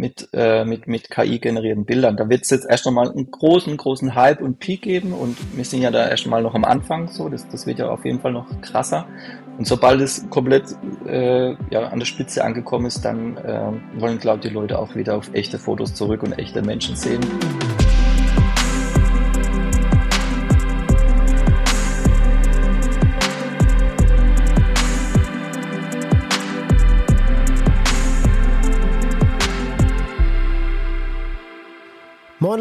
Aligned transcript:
mit, 0.00 0.28
äh, 0.32 0.64
mit, 0.64 0.88
mit 0.88 1.10
KI-generierten 1.10 1.84
Bildern. 1.84 2.16
Da 2.16 2.28
wird 2.28 2.42
es 2.42 2.50
jetzt 2.50 2.66
erst 2.68 2.86
einmal 2.86 3.10
einen 3.10 3.30
großen, 3.30 3.76
großen 3.76 4.14
Hype 4.14 4.40
und 4.40 4.58
Peak 4.58 4.82
geben 4.82 5.12
und 5.12 5.36
wir 5.54 5.64
sind 5.64 5.82
ja 5.82 5.90
da 5.90 6.08
erst 6.08 6.24
einmal 6.24 6.42
noch 6.42 6.54
am 6.54 6.64
Anfang 6.64 7.08
so, 7.08 7.28
das, 7.28 7.46
das 7.48 7.66
wird 7.66 7.78
ja 7.78 7.90
auf 7.90 8.04
jeden 8.04 8.20
Fall 8.20 8.32
noch 8.32 8.46
krasser. 8.62 9.06
Und 9.58 9.66
sobald 9.66 10.00
es 10.00 10.28
komplett 10.30 10.74
äh, 11.06 11.50
ja, 11.70 11.88
an 11.88 11.98
der 11.98 12.06
Spitze 12.06 12.42
angekommen 12.42 12.86
ist, 12.86 13.04
dann 13.04 13.36
äh, 13.36 14.00
wollen, 14.00 14.18
glaube 14.18 14.38
ich, 14.38 14.48
die 14.48 14.54
Leute 14.54 14.78
auch 14.78 14.94
wieder 14.96 15.16
auf 15.16 15.30
echte 15.34 15.58
Fotos 15.58 15.94
zurück 15.94 16.22
und 16.22 16.32
echte 16.38 16.62
Menschen 16.62 16.96
sehen. 16.96 17.20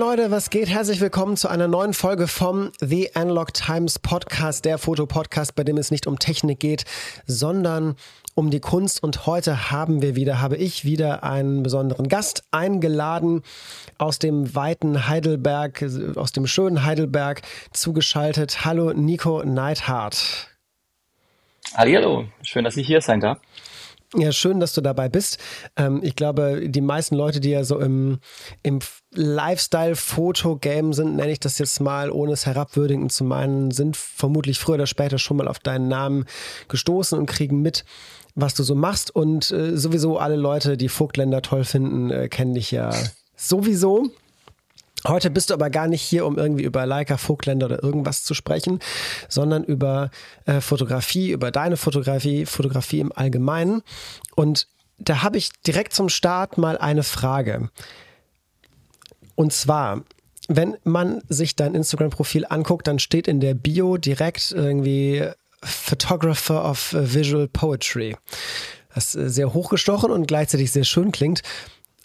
Leute, 0.09 0.31
was 0.31 0.49
geht? 0.49 0.69
Herzlich 0.69 1.01
willkommen 1.01 1.37
zu 1.37 1.49
einer 1.49 1.67
neuen 1.67 1.93
Folge 1.93 2.27
vom 2.27 2.71
The 2.79 3.15
Analog 3.15 3.53
Times 3.53 3.99
Podcast, 3.99 4.65
der 4.65 4.79
Fotopodcast, 4.79 5.53
bei 5.53 5.63
dem 5.63 5.77
es 5.77 5.91
nicht 5.91 6.07
um 6.07 6.17
Technik 6.17 6.59
geht, 6.59 6.85
sondern 7.27 7.95
um 8.33 8.49
die 8.49 8.59
Kunst. 8.59 9.03
Und 9.03 9.27
heute 9.27 9.69
haben 9.69 10.01
wir 10.01 10.15
wieder, 10.15 10.41
habe 10.41 10.57
ich 10.57 10.83
wieder 10.83 11.23
einen 11.23 11.61
besonderen 11.61 12.07
Gast 12.07 12.43
eingeladen 12.49 13.43
aus 13.99 14.17
dem 14.17 14.55
weiten 14.55 15.07
Heidelberg, 15.07 15.85
aus 16.15 16.31
dem 16.31 16.47
schönen 16.47 16.85
Heidelberg 16.85 17.43
zugeschaltet. 17.71 18.65
Hallo 18.65 18.93
Nico 18.93 19.43
Neidhardt. 19.43 20.47
Hallo, 21.75 22.25
schön, 22.41 22.63
dass 22.63 22.77
ich 22.77 22.87
hier 22.87 23.01
sein 23.01 23.19
darf. 23.19 23.37
Ja, 24.15 24.31
schön, 24.31 24.59
dass 24.59 24.73
du 24.73 24.81
dabei 24.81 25.07
bist. 25.07 25.37
Ähm, 25.75 25.99
ich 26.03 26.15
glaube, 26.15 26.67
die 26.67 26.81
meisten 26.81 27.15
Leute, 27.15 27.39
die 27.39 27.51
ja 27.51 27.63
so 27.63 27.79
im, 27.79 28.19
im 28.63 28.79
Lifestyle-Foto-Game 29.13 30.93
sind, 30.93 31.15
nenne 31.15 31.31
ich 31.31 31.39
das 31.39 31.59
jetzt 31.59 31.79
mal, 31.79 32.09
ohne 32.09 32.31
es 32.31 32.47
herabwürdigend 32.47 33.11
zu 33.11 33.23
meinen, 33.23 33.69
sind 33.69 33.95
vermutlich 33.95 34.57
früher 34.57 34.75
oder 34.75 34.87
später 34.87 35.19
schon 35.19 35.37
mal 35.37 35.47
auf 35.47 35.59
deinen 35.59 35.87
Namen 35.87 36.25
gestoßen 36.69 37.19
und 37.19 37.27
kriegen 37.27 37.61
mit, 37.61 37.85
was 38.33 38.55
du 38.55 38.63
so 38.63 38.73
machst. 38.73 39.15
Und 39.15 39.51
äh, 39.51 39.77
sowieso 39.77 40.17
alle 40.17 40.37
Leute, 40.37 40.75
die 40.75 40.89
Vogtländer 40.89 41.43
toll 41.43 41.63
finden, 41.63 42.09
äh, 42.09 42.29
kennen 42.29 42.55
dich 42.55 42.71
ja 42.71 42.91
sowieso. 43.35 44.09
Heute 45.07 45.29
bist 45.29 45.49
du 45.49 45.53
aber 45.53 45.69
gar 45.69 45.87
nicht 45.87 46.01
hier, 46.01 46.25
um 46.25 46.37
irgendwie 46.37 46.63
über 46.63 46.85
Leica, 46.85 47.17
Vogtländer 47.17 47.67
oder 47.67 47.83
irgendwas 47.83 48.23
zu 48.23 48.33
sprechen, 48.33 48.79
sondern 49.29 49.63
über 49.63 50.11
äh, 50.45 50.59
Fotografie, 50.59 51.31
über 51.31 51.51
deine 51.51 51.77
Fotografie, 51.77 52.45
Fotografie 52.45 52.99
im 52.99 53.13
Allgemeinen. 53.13 53.81
Und 54.35 54.67
da 54.97 55.23
habe 55.23 55.37
ich 55.37 55.51
direkt 55.65 55.93
zum 55.93 56.09
Start 56.09 56.57
mal 56.57 56.77
eine 56.77 57.03
Frage. 57.03 57.69
Und 59.35 59.53
zwar, 59.53 60.03
wenn 60.49 60.75
man 60.83 61.21
sich 61.29 61.55
dein 61.55 61.75
Instagram-Profil 61.75 62.45
anguckt, 62.49 62.87
dann 62.87 62.99
steht 62.99 63.29
in 63.29 63.39
der 63.39 63.53
Bio 63.53 63.95
direkt 63.95 64.51
irgendwie 64.51 65.25
Photographer 65.63 66.69
of 66.69 66.93
Visual 66.93 67.47
Poetry. 67.47 68.17
Das 68.93 69.15
ist 69.15 69.35
sehr 69.35 69.53
hochgestochen 69.53 70.11
und 70.11 70.27
gleichzeitig 70.27 70.71
sehr 70.71 70.83
schön 70.83 71.13
klingt. 71.13 71.41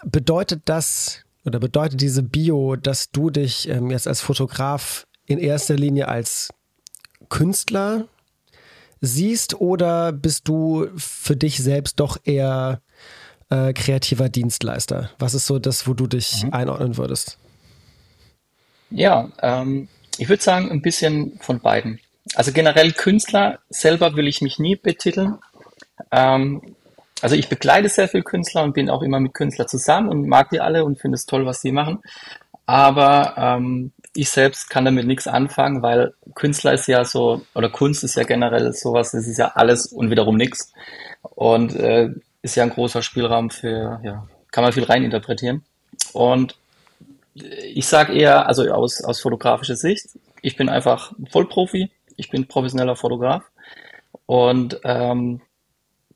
Bedeutet 0.04 0.62
das 0.66 1.23
oder 1.44 1.60
bedeutet 1.60 2.00
diese 2.00 2.22
Bio, 2.22 2.76
dass 2.76 3.10
du 3.10 3.30
dich 3.30 3.68
ähm, 3.68 3.90
jetzt 3.90 4.08
als 4.08 4.20
Fotograf 4.20 5.06
in 5.26 5.38
erster 5.38 5.74
Linie 5.74 6.08
als 6.08 6.50
Künstler 7.28 8.06
siehst 9.00 9.60
oder 9.60 10.12
bist 10.12 10.48
du 10.48 10.88
für 10.96 11.36
dich 11.36 11.58
selbst 11.58 12.00
doch 12.00 12.18
eher 12.24 12.80
äh, 13.50 13.72
kreativer 13.72 14.28
Dienstleister? 14.28 15.10
Was 15.18 15.34
ist 15.34 15.46
so 15.46 15.58
das, 15.58 15.86
wo 15.86 15.94
du 15.94 16.06
dich 16.06 16.44
mhm. 16.44 16.52
einordnen 16.52 16.96
würdest? 16.96 17.38
Ja, 18.90 19.30
ähm, 19.42 19.88
ich 20.18 20.28
würde 20.28 20.42
sagen, 20.42 20.70
ein 20.70 20.82
bisschen 20.82 21.38
von 21.40 21.60
beiden. 21.60 22.00
Also 22.34 22.52
generell 22.52 22.92
Künstler 22.92 23.58
selber 23.68 24.16
will 24.16 24.28
ich 24.28 24.40
mich 24.40 24.58
nie 24.58 24.76
betiteln. 24.76 25.38
Ähm, 26.10 26.74
also 27.24 27.36
ich 27.36 27.48
begleite 27.48 27.88
sehr 27.88 28.06
viele 28.06 28.22
Künstler 28.22 28.64
und 28.64 28.74
bin 28.74 28.90
auch 28.90 29.00
immer 29.00 29.18
mit 29.18 29.32
Künstlern 29.32 29.66
zusammen 29.66 30.10
und 30.10 30.28
mag 30.28 30.50
die 30.50 30.60
alle 30.60 30.84
und 30.84 31.00
finde 31.00 31.14
es 31.14 31.24
toll, 31.24 31.46
was 31.46 31.62
sie 31.62 31.72
machen. 31.72 32.02
Aber 32.66 33.34
ähm, 33.38 33.92
ich 34.14 34.28
selbst 34.28 34.68
kann 34.68 34.84
damit 34.84 35.06
nichts 35.06 35.26
anfangen, 35.26 35.80
weil 35.80 36.12
Künstler 36.34 36.74
ist 36.74 36.86
ja 36.86 37.02
so, 37.06 37.40
oder 37.54 37.70
Kunst 37.70 38.04
ist 38.04 38.16
ja 38.16 38.24
generell 38.24 38.70
sowas, 38.74 39.14
es 39.14 39.26
ist 39.26 39.38
ja 39.38 39.52
alles 39.54 39.86
und 39.86 40.10
wiederum 40.10 40.36
nichts. 40.36 40.70
Und 41.22 41.74
äh, 41.76 42.10
ist 42.42 42.56
ja 42.56 42.64
ein 42.64 42.68
großer 42.68 43.00
Spielraum 43.00 43.48
für, 43.48 44.02
ja, 44.04 44.28
kann 44.50 44.62
man 44.62 44.74
viel 44.74 44.84
reininterpretieren. 44.84 45.64
Und 46.12 46.58
ich 47.32 47.86
sage 47.86 48.12
eher, 48.12 48.46
also 48.48 48.70
aus, 48.70 49.02
aus 49.02 49.22
fotografischer 49.22 49.76
Sicht, 49.76 50.08
ich 50.42 50.56
bin 50.56 50.68
einfach 50.68 51.14
Vollprofi, 51.30 51.90
ich 52.16 52.28
bin 52.28 52.48
professioneller 52.48 52.96
Fotograf 52.96 53.44
und 54.26 54.78
ähm, 54.84 55.40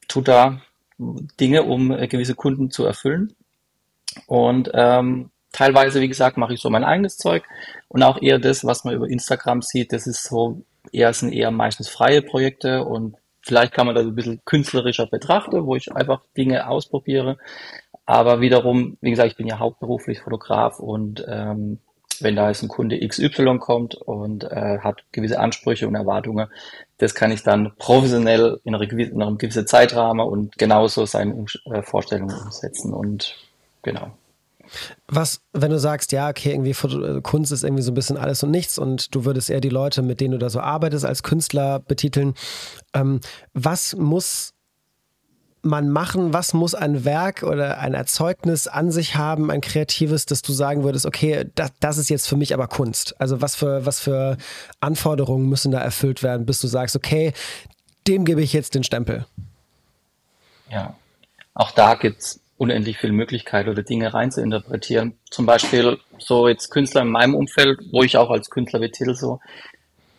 tu 0.06 0.20
da 0.20 0.60
Dinge, 0.98 1.62
um 1.62 1.90
äh, 1.92 2.08
gewisse 2.08 2.34
Kunden 2.34 2.70
zu 2.70 2.84
erfüllen. 2.84 3.34
Und 4.26 4.70
ähm, 4.74 5.30
teilweise, 5.52 6.00
wie 6.00 6.08
gesagt, 6.08 6.36
mache 6.36 6.54
ich 6.54 6.60
so 6.60 6.70
mein 6.70 6.84
eigenes 6.84 7.16
Zeug 7.16 7.44
und 7.88 8.02
auch 8.02 8.20
eher 8.20 8.38
das, 8.38 8.64
was 8.64 8.84
man 8.84 8.94
über 8.94 9.08
Instagram 9.08 9.62
sieht, 9.62 9.92
das 9.92 10.06
ist 10.06 10.24
so 10.24 10.62
eher 10.92 11.12
sind 11.12 11.32
eher 11.32 11.50
meistens 11.50 11.88
freie 11.88 12.22
Projekte 12.22 12.84
und 12.84 13.16
vielleicht 13.42 13.72
kann 13.72 13.86
man 13.86 13.94
das 13.94 14.06
ein 14.06 14.14
bisschen 14.14 14.40
künstlerischer 14.44 15.06
betrachten, 15.06 15.66
wo 15.66 15.76
ich 15.76 15.92
einfach 15.92 16.22
Dinge 16.36 16.68
ausprobiere. 16.68 17.38
Aber 18.06 18.40
wiederum, 18.40 18.96
wie 19.00 19.10
gesagt, 19.10 19.30
ich 19.30 19.36
bin 19.36 19.46
ja 19.46 19.58
hauptberuflich 19.58 20.20
Fotograf 20.20 20.80
und 20.80 21.24
ähm, 21.28 21.78
wenn 22.22 22.36
da 22.36 22.48
jetzt 22.48 22.62
ein 22.62 22.68
Kunde 22.68 22.98
XY 23.06 23.58
kommt 23.58 23.94
und 23.94 24.44
äh, 24.44 24.78
hat 24.80 25.04
gewisse 25.12 25.40
Ansprüche 25.40 25.88
und 25.88 25.94
Erwartungen, 25.94 26.48
das 26.98 27.14
kann 27.14 27.30
ich 27.30 27.42
dann 27.42 27.72
professionell 27.78 28.60
in, 28.64 28.74
einer 28.74 28.86
gewissen, 28.86 29.14
in 29.14 29.22
einem 29.22 29.38
gewissen 29.38 29.66
Zeitrahmen 29.66 30.26
und 30.26 30.58
genauso 30.58 31.06
seine 31.06 31.46
äh, 31.66 31.82
Vorstellungen 31.82 32.36
umsetzen 32.36 32.92
und 32.92 33.36
genau. 33.82 34.10
Was, 35.06 35.40
wenn 35.52 35.70
du 35.70 35.78
sagst, 35.78 36.12
ja, 36.12 36.28
okay, 36.28 36.50
irgendwie 36.50 36.70
äh, 36.70 37.20
Kunst 37.22 37.52
ist 37.52 37.64
irgendwie 37.64 37.82
so 37.82 37.92
ein 37.92 37.94
bisschen 37.94 38.18
alles 38.18 38.42
und 38.42 38.50
nichts 38.50 38.78
und 38.78 39.14
du 39.14 39.24
würdest 39.24 39.48
eher 39.48 39.60
die 39.60 39.70
Leute, 39.70 40.02
mit 40.02 40.20
denen 40.20 40.32
du 40.32 40.38
da 40.38 40.50
so 40.50 40.60
arbeitest, 40.60 41.04
als 41.04 41.22
Künstler 41.22 41.80
betiteln, 41.80 42.34
ähm, 42.94 43.20
was 43.54 43.96
muss 43.96 44.54
man 45.68 45.88
machen? 45.88 46.32
Was 46.32 46.54
muss 46.54 46.74
ein 46.74 47.04
Werk 47.04 47.42
oder 47.42 47.78
ein 47.78 47.94
Erzeugnis 47.94 48.66
an 48.66 48.90
sich 48.90 49.16
haben, 49.16 49.50
ein 49.50 49.60
kreatives, 49.60 50.26
dass 50.26 50.42
du 50.42 50.52
sagen 50.52 50.82
würdest, 50.82 51.06
okay, 51.06 51.46
das, 51.54 51.72
das 51.80 51.98
ist 51.98 52.10
jetzt 52.10 52.28
für 52.28 52.36
mich 52.36 52.54
aber 52.54 52.66
Kunst? 52.66 53.14
Also 53.20 53.40
was 53.40 53.54
für, 53.54 53.86
was 53.86 54.00
für 54.00 54.36
Anforderungen 54.80 55.48
müssen 55.48 55.70
da 55.70 55.78
erfüllt 55.78 56.22
werden, 56.22 56.46
bis 56.46 56.60
du 56.60 56.66
sagst, 56.66 56.96
okay, 56.96 57.32
dem 58.06 58.24
gebe 58.24 58.42
ich 58.42 58.52
jetzt 58.52 58.74
den 58.74 58.84
Stempel? 58.84 59.26
Ja, 60.70 60.94
auch 61.54 61.70
da 61.70 61.94
gibt 61.94 62.20
es 62.20 62.40
unendlich 62.56 62.98
viele 62.98 63.12
Möglichkeiten 63.12 63.70
oder 63.70 63.82
Dinge 63.82 64.12
rein 64.12 64.30
zu 64.30 64.42
interpretieren. 64.42 65.14
Zum 65.30 65.46
Beispiel 65.46 65.98
so 66.18 66.48
jetzt 66.48 66.70
Künstler 66.70 67.02
in 67.02 67.08
meinem 67.08 67.34
Umfeld, 67.34 67.80
wo 67.92 68.02
ich 68.02 68.16
auch 68.16 68.30
als 68.30 68.50
Künstler 68.50 68.80
betitel, 68.80 69.14
so 69.14 69.40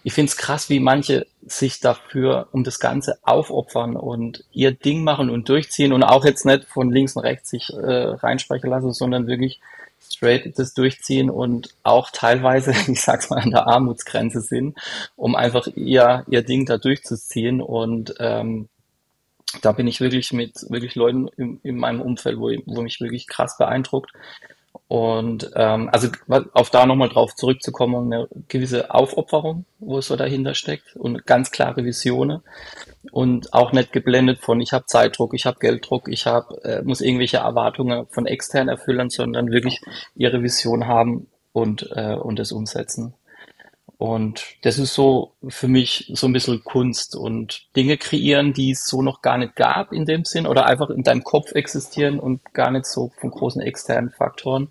ich 0.04 0.14
finde 0.14 0.30
es 0.30 0.38
krass, 0.38 0.70
wie 0.70 0.80
manche 0.80 1.28
sich 1.46 1.80
dafür 1.80 2.48
um 2.52 2.64
das 2.64 2.80
Ganze 2.80 3.18
aufopfern 3.24 3.96
und 3.96 4.44
ihr 4.52 4.72
Ding 4.72 5.04
machen 5.04 5.30
und 5.30 5.50
durchziehen 5.50 5.94
und 5.94 6.04
auch 6.04 6.26
jetzt 6.26 6.46
nicht 6.46 6.66
von 6.66 6.92
links 6.92 7.16
und 7.16 7.24
rechts 7.24 7.50
sich 7.50 7.70
äh, 7.74 7.76
reinsprechen 7.78 8.70
lassen, 8.70 8.94
sondern 8.94 9.28
wirklich 9.28 9.60
straight 10.02 10.58
das 10.58 10.74
durchziehen 10.74 11.30
und 11.30 11.70
auch 11.84 12.10
teilweise, 12.12 12.72
ich 12.88 13.02
sag's 13.02 13.30
mal, 13.30 13.40
an 13.40 13.52
der 13.52 13.68
Armutsgrenze 13.68 14.42
sind, 14.42 14.78
um 15.16 15.36
einfach 15.36 15.68
ihr, 15.76 16.26
ihr 16.28 16.42
Ding 16.44 16.66
da 16.66 16.78
durchzuziehen. 16.78 17.62
Und 17.62 18.16
ähm, 18.20 18.70
da 19.62 19.72
bin 19.72 19.88
ich 19.88 20.00
wirklich 20.00 20.32
mit 20.32 20.54
wirklich 20.70 20.96
Leuten 20.96 21.28
in, 21.38 21.60
in 21.64 21.78
meinem 21.78 22.02
Umfeld, 22.02 22.40
wo, 22.40 22.52
wo 22.66 22.82
mich 22.82 23.02
wirklich 23.02 23.28
krass 23.28 23.58
beeindruckt, 23.58 24.12
und 24.88 25.52
ähm, 25.56 25.90
also 25.92 26.10
auf 26.54 26.70
da 26.70 26.86
nochmal 26.86 27.10
drauf 27.10 27.36
zurückzukommen, 27.36 28.12
eine 28.12 28.28
gewisse 28.48 28.94
Aufopferung, 28.94 29.66
wo 29.80 30.00
es 30.00 30.08
so 30.08 30.16
dahinter 30.16 30.54
steckt 30.54 30.96
und 30.96 31.26
ganz 31.26 31.52
klare 31.52 31.86
Visionen 31.86 32.42
und 33.12 33.54
auch 33.54 33.72
nicht 33.72 33.92
geblendet 33.92 34.40
von 34.40 34.62
ich 34.62 34.74
habe 34.74 34.86
Zeitdruck, 34.86 35.34
ich 35.34 35.46
habe 35.46 35.60
Gelddruck, 35.60 36.08
ich 36.08 36.26
habe 36.26 36.62
äh, 36.64 36.82
muss 36.82 37.02
irgendwelche 37.02 37.38
Erwartungen 37.38 38.08
von 38.08 38.26
extern 38.26 38.68
erfüllen, 38.68 39.10
sondern 39.10 39.52
wirklich 39.52 39.82
ihre 40.16 40.42
Vision 40.42 40.88
haben 40.88 41.28
und 41.52 41.90
äh, 41.96 42.16
und 42.16 42.40
das 42.40 42.52
umsetzen. 42.52 43.14
Und 44.00 44.46
das 44.62 44.80
ist 44.80 44.94
so 44.94 45.34
für 45.50 45.68
mich 45.68 46.10
so 46.14 46.28
ein 46.28 46.32
bisschen 46.32 46.64
Kunst 46.64 47.18
und 47.18 47.66
Dinge 47.76 47.98
kreieren, 47.98 48.54
die 48.54 48.72
es 48.72 48.88
so 48.88 49.02
noch 49.02 49.22
gar 49.22 49.38
nicht 49.38 49.58
gab 49.58 49.92
in 49.92 50.06
dem 50.06 50.24
Sinn 50.24 50.48
oder 50.48 50.68
einfach 50.68 50.90
in 50.90 51.04
deinem 51.04 51.26
Kopf 51.26 51.52
existieren 51.52 52.18
und 52.18 52.54
gar 52.54 52.72
nicht 52.72 52.86
so 52.86 53.12
von 53.20 53.30
großen 53.30 53.62
externen 53.62 54.10
Faktoren 54.10 54.70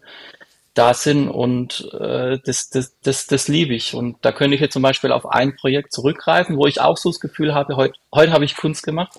da 0.73 0.95
sind 0.95 1.29
und 1.29 1.93
äh, 1.93 2.39
das, 2.43 2.71
das, 2.71 2.99
das, 3.03 3.27
das 3.27 3.49
liebe 3.49 3.75
ich. 3.75 3.93
Und 3.93 4.17
da 4.23 4.33
könnte 4.33 4.55
ich 4.55 4.63
jetzt 4.63 4.73
zum 4.73 4.83
Beispiel 4.83 5.13
auf 5.13 5.27
ein 5.27 5.57
Projekt 5.57 5.93
zurückgreifen, 5.93 6.57
wo 6.57 6.67
ich 6.67 6.81
auch 6.81 6.97
so 6.97 7.11
das 7.11 7.21
Gefühl 7.21 7.55
habe, 7.55 7.77
heute, 7.77 7.99
heute 8.15 8.33
habe 8.33 8.47
ich 8.47 8.57
Kunst 8.57 8.83
gemacht. 8.83 9.13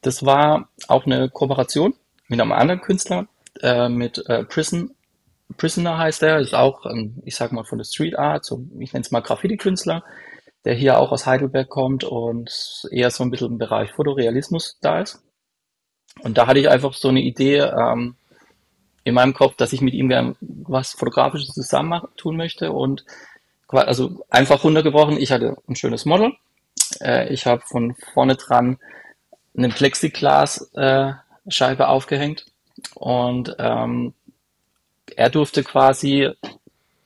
Das 0.00 0.24
war 0.24 0.70
auch 0.88 1.04
eine 1.04 1.28
Kooperation 1.28 1.92
mit 2.28 2.40
einem 2.40 2.52
anderen 2.52 2.80
Künstler 2.80 3.26
äh, 3.60 3.90
mit 3.90 4.26
äh, 4.26 4.44
Prison, 4.44 4.94
Prisoner 5.56 5.98
heißt 5.98 6.22
er, 6.22 6.38
ist 6.38 6.54
auch, 6.54 6.86
ich 7.24 7.36
sag 7.36 7.52
mal, 7.52 7.64
von 7.64 7.78
der 7.78 7.84
Street 7.84 8.18
Art, 8.18 8.44
so, 8.44 8.64
ich 8.78 8.92
nenne 8.92 9.04
es 9.04 9.10
mal 9.10 9.20
Graffiti-Künstler, 9.20 10.02
der 10.64 10.74
hier 10.74 10.98
auch 10.98 11.12
aus 11.12 11.26
Heidelberg 11.26 11.68
kommt 11.68 12.04
und 12.04 12.86
eher 12.90 13.10
so 13.10 13.22
ein 13.22 13.30
bisschen 13.30 13.52
im 13.52 13.58
Bereich 13.58 13.92
Fotorealismus 13.92 14.78
da 14.80 15.00
ist. 15.00 15.22
Und 16.20 16.38
da 16.38 16.46
hatte 16.46 16.60
ich 16.60 16.68
einfach 16.68 16.94
so 16.94 17.08
eine 17.08 17.20
Idee 17.20 17.58
ähm, 17.58 18.16
in 19.04 19.14
meinem 19.14 19.34
Kopf, 19.34 19.56
dass 19.56 19.72
ich 19.72 19.80
mit 19.80 19.94
ihm 19.94 20.08
gern 20.08 20.36
was 20.40 20.92
Fotografisches 20.92 21.54
zusammen 21.54 22.00
tun 22.16 22.36
möchte 22.36 22.72
und 22.72 23.04
also 23.68 24.24
einfach 24.30 24.62
runtergebrochen, 24.62 25.18
ich 25.18 25.32
hatte 25.32 25.56
ein 25.68 25.76
schönes 25.76 26.04
Model. 26.04 26.32
Äh, 27.00 27.32
ich 27.32 27.46
habe 27.46 27.62
von 27.62 27.94
vorne 28.12 28.36
dran 28.36 28.78
eine 29.56 29.68
Plexiglas-Scheibe 29.68 31.82
äh, 31.82 31.86
aufgehängt 31.86 32.46
und 32.94 33.54
ähm, 33.58 34.14
er 35.16 35.30
durfte 35.30 35.62
quasi 35.62 36.30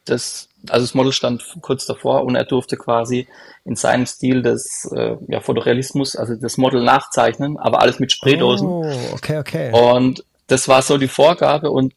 das, 0.04 0.48
also 0.68 0.84
das 0.84 0.94
Model 0.94 1.12
stand 1.12 1.44
kurz 1.60 1.86
davor 1.86 2.24
und 2.24 2.34
er 2.34 2.44
durfte 2.44 2.76
quasi 2.76 3.26
in 3.64 3.76
seinem 3.76 4.06
Stil 4.06 4.42
des 4.42 4.90
äh, 4.94 5.16
ja, 5.28 5.40
Fotorealismus, 5.40 6.16
also 6.16 6.34
das 6.34 6.56
Model 6.56 6.82
nachzeichnen, 6.82 7.58
aber 7.58 7.80
alles 7.80 7.98
mit 7.98 8.12
Spraydosen. 8.12 8.66
Oh, 8.66 8.90
okay, 9.12 9.38
okay. 9.38 9.72
Und 9.72 10.24
das 10.46 10.68
war 10.68 10.82
so 10.82 10.96
die 10.96 11.08
Vorgabe 11.08 11.70
und 11.70 11.94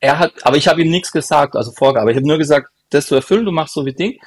er 0.00 0.18
hat, 0.18 0.32
aber 0.42 0.56
ich 0.56 0.68
habe 0.68 0.82
ihm 0.82 0.90
nichts 0.90 1.10
gesagt, 1.10 1.56
also 1.56 1.72
Vorgabe. 1.72 2.10
Ich 2.10 2.16
habe 2.16 2.26
nur 2.26 2.38
gesagt, 2.38 2.68
das 2.90 3.06
zu 3.06 3.14
erfüllen, 3.14 3.44
du 3.44 3.52
machst 3.52 3.74
so 3.74 3.84
wie 3.84 3.92
Ding. 3.92 4.18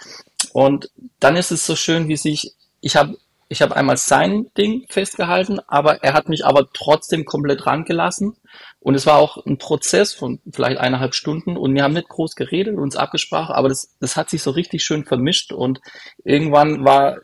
Und 0.53 0.89
dann 1.19 1.35
ist 1.35 1.51
es 1.51 1.65
so 1.65 1.75
schön, 1.75 2.07
wie 2.07 2.18
sich, 2.18 2.53
ich 2.81 2.95
habe 2.95 3.15
ich 3.51 3.62
habe 3.62 3.75
einmal 3.75 3.98
sein 3.98 4.45
Ding 4.57 4.86
festgehalten, 4.88 5.59
aber 5.68 6.01
er 6.06 6.13
hat 6.13 6.30
mich 6.30 6.45
aber 6.45 6.69
trotzdem 6.71 7.25
komplett 7.25 7.65
rangelassen. 7.65 8.38
Und 8.80 8.95
es 8.95 9.06
war 9.06 9.18
auch 9.18 9.45
ein 9.45 9.57
Prozess 9.57 10.13
von 10.13 10.39
vielleicht 10.50 10.80
eineinhalb 10.80 11.13
Stunden 11.13 11.57
und 11.57 11.75
wir 11.75 11.83
haben 11.83 11.94
nicht 11.94 12.07
groß 12.07 12.36
geredet, 12.36 12.77
uns 12.77 12.95
abgesprochen, 12.95 13.53
aber 13.53 13.68
das, 13.68 13.98
das 14.00 14.15
hat 14.15 14.30
sich 14.30 14.42
so 14.42 14.51
richtig 14.51 14.86
schön 14.86 15.03
vermischt 15.03 15.51
und 15.51 15.81
irgendwann 16.24 16.86
war 16.86 17.18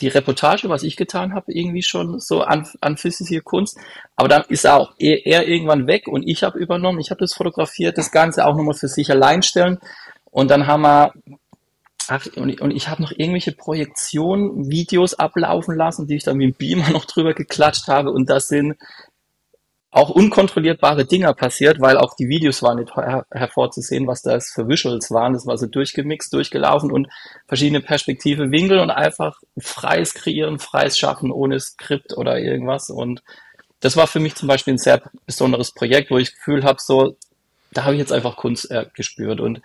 die 0.00 0.08
Reportage, 0.08 0.70
was 0.70 0.84
ich 0.84 0.96
getan 0.96 1.34
habe, 1.34 1.52
irgendwie 1.52 1.82
schon 1.82 2.18
so 2.18 2.40
an, 2.40 2.66
an 2.80 2.96
physische 2.96 3.42
Kunst. 3.42 3.76
Aber 4.16 4.28
dann 4.28 4.44
ist 4.48 4.64
er 4.64 4.76
auch 4.76 4.94
er, 4.98 5.26
er 5.26 5.46
irgendwann 5.46 5.86
weg 5.86 6.08
und 6.08 6.26
ich 6.26 6.44
habe 6.44 6.58
übernommen. 6.58 6.98
Ich 6.98 7.10
habe 7.10 7.20
das 7.20 7.34
fotografiert, 7.34 7.98
das 7.98 8.10
Ganze 8.10 8.46
auch 8.46 8.56
nochmal 8.56 8.72
für 8.72 8.88
sich 8.88 9.10
allein 9.10 9.42
stellen. 9.42 9.78
Und 10.30 10.50
dann 10.50 10.66
haben 10.66 10.80
wir 10.80 11.12
Ach, 12.14 12.26
und, 12.36 12.60
und 12.60 12.72
ich 12.72 12.88
habe 12.88 13.00
noch 13.00 13.10
irgendwelche 13.10 13.52
Projektionen, 13.52 14.70
Videos 14.70 15.14
ablaufen 15.14 15.74
lassen, 15.74 16.06
die 16.06 16.16
ich 16.16 16.24
dann 16.24 16.36
mit 16.36 16.46
dem 16.46 16.58
Beamer 16.58 16.90
noch 16.92 17.06
drüber 17.06 17.32
geklatscht 17.32 17.88
habe. 17.88 18.10
Und 18.10 18.28
das 18.28 18.48
sind 18.48 18.76
auch 19.90 20.10
unkontrollierbare 20.10 21.06
Dinger 21.06 21.32
passiert, 21.32 21.80
weil 21.80 21.96
auch 21.96 22.14
die 22.14 22.28
Videos 22.28 22.62
waren 22.62 22.80
nicht 22.80 22.94
her 22.94 23.24
hervorzusehen, 23.30 24.06
was 24.06 24.20
das 24.20 24.50
für 24.50 24.68
Visuals 24.68 25.10
waren. 25.10 25.32
Das 25.32 25.46
war 25.46 25.56
so 25.56 25.66
durchgemixt, 25.66 26.34
durchgelaufen 26.34 26.92
und 26.92 27.08
verschiedene 27.46 27.80
Perspektive, 27.80 28.50
Winkel 28.50 28.80
und 28.80 28.90
einfach 28.90 29.40
freies 29.58 30.12
Kreieren, 30.12 30.58
freies 30.58 30.98
Schaffen 30.98 31.30
ohne 31.30 31.58
Skript 31.60 32.14
oder 32.14 32.38
irgendwas. 32.38 32.90
Und 32.90 33.22
das 33.80 33.96
war 33.96 34.06
für 34.06 34.20
mich 34.20 34.34
zum 34.34 34.48
Beispiel 34.48 34.74
ein 34.74 34.78
sehr 34.78 35.00
besonderes 35.24 35.72
Projekt, 35.72 36.10
wo 36.10 36.18
ich 36.18 36.34
Gefühl 36.34 36.64
habe, 36.64 36.78
so, 36.78 37.16
da 37.72 37.84
habe 37.84 37.94
ich 37.94 38.00
jetzt 38.00 38.12
einfach 38.12 38.36
Kunst 38.36 38.70
äh, 38.70 38.84
gespürt. 38.94 39.40
Und 39.40 39.62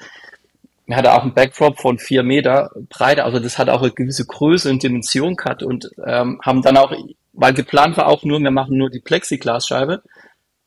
er 0.88 0.98
hatte 0.98 1.14
auch 1.14 1.24
einen 1.24 1.34
Backdrop 1.34 1.80
von 1.80 2.00
vier 2.00 2.24
Meter 2.24 2.72
Breite, 2.90 3.26
also 3.26 3.40
das 3.40 3.58
hat 3.58 3.70
auch 3.70 3.82
eine 3.82 3.92
gewisse 3.92 4.26
Größe 4.26 4.70
und 4.70 4.82
Dimension 4.82 5.36
gehabt. 5.36 5.62
Und 5.62 5.90
ähm, 6.06 6.40
haben 6.44 6.62
dann 6.62 6.78
auch, 6.78 6.94
weil 7.34 7.54
geplant 7.54 7.98
war 7.98 8.08
auch 8.08 8.24
nur, 8.24 8.40
wir 8.40 8.52
machen 8.52 8.78
nur 8.78 8.90
die 8.90 9.02
Plexiglasscheibe, 9.02 10.02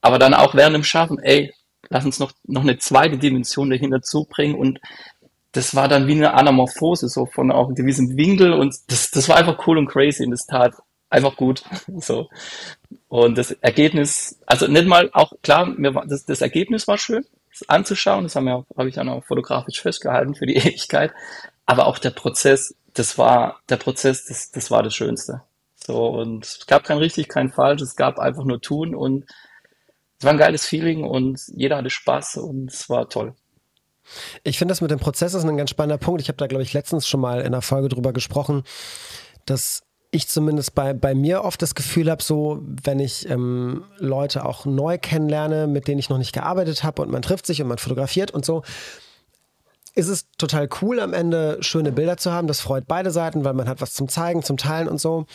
aber 0.03 0.19
dann 0.19 0.35
auch 0.35 0.55
während 0.55 0.77
dem 0.77 0.85
Schaffen, 0.85 1.19
ey, 1.19 1.53
lass 1.89 2.05
uns 2.05 2.19
noch, 2.19 2.33
noch 2.45 2.63
eine 2.63 2.79
zweite 2.79 3.17
Dimension 3.17 3.71
dahinter 3.71 4.03
zubringen. 4.03 4.57
Und 4.57 4.79
das 5.53 5.75
war 5.75 5.89
dann 5.89 6.07
wie 6.07 6.13
eine 6.13 6.35
Anamorphose, 6.35 7.09
so 7.09 7.25
von 7.27 7.51
auch 7.51 7.67
einem 7.67 7.75
gewissen 7.75 8.17
Winkel. 8.17 8.53
Und 8.53 8.75
das, 8.89 9.11
das 9.11 9.29
war 9.29 9.37
einfach 9.37 9.67
cool 9.67 9.79
und 9.79 9.89
crazy 9.89 10.25
und 10.25 10.33
das 10.33 10.47
tat 10.47 10.75
einfach 11.09 11.37
gut, 11.37 11.65
so. 11.99 12.29
Und 13.09 13.37
das 13.37 13.53
Ergebnis, 13.53 14.39
also 14.47 14.67
nicht 14.67 14.87
mal 14.87 15.11
auch, 15.13 15.33
klar, 15.43 15.67
mir 15.67 15.95
war, 15.95 16.07
das, 16.07 16.25
das 16.25 16.41
Ergebnis 16.41 16.87
war 16.87 16.99
schön, 16.99 17.25
anzuschauen. 17.69 18.25
Das 18.25 18.37
habe 18.37 18.89
ich 18.89 18.95
dann 18.95 19.09
auch 19.09 19.25
fotografisch 19.25 19.81
festgehalten 19.81 20.35
für 20.35 20.47
die 20.47 20.57
Ewigkeit. 20.59 21.13
Aber 21.67 21.87
auch 21.87 21.99
der 21.99 22.11
Prozess, 22.11 22.75
das 22.95 23.19
war, 23.19 23.61
der 23.69 23.77
Prozess, 23.77 24.27
das, 24.27 24.51
das 24.51 24.71
war 24.71 24.83
das 24.83 24.95
Schönste. 24.95 25.43
So, 25.77 26.07
und 26.07 26.45
es 26.45 26.67
gab 26.67 26.85
kein 26.85 26.99
richtig, 26.99 27.29
kein 27.29 27.51
falsch, 27.51 27.81
es 27.81 27.97
gab 27.97 28.19
einfach 28.19 28.45
nur 28.45 28.61
tun 28.61 28.95
und 28.95 29.25
es 30.19 30.25
war 30.25 30.33
ein 30.33 30.39
geiles 30.39 30.67
Feeling 30.67 31.05
und 31.05 31.41
jeder 31.55 31.79
hatte 31.79 31.91
Spaß 31.91 32.37
und 32.37 32.71
es 32.71 32.91
war 32.91 33.09
toll. 33.09 33.35
Ich 34.43 34.59
finde 34.59 34.73
das 34.73 34.81
mit 34.81 34.91
dem 34.91 34.99
Prozess 34.99 35.35
ist 35.35 35.45
ein 35.45 35.57
ganz 35.57 35.71
spannender 35.71 35.99
Punkt. 35.99 36.21
Ich 36.21 36.29
habe 36.29 36.37
da, 36.37 36.47
glaube 36.47 36.63
ich, 36.63 36.73
letztens 36.73 37.09
schon 37.09 37.21
mal 37.21 37.41
in 37.41 37.47
einer 37.47 37.63
Folge 37.63 37.89
drüber 37.89 38.13
gesprochen, 38.13 38.65
dass 39.47 39.83
ich 40.11 40.29
zumindest 40.29 40.75
bei, 40.75 40.93
bei 40.93 41.15
mir 41.15 41.45
oft 41.45 41.63
das 41.63 41.75
Gefühl 41.75 42.11
habe, 42.11 42.23
so 42.23 42.61
wenn 42.63 42.99
ich 42.99 43.29
ähm, 43.29 43.85
Leute 43.99 44.45
auch 44.45 44.65
neu 44.65 44.99
kennenlerne, 44.99 45.67
mit 45.67 45.87
denen 45.87 46.01
ich 46.01 46.09
noch 46.09 46.19
nicht 46.19 46.33
gearbeitet 46.33 46.83
habe 46.83 47.03
und 47.03 47.11
man 47.11 47.23
trifft 47.23 47.47
sich 47.47 47.63
und 47.63 47.69
man 47.69 47.79
fotografiert 47.79 48.33
und 48.33 48.45
so, 48.45 48.63
ist 49.95 50.09
es 50.09 50.31
total 50.37 50.69
cool 50.83 51.01
am 51.01 51.13
Ende 51.13 51.59
schöne 51.61 51.93
Bilder 51.93 52.17
zu 52.17 52.33
haben. 52.33 52.49
Das 52.49 52.61
freut 52.61 52.87
beide 52.87 53.11
Seiten, 53.11 53.45
weil 53.45 53.55
man 53.55 53.69
hat 53.69 53.81
was 53.81 53.93
zum 53.93 54.09
Zeigen, 54.09 54.43
zum 54.43 54.57
Teilen 54.57 54.89
und 54.89 55.01
so. 55.01 55.27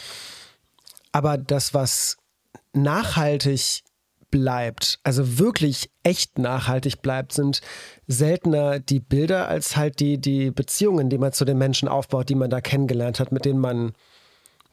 Aber 1.11 1.37
das, 1.37 1.73
was 1.73 2.17
nachhaltig 2.73 3.83
bleibt, 4.31 4.99
also 5.03 5.39
wirklich 5.39 5.89
echt 6.03 6.37
nachhaltig 6.37 7.01
bleibt, 7.01 7.31
sind 7.31 7.61
seltener 8.07 8.79
die 8.79 8.99
Bilder 8.99 9.47
als 9.47 9.77
halt 9.77 10.01
die, 10.01 10.17
die 10.17 10.51
Beziehungen, 10.51 11.09
die 11.09 11.17
man 11.17 11.31
zu 11.31 11.45
den 11.45 11.57
Menschen 11.57 11.87
aufbaut, 11.87 12.27
die 12.27 12.35
man 12.35 12.49
da 12.49 12.59
kennengelernt 12.59 13.19
hat, 13.21 13.31
mit 13.31 13.45
denen 13.45 13.59
man 13.59 13.93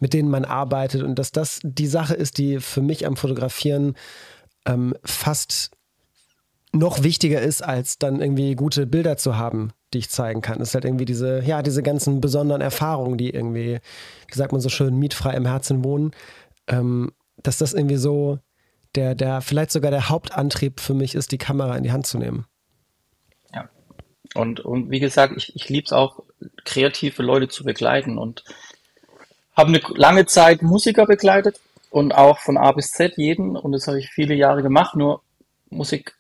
mit 0.02 0.14
denen 0.14 0.28
man 0.28 0.44
arbeitet 0.44 1.04
und 1.04 1.16
dass 1.16 1.30
das 1.30 1.60
die 1.62 1.86
Sache 1.86 2.14
ist, 2.14 2.36
die 2.36 2.58
für 2.58 2.82
mich 2.82 3.06
am 3.06 3.14
Fotografieren 3.14 3.94
ähm, 4.66 4.94
fast 5.04 5.70
noch 6.72 7.04
wichtiger 7.04 7.40
ist, 7.40 7.62
als 7.62 7.98
dann 7.98 8.20
irgendwie 8.20 8.56
gute 8.56 8.88
Bilder 8.88 9.16
zu 9.16 9.36
haben, 9.36 9.70
die 9.94 9.98
ich 9.98 10.10
zeigen 10.10 10.40
kann. 10.40 10.60
Es 10.60 10.70
ist 10.70 10.74
halt 10.74 10.86
irgendwie 10.86 11.04
diese, 11.04 11.44
ja, 11.44 11.62
diese 11.62 11.84
ganzen 11.84 12.20
besonderen 12.20 12.62
Erfahrungen, 12.62 13.16
die 13.16 13.30
irgendwie, 13.30 13.78
wie 14.26 14.34
sagt 14.34 14.50
man 14.50 14.60
so 14.60 14.70
schön, 14.70 14.98
mietfrei 14.98 15.34
im 15.34 15.46
Herzen 15.46 15.84
wohnen, 15.84 16.10
ähm, 16.66 17.12
dass 17.40 17.58
das 17.58 17.72
irgendwie 17.72 17.94
so 17.94 18.40
der, 18.96 19.14
der, 19.14 19.40
vielleicht 19.40 19.70
sogar 19.70 19.92
der 19.92 20.08
Hauptantrieb 20.08 20.80
für 20.80 20.94
mich 20.94 21.14
ist, 21.14 21.30
die 21.30 21.38
Kamera 21.38 21.76
in 21.76 21.84
die 21.84 21.92
Hand 21.92 22.08
zu 22.08 22.18
nehmen. 22.18 22.46
Ja. 23.54 23.70
Und, 24.34 24.58
und 24.58 24.90
wie 24.90 25.00
gesagt, 25.00 25.34
ich, 25.36 25.54
ich 25.54 25.68
liebe 25.68 25.84
es 25.84 25.92
auch, 25.92 26.24
kreative 26.64 27.22
Leute 27.22 27.46
zu 27.46 27.62
begleiten 27.62 28.18
und 28.18 28.42
habe 29.56 29.68
eine 29.68 29.80
lange 29.94 30.26
Zeit 30.26 30.62
Musiker 30.62 31.06
begleitet 31.06 31.60
und 31.90 32.12
auch 32.14 32.38
von 32.38 32.56
A 32.56 32.72
bis 32.72 32.92
Z 32.92 33.14
jeden 33.16 33.56
und 33.56 33.72
das 33.72 33.86
habe 33.86 33.98
ich 33.98 34.08
viele 34.08 34.34
Jahre 34.34 34.62
gemacht. 34.62 34.96
Nur 34.96 35.22
Musik 35.70 36.14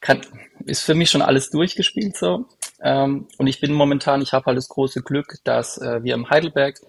kann, 0.00 0.20
ist 0.66 0.82
für 0.82 0.94
mich 0.94 1.10
schon 1.10 1.22
alles 1.22 1.50
durchgespielt 1.50 2.16
so. 2.16 2.46
Ähm, 2.80 3.26
und 3.38 3.46
ich 3.46 3.60
bin 3.60 3.72
momentan, 3.72 4.22
ich 4.22 4.32
habe 4.32 4.46
halt 4.46 4.58
das 4.58 4.68
große 4.68 5.02
Glück, 5.02 5.38
dass 5.44 5.78
äh, 5.78 6.02
wir 6.02 6.14
im 6.14 6.30
Heidelberg, 6.30 6.80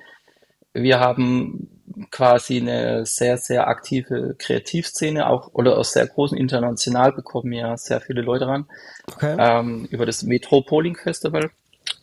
wir 0.73 0.99
haben 0.99 1.69
quasi 2.11 2.59
eine 2.59 3.05
sehr, 3.05 3.37
sehr 3.37 3.67
aktive 3.67 4.35
Kreativszene, 4.37 5.27
auch 5.27 5.53
oder 5.53 5.77
aus 5.77 5.93
sehr 5.93 6.05
großen 6.05 6.37
international 6.37 7.13
bekommen 7.13 7.53
ja 7.53 7.77
sehr 7.77 8.01
viele 8.01 8.21
Leute 8.21 8.47
ran. 8.47 8.67
Okay. 9.13 9.35
Ähm, 9.39 9.85
über 9.89 10.05
das 10.05 10.23
Metropoling 10.23 10.97
Festival. 10.97 11.51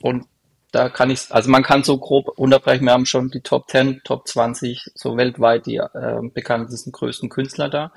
Und 0.00 0.24
da 0.72 0.88
kann 0.88 1.10
ich, 1.10 1.30
also 1.30 1.50
man 1.50 1.62
kann 1.62 1.84
so 1.84 1.98
grob 1.98 2.28
unterbrechen, 2.38 2.86
wir 2.86 2.92
haben 2.92 3.04
schon 3.04 3.30
die 3.30 3.42
Top 3.42 3.68
10, 3.68 4.00
Top 4.04 4.26
20, 4.26 4.90
so 4.94 5.18
weltweit 5.18 5.66
die 5.66 5.76
äh, 5.76 6.20
bekanntesten, 6.32 6.92
größten 6.92 7.28
Künstler 7.28 7.68
da. 7.68 7.92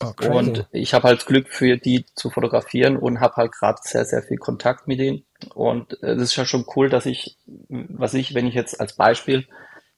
Okay. 0.00 0.30
Oh, 0.30 0.38
und 0.38 0.66
ich 0.72 0.94
habe 0.94 1.08
halt 1.08 1.26
Glück 1.26 1.48
für 1.48 1.76
die 1.76 2.06
zu 2.14 2.30
fotografieren 2.30 2.96
und 2.96 3.20
habe 3.20 3.36
halt 3.36 3.52
gerade 3.52 3.78
sehr, 3.82 4.06
sehr 4.06 4.22
viel 4.22 4.38
Kontakt 4.38 4.88
mit 4.88 4.98
denen. 4.98 5.24
Und 5.54 6.02
äh, 6.02 6.16
das 6.16 6.30
ist 6.30 6.36
ja 6.36 6.46
schon 6.46 6.64
cool, 6.74 6.88
dass 6.88 7.04
ich, 7.04 7.36
was 7.68 8.14
ich, 8.14 8.34
wenn 8.34 8.46
ich 8.46 8.54
jetzt 8.54 8.80
als 8.80 8.94
Beispiel, 8.94 9.46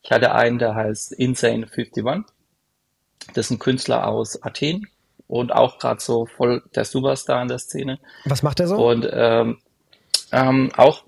ich 0.02 0.10
hatte 0.10 0.34
einen, 0.34 0.58
der 0.58 0.74
heißt 0.74 1.12
Insane 1.12 1.66
51. 1.72 2.04
Das 3.32 3.46
ist 3.46 3.50
ein 3.52 3.58
Künstler 3.60 4.08
aus 4.08 4.42
Athen 4.42 4.88
und 5.28 5.52
auch 5.52 5.78
gerade 5.78 6.00
so 6.00 6.26
voll 6.26 6.64
der 6.74 6.84
Superstar 6.84 7.42
in 7.42 7.48
der 7.48 7.58
Szene. 7.58 8.00
Was 8.24 8.42
macht 8.42 8.58
er 8.58 8.66
so? 8.66 8.76
Und 8.76 9.08
ähm, 9.12 9.58
ähm, 10.32 10.70
auch, 10.76 11.04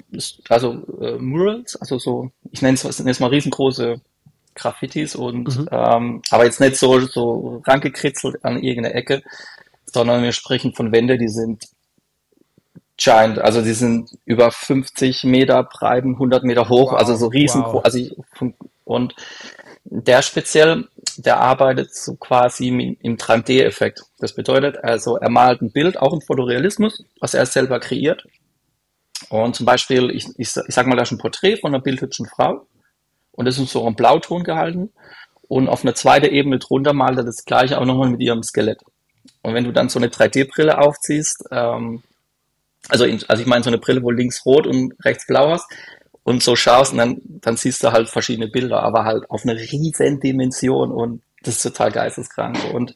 also 0.49 0.83
äh, 1.00 1.19
Murals, 1.19 1.77
also 1.77 1.99
so, 1.99 2.31
ich 2.50 2.62
nenne 2.62 2.75
es 2.75 2.85
es 2.85 3.21
mal 3.21 3.29
riesengroße 3.29 4.00
Graffitis 4.55 5.15
und 5.15 5.57
mhm. 5.57 5.69
ähm, 5.71 6.23
aber 6.31 6.45
jetzt 6.45 6.61
nicht 6.61 6.77
so 6.77 7.00
so 7.00 7.62
rangekritzelt 7.67 8.45
an 8.45 8.62
irgendeine 8.62 8.95
Ecke, 8.95 9.23
sondern 9.87 10.23
wir 10.23 10.33
sprechen 10.33 10.75
von 10.75 10.93
Wände, 10.93 11.19
die 11.19 11.29
sind 11.29 11.69
giant, 12.97 13.39
also 13.39 13.62
die 13.62 13.73
sind 13.73 14.19
über 14.25 14.50
50 14.50 15.25
Meter 15.25 15.62
breit, 15.62 16.05
100 16.05 16.45
Meter 16.45 16.69
hoch, 16.69 16.93
wow. 16.93 16.99
also 16.99 17.15
so 17.17 17.29
riesengroß, 17.29 17.75
wow. 17.75 17.85
also 17.85 17.99
ich, 17.99 18.15
und 18.85 19.15
Der 19.85 20.23
speziell, 20.23 20.89
der 21.17 21.41
arbeitet 21.41 21.95
so 21.95 22.15
quasi 22.17 22.97
im 23.00 23.17
3D-Effekt. 23.17 24.03
Das 24.19 24.35
bedeutet 24.35 24.85
also, 24.85 25.17
er 25.17 25.31
malt 25.31 25.62
ein 25.62 25.73
Bild, 25.73 25.99
auch 25.99 26.12
im 26.12 26.21
Fotorealismus, 26.21 27.05
was 27.19 27.35
er 27.35 27.47
selber 27.47 27.81
kreiert. 27.81 28.27
Und 29.31 29.57
zum 29.57 29.65
Beispiel, 29.65 30.11
ich, 30.11 30.27
ich, 30.37 30.55
ich 30.57 30.75
sag 30.75 30.87
mal, 30.87 30.97
da 30.97 31.03
ist 31.03 31.13
ein 31.13 31.19
Porträt 31.19 31.57
von 31.57 31.73
einer 31.73 31.83
bildhübschen 31.83 32.27
Frau 32.27 32.67
und 33.33 33.47
das 33.47 33.59
ist 33.59 33.71
so 33.71 33.87
ein 33.87 33.95
Blauton 33.95 34.45
gehalten. 34.45 34.93
Und 35.49 35.69
auf 35.69 35.83
einer 35.83 35.95
zweiten 35.95 36.27
Ebene 36.27 36.59
drunter 36.59 36.93
malt 36.93 37.17
er 37.17 37.25
das 37.25 37.45
gleiche 37.45 37.81
auch 37.81 37.85
nochmal 37.85 38.11
mit 38.11 38.21
ihrem 38.21 38.43
Skelett. 38.43 38.83
Und 39.43 39.55
wenn 39.55 39.65
du 39.65 39.73
dann 39.73 39.89
so 39.89 39.99
eine 39.99 40.09
3D-Brille 40.09 40.79
aufziehst, 40.79 41.45
ähm, 41.51 42.03
also, 42.89 43.05
in, 43.05 43.21
also 43.29 43.41
ich 43.41 43.49
meine 43.49 43.65
so 43.65 43.71
eine 43.71 43.79
Brille, 43.79 44.03
wo 44.03 44.11
links 44.11 44.45
rot 44.45 44.67
und 44.67 44.95
rechts 45.05 45.27
blau 45.27 45.51
hast, 45.51 45.67
und 46.23 46.43
so 46.43 46.57
schaust 46.57 46.93
und 46.93 46.99
dann, 46.99 47.21
dann 47.25 47.57
siehst 47.57 47.83
du 47.83 47.93
halt 47.93 48.09
verschiedene 48.09 48.49
Bilder, 48.49 48.83
aber 48.83 49.05
halt 49.05 49.31
auf 49.31 49.43
eine 49.45 49.57
riesen 49.57 50.21
Dimension 50.21 50.91
und 50.93 51.23
das 51.43 51.57
ist 51.57 51.63
total 51.63 51.91
geisteskrank. 51.91 52.59
Und 52.73 52.95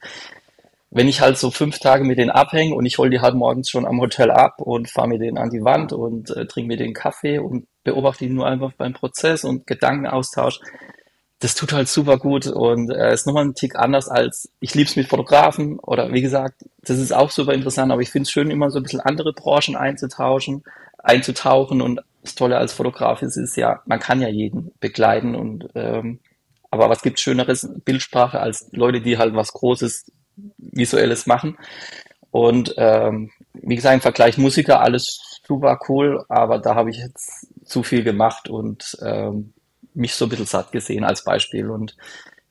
wenn 0.95 1.09
ich 1.09 1.21
halt 1.21 1.37
so 1.37 1.51
fünf 1.51 1.81
Tage 1.81 2.05
mit 2.05 2.19
denen 2.19 2.31
abhänge 2.31 2.75
und 2.75 2.87
ich 2.87 2.99
hole 2.99 3.11
die 3.11 3.21
halt 3.21 3.35
morgens 3.35 3.69
schon 3.69 3.85
am 3.85 4.01
Hotel 4.01 4.31
ab 4.31 4.61
und 4.61 4.89
fahre 4.89 5.09
mit 5.09 5.21
denen 5.21 5.39
an 5.39 5.51
die 5.51 5.65
Wand 5.65 5.93
und 5.93 6.31
äh, 6.31 6.47
trinke 6.47 6.69
mit 6.69 6.81
denen 6.81 6.95
Kaffee 6.95 7.41
und 7.41 7.67
beobachte 7.83 8.25
die 8.25 8.33
nur 8.33 8.47
einfach 8.47 8.73
beim 8.73 8.95
Prozess 8.95 9.45
und 9.45 9.67
Gedankenaustausch, 9.67 10.61
das 11.41 11.57
tut 11.57 11.73
halt 11.73 11.89
super 11.89 12.17
gut 12.17 12.47
und 12.47 12.91
äh, 12.91 13.13
ist 13.13 13.27
nochmal 13.27 13.45
ein 13.45 13.55
Tick 13.55 13.77
anders 13.77 14.09
als 14.09 14.49
ich 14.61 14.75
lieb's 14.75 14.95
mit 14.95 15.09
Fotografen 15.09 15.81
oder 15.81 16.13
wie 16.13 16.23
gesagt, 16.23 16.63
das 16.81 16.99
ist 16.99 17.13
auch 17.13 17.31
super 17.31 17.53
interessant, 17.53 17.91
aber 17.91 18.01
ich 18.01 18.11
finde 18.11 18.23
es 18.23 18.31
schön, 18.31 18.51
immer 18.51 18.71
so 18.71 18.79
ein 18.79 18.85
bisschen 18.85 19.01
andere 19.01 19.33
Branchen 19.33 19.75
einzutauschen, 19.75 20.63
einzutauchen 20.99 21.83
und 21.83 22.01
das 22.23 22.37
Tolle 22.37 22.57
als 22.57 22.73
Fotograf 22.73 23.21
ist, 23.21 23.37
ist 23.37 23.57
ja, 23.57 23.83
man 23.85 23.99
kann 23.99 24.23
ja 24.23 24.29
jeden 24.29 24.73
begleiten 24.79 25.35
und 25.35 25.69
ähm, 25.75 26.21
aber 26.71 26.89
was 26.89 27.03
gibt 27.03 27.21
schöneres 27.21 27.69
Bildsprache 27.85 28.41
als 28.41 28.69
Leute, 28.73 29.01
die 29.01 29.19
halt 29.19 29.35
was 29.35 29.53
Großes, 29.53 30.11
Visuelles 30.59 31.27
machen. 31.27 31.57
Und 32.31 32.75
ähm, 32.79 33.31
wie 33.53 33.77
gesagt, 33.77 33.95
im 33.95 34.01
Vergleich 34.01 34.39
Musiker, 34.39 34.81
alles 34.81 35.41
super 35.47 35.79
cool, 35.89 36.25
aber 36.29 36.59
da 36.59 36.75
habe 36.75 36.91
ich 36.91 36.97
jetzt 36.99 37.47
zu 37.65 37.83
viel 37.83 38.03
gemacht 38.03 38.49
und 38.49 38.97
ähm, 39.03 39.53
mich 39.95 40.15
so 40.15 40.27
ein 40.27 40.29
bisschen 40.29 40.47
satt 40.47 40.73
gesehen 40.73 41.05
als 41.05 41.23
Beispiel 41.23 41.71
und 41.71 41.97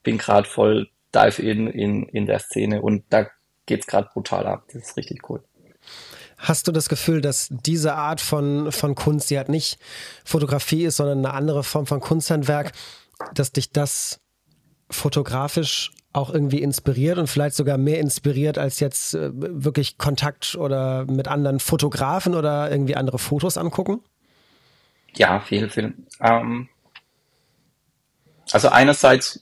bin 0.04 0.18
gerade 0.18 0.48
voll 0.48 0.90
dive 1.13 1.42
in, 1.42 1.68
in 1.68 2.04
in 2.04 2.25
der 2.25 2.40
Szene 2.40 2.82
und 2.82 3.04
da 3.10 3.28
geht's 3.66 3.88
gerade 3.88 4.10
brutal 4.13 4.48
ab. 4.48 4.63
Das 4.72 4.84
ist 4.84 4.98
richtig 4.98 5.30
cool. 5.30 5.44
Hast 6.38 6.68
du 6.68 6.72
das 6.72 6.90
Gefühl, 6.90 7.22
dass 7.22 7.48
diese 7.50 7.96
Art 7.96 8.20
von, 8.20 8.72
von 8.72 8.96
Kunst, 8.96 9.30
die 9.30 9.38
halt 9.38 9.50
nicht 9.50 9.80
Fotografie 10.25 10.84
ist, 10.84 10.98
sondern 10.98 11.20
eine 11.20 11.34
andere 11.34 11.63
Form 11.63 11.86
von 11.86 12.02
Kunsthandwerk, 12.02 12.74
dass 13.34 13.52
dich 13.52 13.72
das 13.72 14.20
fotografisch 14.90 15.92
auch 16.13 16.32
irgendwie 16.32 16.62
inspiriert 16.62 17.17
und 17.17 17.27
vielleicht 17.27 17.55
sogar 17.55 17.77
mehr 17.77 18.00
inspiriert 18.00 18.58
als 18.58 18.79
jetzt 18.79 19.15
äh, 19.15 19.32
wirklich 19.34 19.98
Kontakt 19.98 20.55
oder 20.55 21.05
mit 21.05 21.27
anderen 21.27 21.60
Fotografen 21.60 22.36
oder 22.36 22.72
irgendwie 22.72 22.96
andere 22.96 23.17
Fotos 23.17 23.58
angucken? 23.58 24.01
Ja, 25.15 25.39
viel, 25.39 25.70
viel. 25.70 25.93
Ähm, 26.22 26.70
also 28.51 28.70
einerseits 28.70 29.41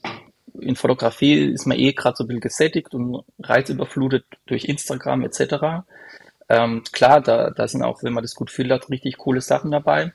in 0.58 0.76
Fotografie 0.76 1.52
ist 1.52 1.66
man 1.66 1.78
eh 1.78 1.92
gerade 1.92 2.16
so 2.16 2.24
ein 2.24 2.28
bisschen 2.28 2.40
gesättigt 2.40 2.94
und 2.94 3.24
reizüberflutet 3.40 4.24
durch 4.46 4.64
Instagram 4.64 5.22
etc. 5.22 5.84
Ähm, 6.48 6.82
klar, 6.92 7.20
da, 7.20 7.50
da 7.50 7.68
sind 7.68 7.82
auch, 7.82 8.02
wenn 8.02 8.12
man 8.12 8.22
das 8.22 8.34
gut 8.34 8.50
filtert, 8.50 8.90
richtig 8.90 9.18
coole 9.18 9.40
Sachen 9.40 9.70
dabei. 9.70 10.12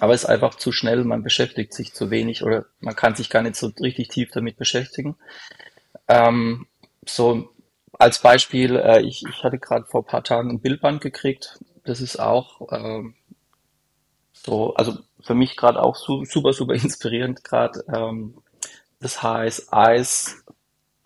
Aber 0.00 0.14
es 0.14 0.24
ist 0.24 0.28
einfach 0.28 0.54
zu 0.54 0.72
schnell, 0.72 1.04
man 1.04 1.22
beschäftigt 1.22 1.72
sich 1.72 1.94
zu 1.94 2.10
wenig 2.10 2.42
oder 2.42 2.66
man 2.80 2.96
kann 2.96 3.14
sich 3.14 3.30
gar 3.30 3.42
nicht 3.42 3.56
so 3.56 3.72
richtig 3.80 4.08
tief 4.08 4.30
damit 4.32 4.56
beschäftigen. 4.56 5.16
Ähm, 6.08 6.66
so 7.06 7.50
als 7.98 8.20
Beispiel, 8.20 8.76
äh, 8.76 9.02
ich, 9.02 9.24
ich 9.28 9.44
hatte 9.44 9.58
gerade 9.58 9.86
vor 9.86 10.02
ein 10.02 10.06
paar 10.06 10.24
Tagen 10.24 10.50
ein 10.50 10.60
Bildband 10.60 11.00
gekriegt. 11.00 11.58
Das 11.84 12.00
ist 12.00 12.18
auch 12.18 12.72
ähm, 12.72 13.14
so, 14.32 14.74
also 14.74 14.98
für 15.20 15.34
mich 15.34 15.56
gerade 15.56 15.82
auch 15.82 15.96
su 15.96 16.24
super, 16.24 16.52
super 16.52 16.74
inspirierend 16.74 17.44
gerade. 17.44 17.84
Ähm, 17.94 18.34
das 19.00 19.22
heißt 19.22 19.72
Eyes, 19.72 20.44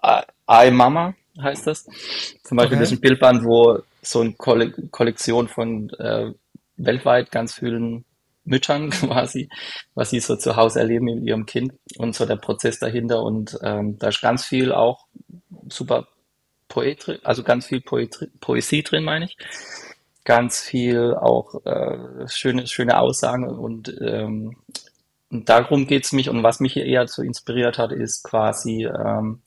Eye 0.00 0.70
Mama 0.70 1.14
heißt 1.40 1.66
das. 1.66 1.84
Zum 2.44 2.56
Beispiel 2.56 2.76
okay. 2.76 2.80
das 2.80 2.92
ist 2.92 2.98
ein 2.98 3.00
Bildband, 3.00 3.44
wo 3.44 3.80
so 4.02 4.20
eine 4.20 4.32
Kolle 4.32 4.72
Kollektion 4.90 5.48
von 5.48 5.90
äh, 5.90 6.32
weltweit 6.76 7.30
ganz 7.30 7.54
vielen 7.54 8.04
Müttern 8.48 8.90
quasi, 8.90 9.48
was 9.94 10.10
sie 10.10 10.20
so 10.20 10.36
zu 10.36 10.56
Hause 10.56 10.80
erleben 10.80 11.06
mit 11.06 11.22
ihrem 11.22 11.46
Kind 11.46 11.72
und 11.96 12.14
so 12.14 12.26
der 12.26 12.36
Prozess 12.36 12.78
dahinter. 12.78 13.22
Und 13.22 13.58
ähm, 13.62 13.98
da 13.98 14.08
ist 14.08 14.20
ganz 14.20 14.44
viel 14.44 14.72
auch 14.72 15.06
super 15.68 16.08
Poetry, 16.68 17.18
also 17.24 17.42
ganz 17.42 17.66
viel 17.66 17.80
Poetry, 17.80 18.28
Poesie 18.40 18.82
drin, 18.82 19.04
meine 19.04 19.26
ich. 19.26 19.36
Ganz 20.24 20.60
viel 20.60 21.14
auch 21.14 21.64
äh, 21.64 22.28
schöne, 22.28 22.66
schöne 22.66 22.98
Aussagen 22.98 23.48
und, 23.48 23.94
ähm, 24.00 24.56
und 25.30 25.48
darum 25.48 25.86
geht's 25.86 26.12
mich. 26.12 26.28
Und 26.28 26.42
was 26.42 26.60
mich 26.60 26.74
hier 26.74 26.84
eher 26.84 27.06
so 27.08 27.22
inspiriert 27.22 27.78
hat, 27.78 27.92
ist 27.92 28.24
quasi 28.24 28.84
ähm, 28.84 29.40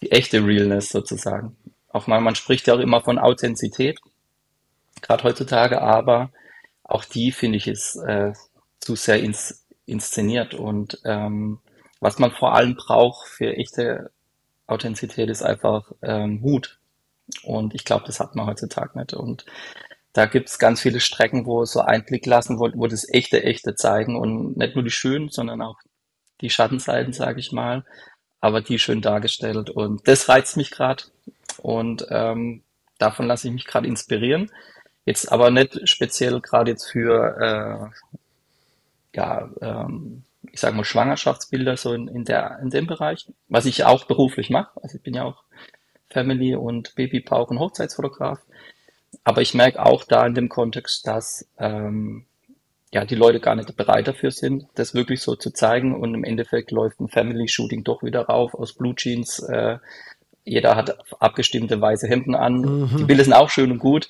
die 0.00 0.12
echte 0.12 0.44
Realness 0.44 0.90
sozusagen 0.90 1.56
auch 1.90 2.06
mal, 2.06 2.20
man 2.20 2.34
spricht 2.34 2.66
ja 2.66 2.74
auch 2.74 2.78
immer 2.78 3.00
von 3.00 3.18
Authentizität, 3.18 4.00
gerade 5.02 5.24
heutzutage, 5.24 5.82
aber 5.82 6.30
auch 6.90 7.04
die 7.04 7.32
finde 7.32 7.58
ich 7.58 7.68
ist 7.68 7.96
äh, 7.96 8.32
zu 8.80 8.96
sehr 8.96 9.20
ins, 9.20 9.66
inszeniert. 9.86 10.54
Und 10.54 11.00
ähm, 11.04 11.60
was 12.00 12.18
man 12.18 12.32
vor 12.32 12.54
allem 12.54 12.76
braucht 12.76 13.28
für 13.28 13.56
echte 13.56 14.10
Authentizität 14.66 15.28
ist 15.28 15.42
einfach 15.42 15.90
ähm, 16.02 16.40
Mut 16.40 16.78
und 17.42 17.74
ich 17.74 17.84
glaube, 17.84 18.04
das 18.06 18.20
hat 18.20 18.34
man 18.34 18.46
heutzutage 18.46 18.98
nicht. 18.98 19.14
Und 19.14 19.44
da 20.12 20.26
gibt's 20.26 20.58
ganz 20.58 20.80
viele 20.80 21.00
Strecken, 21.00 21.46
wo 21.46 21.64
so 21.64 21.80
Einblick 21.80 22.26
lassen, 22.26 22.58
wo, 22.58 22.68
wo 22.74 22.86
das 22.86 23.08
echte, 23.08 23.42
echte 23.44 23.74
zeigen. 23.74 24.16
Und 24.16 24.56
nicht 24.56 24.74
nur 24.74 24.84
die 24.84 24.90
schönen, 24.90 25.28
sondern 25.28 25.62
auch 25.62 25.78
die 26.40 26.50
Schattenseiten, 26.50 27.12
sage 27.12 27.40
ich 27.40 27.52
mal, 27.52 27.84
aber 28.40 28.60
die 28.60 28.78
schön 28.78 29.02
dargestellt. 29.02 29.70
Und 29.70 30.06
das 30.08 30.28
reizt 30.28 30.56
mich 30.56 30.70
gerade 30.70 31.04
und 31.58 32.06
ähm, 32.10 32.62
davon 32.98 33.26
lasse 33.26 33.48
ich 33.48 33.54
mich 33.54 33.66
gerade 33.66 33.86
inspirieren. 33.86 34.50
Jetzt 35.10 35.32
aber 35.32 35.50
nicht 35.50 35.88
speziell 35.88 36.40
gerade 36.40 36.70
jetzt 36.70 36.88
für 36.88 37.90
äh, 39.12 39.16
ja, 39.16 39.50
ähm, 39.60 40.22
ich 40.52 40.60
sage 40.60 40.76
mal 40.76 40.84
Schwangerschaftsbilder 40.84 41.76
so 41.76 41.92
in, 41.94 42.06
in 42.06 42.24
der 42.24 42.60
in 42.62 42.70
dem 42.70 42.86
Bereich, 42.86 43.26
was 43.48 43.66
ich 43.66 43.84
auch 43.84 44.04
beruflich 44.04 44.50
mache. 44.50 44.70
Also 44.80 44.98
ich 44.98 45.02
bin 45.02 45.14
ja 45.14 45.24
auch 45.24 45.42
Family 46.10 46.54
und 46.54 46.94
Babypauch 46.94 47.50
und 47.50 47.58
Hochzeitsfotograf. 47.58 48.38
Aber 49.24 49.42
ich 49.42 49.52
merke 49.52 49.84
auch 49.84 50.04
da 50.04 50.24
in 50.24 50.36
dem 50.36 50.48
Kontext, 50.48 51.08
dass 51.08 51.44
ähm, 51.58 52.24
ja 52.92 53.04
die 53.04 53.16
Leute 53.16 53.40
gar 53.40 53.56
nicht 53.56 53.76
bereit 53.76 54.06
dafür 54.06 54.30
sind, 54.30 54.68
das 54.76 54.94
wirklich 54.94 55.22
so 55.22 55.34
zu 55.34 55.50
zeigen. 55.50 55.92
Und 55.92 56.14
im 56.14 56.22
Endeffekt 56.22 56.70
läuft 56.70 57.00
ein 57.00 57.08
Family 57.08 57.48
Shooting 57.48 57.82
doch 57.82 58.04
wieder 58.04 58.26
rauf 58.26 58.54
aus 58.54 58.74
Blue 58.74 58.94
Jeans, 58.94 59.40
äh, 59.40 59.78
jeder 60.44 60.76
hat 60.76 60.98
abgestimmte 61.20 61.80
weiße 61.80 62.08
Hemden 62.08 62.34
an. 62.34 62.60
Mhm. 62.60 62.96
Die 62.98 63.04
Bilder 63.04 63.24
sind 63.24 63.32
auch 63.32 63.50
schön 63.50 63.70
und 63.70 63.78
gut, 63.78 64.08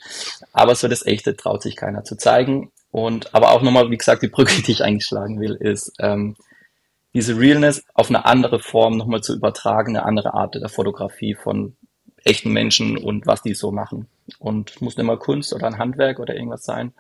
aber 0.53 0.75
so 0.75 0.89
das 0.89 1.05
Echte 1.05 1.37
traut 1.37 1.63
sich 1.63 1.77
keiner 1.77 2.05
zu 2.05 2.17
zeigen. 2.17 2.71
Und 2.91 3.35
aber 3.35 3.53
auch 3.53 3.63
nochmal, 3.63 3.91
wie 3.91 3.97
gesagt, 3.97 4.23
die 4.23 4.29
Brücke, 4.29 4.63
die 4.67 4.73
ich 4.73 4.85
eigentlich 4.85 5.05
schlagen 5.05 5.41
will, 5.41 5.55
ist 5.55 5.93
ähm, 5.99 6.37
diese 7.15 7.39
Realness 7.39 7.85
auf 7.95 8.09
eine 8.09 8.25
andere 8.25 8.61
Form 8.61 8.97
nochmal 8.97 9.21
zu 9.21 9.35
übertragen, 9.35 9.97
eine 9.97 10.07
andere 10.07 10.35
Art 10.35 10.55
der 10.55 10.69
Fotografie 10.69 11.35
von 11.35 11.77
echten 12.25 12.53
Menschen 12.53 12.99
und 12.99 13.27
was 13.27 13.43
die 13.43 13.55
so 13.55 13.73
machen. 13.73 14.09
Und 14.39 14.81
muss 14.81 14.97
nicht 14.97 15.07
mal 15.07 15.19
Kunst 15.19 15.53
oder 15.53 15.67
ein 15.67 15.79
Handwerk 15.79 16.21
oder 16.21 16.35
irgendwas 16.35 16.65
sein. 16.65 16.93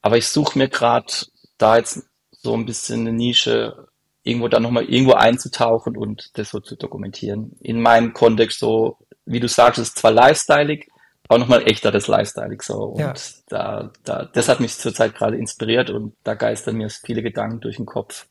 Aber 0.00 0.16
ich 0.16 0.28
suche 0.28 0.58
mir 0.58 0.68
gerade 0.68 1.12
da 1.58 1.76
jetzt 1.76 2.06
so 2.30 2.54
ein 2.54 2.64
bisschen 2.64 3.00
eine 3.00 3.12
Nische, 3.12 3.87
irgendwo 4.28 4.48
dann 4.48 4.62
nochmal 4.62 4.84
irgendwo 4.84 5.14
einzutauchen 5.14 5.96
und 5.96 6.38
das 6.38 6.50
so 6.50 6.60
zu 6.60 6.76
dokumentieren. 6.76 7.56
In 7.60 7.80
meinem 7.80 8.12
Kontext 8.12 8.58
so, 8.58 8.98
wie 9.24 9.40
du 9.40 9.48
sagst, 9.48 9.78
ist 9.78 9.98
zwar 9.98 10.12
lifestyleig, 10.12 10.88
aber 11.28 11.38
nochmal 11.38 11.68
echter 11.68 11.90
das 11.90 12.06
lifestyleig 12.06 12.62
so. 12.62 12.74
Und 12.74 13.00
ja. 13.00 13.14
da, 13.48 13.90
da, 14.04 14.24
das 14.32 14.48
hat 14.48 14.60
mich 14.60 14.76
zurzeit 14.76 15.14
gerade 15.14 15.36
inspiriert 15.36 15.90
und 15.90 16.14
da 16.24 16.34
geistern 16.34 16.76
mir 16.76 16.90
viele 16.90 17.22
Gedanken 17.22 17.60
durch 17.60 17.76
den 17.76 17.86
Kopf. 17.86 18.26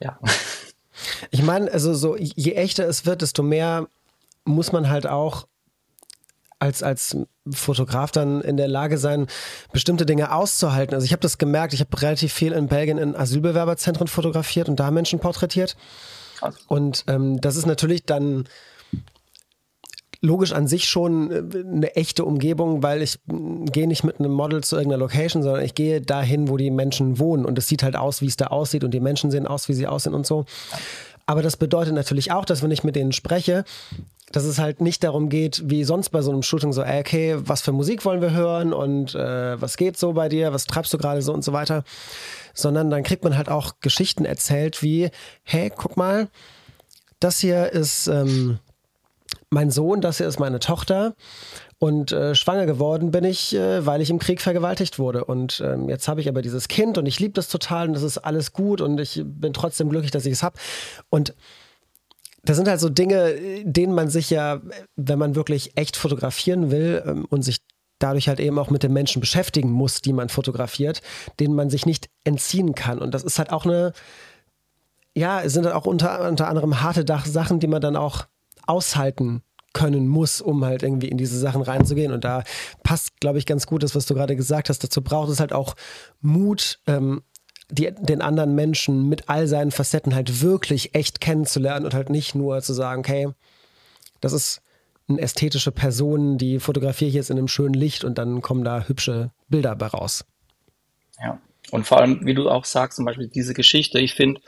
Ja. 0.00 0.18
Ich 1.30 1.44
meine, 1.44 1.70
also 1.70 1.94
so, 1.94 2.16
je 2.16 2.54
echter 2.54 2.88
es 2.88 3.06
wird, 3.06 3.22
desto 3.22 3.44
mehr 3.44 3.86
muss 4.44 4.72
man 4.72 4.88
halt 4.88 5.06
auch 5.06 5.46
als, 6.58 6.82
als 6.82 7.16
Fotograf 7.52 8.10
dann 8.10 8.40
in 8.40 8.56
der 8.56 8.68
Lage 8.68 8.98
sein, 8.98 9.26
bestimmte 9.72 10.06
Dinge 10.06 10.32
auszuhalten. 10.32 10.94
Also 10.94 11.04
ich 11.04 11.12
habe 11.12 11.22
das 11.22 11.38
gemerkt, 11.38 11.74
ich 11.74 11.80
habe 11.80 12.02
relativ 12.02 12.32
viel 12.32 12.52
in 12.52 12.68
Belgien 12.68 12.98
in 12.98 13.16
Asylbewerberzentren 13.16 14.08
fotografiert 14.08 14.68
und 14.68 14.80
da 14.80 14.90
Menschen 14.90 15.18
porträtiert. 15.18 15.76
Und 16.68 17.04
ähm, 17.08 17.40
das 17.40 17.56
ist 17.56 17.66
natürlich 17.66 18.04
dann 18.04 18.44
logisch 20.20 20.52
an 20.52 20.66
sich 20.66 20.88
schon 20.88 21.30
äh, 21.30 21.58
eine 21.58 21.96
echte 21.96 22.24
Umgebung, 22.24 22.82
weil 22.82 23.02
ich 23.02 23.18
gehe 23.26 23.86
nicht 23.86 24.04
mit 24.04 24.18
einem 24.18 24.32
Model 24.32 24.62
zu 24.62 24.76
irgendeiner 24.76 25.00
Location, 25.00 25.42
sondern 25.42 25.64
ich 25.64 25.74
gehe 25.74 26.00
dahin, 26.00 26.48
wo 26.48 26.56
die 26.56 26.70
Menschen 26.70 27.18
wohnen 27.18 27.44
und 27.44 27.58
es 27.58 27.68
sieht 27.68 27.82
halt 27.82 27.96
aus, 27.96 28.20
wie 28.20 28.26
es 28.26 28.36
da 28.36 28.48
aussieht 28.48 28.84
und 28.84 28.92
die 28.92 29.00
Menschen 29.00 29.30
sehen 29.30 29.46
aus, 29.46 29.68
wie 29.68 29.74
sie 29.74 29.86
aussehen 29.86 30.14
und 30.14 30.26
so. 30.26 30.44
Aber 31.28 31.42
das 31.42 31.58
bedeutet 31.58 31.92
natürlich 31.92 32.32
auch, 32.32 32.46
dass 32.46 32.62
wenn 32.62 32.70
ich 32.70 32.84
mit 32.84 32.96
denen 32.96 33.12
spreche, 33.12 33.64
dass 34.32 34.44
es 34.44 34.58
halt 34.58 34.80
nicht 34.80 35.04
darum 35.04 35.28
geht, 35.28 35.62
wie 35.66 35.84
sonst 35.84 36.08
bei 36.08 36.22
so 36.22 36.30
einem 36.30 36.42
Shooting, 36.42 36.72
so, 36.72 36.82
ey, 36.82 37.00
okay, 37.00 37.36
was 37.36 37.60
für 37.60 37.70
Musik 37.72 38.06
wollen 38.06 38.22
wir 38.22 38.32
hören 38.32 38.72
und 38.72 39.14
äh, 39.14 39.60
was 39.60 39.76
geht 39.76 39.98
so 39.98 40.14
bei 40.14 40.30
dir, 40.30 40.54
was 40.54 40.64
treibst 40.64 40.90
du 40.94 40.96
gerade 40.96 41.20
so 41.20 41.34
und 41.34 41.44
so 41.44 41.52
weiter, 41.52 41.84
sondern 42.54 42.88
dann 42.88 43.02
kriegt 43.02 43.24
man 43.24 43.36
halt 43.36 43.50
auch 43.50 43.74
Geschichten 43.80 44.24
erzählt 44.24 44.82
wie, 44.82 45.10
hey, 45.42 45.70
guck 45.74 45.98
mal, 45.98 46.28
das 47.20 47.40
hier 47.40 47.72
ist 47.74 48.06
ähm, 48.06 48.58
mein 49.50 49.70
Sohn, 49.70 50.00
das 50.00 50.16
hier 50.16 50.28
ist 50.28 50.40
meine 50.40 50.60
Tochter 50.60 51.14
und 51.78 52.10
äh, 52.10 52.34
schwanger 52.34 52.66
geworden 52.66 53.10
bin 53.10 53.24
ich, 53.24 53.54
äh, 53.54 53.86
weil 53.86 54.00
ich 54.00 54.10
im 54.10 54.18
Krieg 54.18 54.40
vergewaltigt 54.40 54.98
wurde. 54.98 55.24
Und 55.24 55.62
ähm, 55.64 55.88
jetzt 55.88 56.08
habe 56.08 56.20
ich 56.20 56.28
aber 56.28 56.42
dieses 56.42 56.68
Kind 56.68 56.98
und 56.98 57.06
ich 57.06 57.20
liebe 57.20 57.34
das 57.34 57.48
total 57.48 57.88
und 57.88 57.94
das 57.94 58.02
ist 58.02 58.18
alles 58.18 58.52
gut 58.52 58.80
und 58.80 58.98
ich 58.98 59.22
bin 59.24 59.52
trotzdem 59.52 59.88
glücklich, 59.88 60.10
dass 60.10 60.26
ich 60.26 60.32
es 60.32 60.42
habe. 60.42 60.58
Und 61.08 61.34
das 62.42 62.56
sind 62.56 62.68
halt 62.68 62.80
so 62.80 62.88
Dinge, 62.88 63.34
denen 63.62 63.94
man 63.94 64.10
sich 64.10 64.30
ja, 64.30 64.60
wenn 64.96 65.18
man 65.18 65.36
wirklich 65.36 65.76
echt 65.76 65.96
fotografieren 65.96 66.70
will 66.70 67.02
ähm, 67.06 67.26
und 67.30 67.42
sich 67.42 67.58
dadurch 68.00 68.28
halt 68.28 68.40
eben 68.40 68.58
auch 68.58 68.70
mit 68.70 68.82
den 68.82 68.92
Menschen 68.92 69.20
beschäftigen 69.20 69.70
muss, 69.70 70.00
die 70.00 70.12
man 70.12 70.28
fotografiert, 70.28 71.00
denen 71.38 71.54
man 71.54 71.70
sich 71.70 71.86
nicht 71.86 72.08
entziehen 72.24 72.74
kann. 72.74 72.98
Und 72.98 73.12
das 73.12 73.22
ist 73.24 73.38
halt 73.38 73.52
auch 73.52 73.64
eine, 73.64 73.92
ja, 75.16 75.42
es 75.42 75.52
sind 75.52 75.64
halt 75.64 75.74
auch 75.74 75.86
unter, 75.86 76.28
unter 76.28 76.48
anderem 76.48 76.80
harte 76.80 77.04
Sachen, 77.26 77.60
die 77.60 77.66
man 77.66 77.80
dann 77.80 77.96
auch 77.96 78.26
aushalten 78.66 79.42
können 79.78 80.08
muss, 80.08 80.40
um 80.40 80.64
halt 80.64 80.82
irgendwie 80.82 81.08
in 81.08 81.18
diese 81.18 81.38
Sachen 81.38 81.62
reinzugehen. 81.62 82.10
Und 82.10 82.24
da 82.24 82.42
passt, 82.82 83.20
glaube 83.20 83.38
ich, 83.38 83.46
ganz 83.46 83.66
gut 83.66 83.84
das, 83.84 83.94
was 83.94 84.06
du 84.06 84.14
gerade 84.14 84.34
gesagt 84.34 84.68
hast. 84.68 84.82
Dazu 84.82 85.02
braucht 85.02 85.30
es 85.30 85.38
halt 85.38 85.52
auch 85.52 85.76
Mut, 86.20 86.80
ähm, 86.88 87.22
die, 87.70 87.92
den 87.92 88.20
anderen 88.20 88.56
Menschen 88.56 89.08
mit 89.08 89.28
all 89.28 89.46
seinen 89.46 89.70
Facetten 89.70 90.16
halt 90.16 90.42
wirklich 90.42 90.96
echt 90.96 91.20
kennenzulernen 91.20 91.84
und 91.84 91.94
halt 91.94 92.10
nicht 92.10 92.34
nur 92.34 92.60
zu 92.60 92.72
sagen, 92.72 93.00
okay, 93.00 93.28
das 94.20 94.32
ist 94.32 94.62
eine 95.08 95.20
ästhetische 95.20 95.70
Person, 95.70 96.38
die 96.38 96.58
fotografiere 96.58 97.08
ich 97.10 97.14
jetzt 97.14 97.30
in 97.30 97.38
einem 97.38 97.48
schönen 97.48 97.74
Licht 97.74 98.02
und 98.02 98.18
dann 98.18 98.42
kommen 98.42 98.64
da 98.64 98.88
hübsche 98.88 99.30
Bilder 99.48 99.76
bei 99.76 99.86
raus. 99.86 100.24
Ja, 101.22 101.38
und 101.70 101.86
vor 101.86 101.98
allem, 101.98 102.26
wie 102.26 102.34
du 102.34 102.50
auch 102.50 102.64
sagst, 102.64 102.96
zum 102.96 103.04
Beispiel 103.04 103.28
diese 103.28 103.54
Geschichte, 103.54 104.00
ich 104.00 104.14
finde, 104.14 104.40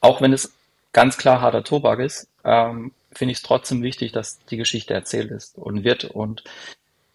auch 0.00 0.22
wenn 0.22 0.32
es 0.32 0.54
ganz 0.92 1.18
klar 1.18 1.42
harter 1.42 1.62
Tobak 1.62 1.98
ist, 1.98 2.28
ähm, 2.44 2.92
finde 3.12 3.32
ich 3.32 3.38
es 3.38 3.42
trotzdem 3.42 3.82
wichtig, 3.82 4.12
dass 4.12 4.38
die 4.46 4.56
Geschichte 4.56 4.94
erzählt 4.94 5.30
ist 5.30 5.56
und 5.56 5.84
wird. 5.84 6.04
Und 6.04 6.44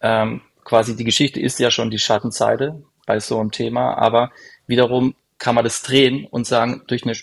ähm, 0.00 0.42
quasi 0.64 0.96
die 0.96 1.04
Geschichte 1.04 1.40
ist 1.40 1.58
ja 1.58 1.70
schon 1.70 1.90
die 1.90 1.98
Schattenseite 1.98 2.82
bei 3.06 3.20
so 3.20 3.38
einem 3.38 3.50
Thema, 3.50 3.94
aber 3.94 4.32
wiederum 4.66 5.14
kann 5.38 5.54
man 5.54 5.64
das 5.64 5.82
drehen 5.82 6.26
und 6.26 6.46
sagen, 6.46 6.82
durch 6.86 7.04
eine 7.04 7.14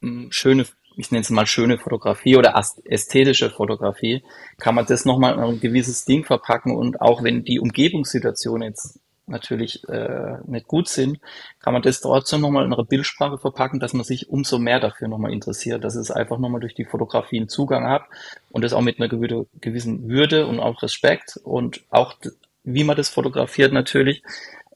hm, 0.00 0.28
schöne, 0.30 0.66
ich 0.96 1.10
nenne 1.10 1.22
es 1.22 1.30
mal 1.30 1.46
schöne 1.46 1.78
Fotografie 1.78 2.36
oder 2.36 2.54
ästhetische 2.84 3.50
Fotografie, 3.50 4.22
kann 4.58 4.74
man 4.74 4.86
das 4.86 5.04
nochmal 5.04 5.34
in 5.34 5.40
ein 5.40 5.60
gewisses 5.60 6.04
Ding 6.04 6.24
verpacken 6.24 6.74
und 6.74 7.00
auch 7.00 7.22
wenn 7.22 7.44
die 7.44 7.60
Umgebungssituation 7.60 8.62
jetzt 8.62 9.00
natürlich 9.26 9.86
äh, 9.88 10.38
nicht 10.46 10.66
gut 10.66 10.88
sind, 10.88 11.20
kann 11.60 11.72
man 11.72 11.82
das 11.82 12.00
trotzdem 12.00 12.40
nochmal 12.40 12.64
in 12.64 12.72
eine 12.72 12.84
Bildsprache 12.84 13.38
verpacken, 13.38 13.80
dass 13.80 13.92
man 13.92 14.04
sich 14.04 14.28
umso 14.28 14.58
mehr 14.58 14.80
dafür 14.80 15.08
nochmal 15.08 15.32
interessiert, 15.32 15.84
dass 15.84 15.96
es 15.96 16.10
einfach 16.10 16.38
nochmal 16.38 16.60
durch 16.60 16.74
die 16.74 16.84
Fotografie 16.84 17.38
einen 17.38 17.48
Zugang 17.48 17.88
hat 17.88 18.04
und 18.50 18.62
das 18.62 18.72
auch 18.72 18.82
mit 18.82 19.00
einer 19.00 19.08
gewissen 19.08 20.08
Würde 20.08 20.46
und 20.46 20.60
auch 20.60 20.82
Respekt 20.82 21.38
und 21.42 21.82
auch 21.90 22.14
wie 22.64 22.84
man 22.84 22.96
das 22.96 23.08
fotografiert 23.08 23.72
natürlich 23.72 24.22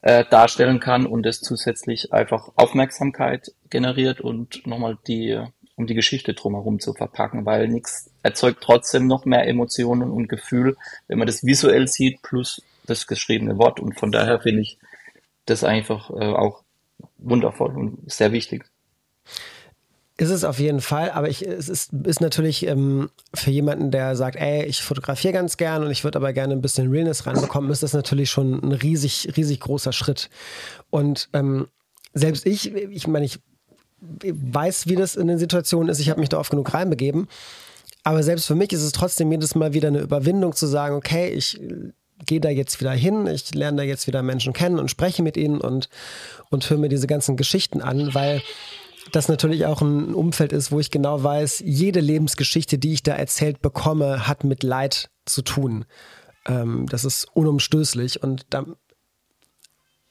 äh, 0.02 0.24
darstellen 0.30 0.80
kann 0.80 1.06
und 1.06 1.26
es 1.26 1.40
zusätzlich 1.40 2.12
einfach 2.12 2.50
Aufmerksamkeit 2.56 3.52
generiert 3.68 4.20
und 4.20 4.66
nochmal 4.66 4.96
die 5.06 5.40
um 5.80 5.86
die 5.86 5.94
Geschichte 5.94 6.34
drumherum 6.34 6.78
zu 6.78 6.92
verpacken, 6.92 7.46
weil 7.46 7.66
nichts 7.68 8.10
erzeugt 8.22 8.62
trotzdem 8.62 9.06
noch 9.06 9.24
mehr 9.24 9.48
Emotionen 9.48 10.10
und 10.10 10.28
Gefühl, 10.28 10.76
wenn 11.08 11.18
man 11.18 11.26
das 11.26 11.42
visuell 11.44 11.88
sieht, 11.88 12.20
plus 12.22 12.62
das 12.86 13.06
geschriebene 13.06 13.56
Wort. 13.56 13.80
Und 13.80 13.98
von 13.98 14.12
daher 14.12 14.40
finde 14.40 14.60
ich 14.60 14.78
das 15.46 15.64
einfach 15.64 16.10
äh, 16.10 16.34
auch 16.34 16.62
wundervoll 17.18 17.76
und 17.76 18.12
sehr 18.12 18.30
wichtig. 18.32 18.64
Ist 20.18 20.28
es 20.28 20.44
auf 20.44 20.58
jeden 20.58 20.82
Fall, 20.82 21.10
aber 21.12 21.30
ich, 21.30 21.46
es 21.46 21.70
ist, 21.70 21.94
ist 22.04 22.20
natürlich 22.20 22.66
ähm, 22.66 23.08
für 23.32 23.50
jemanden, 23.50 23.90
der 23.90 24.16
sagt, 24.16 24.36
ey, 24.36 24.66
ich 24.66 24.82
fotografiere 24.82 25.32
ganz 25.32 25.56
gern 25.56 25.82
und 25.82 25.90
ich 25.90 26.04
würde 26.04 26.18
aber 26.18 26.34
gerne 26.34 26.52
ein 26.52 26.60
bisschen 26.60 26.90
Realness 26.90 27.26
reinbekommen, 27.26 27.70
ist 27.70 27.82
das 27.82 27.94
natürlich 27.94 28.30
schon 28.30 28.62
ein 28.62 28.72
riesig, 28.72 29.28
riesig 29.34 29.60
großer 29.60 29.94
Schritt. 29.94 30.28
Und 30.90 31.30
ähm, 31.32 31.68
selbst 32.12 32.44
ich, 32.44 32.74
ich 32.74 33.06
meine, 33.06 33.24
ich 33.24 33.38
weiß, 34.00 34.88
wie 34.88 34.96
das 34.96 35.16
in 35.16 35.26
den 35.26 35.38
Situationen 35.38 35.88
ist, 35.88 36.00
ich 36.00 36.10
habe 36.10 36.20
mich 36.20 36.28
da 36.28 36.38
oft 36.38 36.50
genug 36.50 36.72
reinbegeben. 36.72 37.28
Aber 38.02 38.22
selbst 38.22 38.46
für 38.46 38.54
mich 38.54 38.72
ist 38.72 38.82
es 38.82 38.92
trotzdem 38.92 39.30
jedes 39.30 39.54
Mal 39.54 39.74
wieder 39.74 39.88
eine 39.88 40.00
Überwindung 40.00 40.54
zu 40.54 40.66
sagen, 40.66 40.96
okay, 40.96 41.28
ich 41.28 41.60
gehe 42.26 42.40
da 42.40 42.48
jetzt 42.48 42.80
wieder 42.80 42.92
hin, 42.92 43.26
ich 43.26 43.54
lerne 43.54 43.78
da 43.78 43.82
jetzt 43.82 44.06
wieder 44.06 44.22
Menschen 44.22 44.52
kennen 44.52 44.78
und 44.78 44.90
spreche 44.90 45.22
mit 45.22 45.36
ihnen 45.36 45.60
und, 45.60 45.88
und 46.50 46.68
höre 46.68 46.78
mir 46.78 46.88
diese 46.88 47.06
ganzen 47.06 47.36
Geschichten 47.36 47.80
an, 47.80 48.14
weil 48.14 48.42
das 49.12 49.28
natürlich 49.28 49.66
auch 49.66 49.80
ein 49.80 50.14
Umfeld 50.14 50.52
ist, 50.52 50.72
wo 50.72 50.80
ich 50.80 50.90
genau 50.90 51.22
weiß, 51.22 51.62
jede 51.64 52.00
Lebensgeschichte, 52.00 52.78
die 52.78 52.92
ich 52.92 53.02
da 53.02 53.14
erzählt 53.14 53.62
bekomme, 53.62 54.26
hat 54.28 54.44
mit 54.44 54.62
Leid 54.62 55.10
zu 55.24 55.42
tun. 55.42 55.84
Ähm, 56.46 56.86
das 56.88 57.04
ist 57.04 57.26
unumstößlich 57.34 58.22
und 58.22 58.46
da 58.50 58.64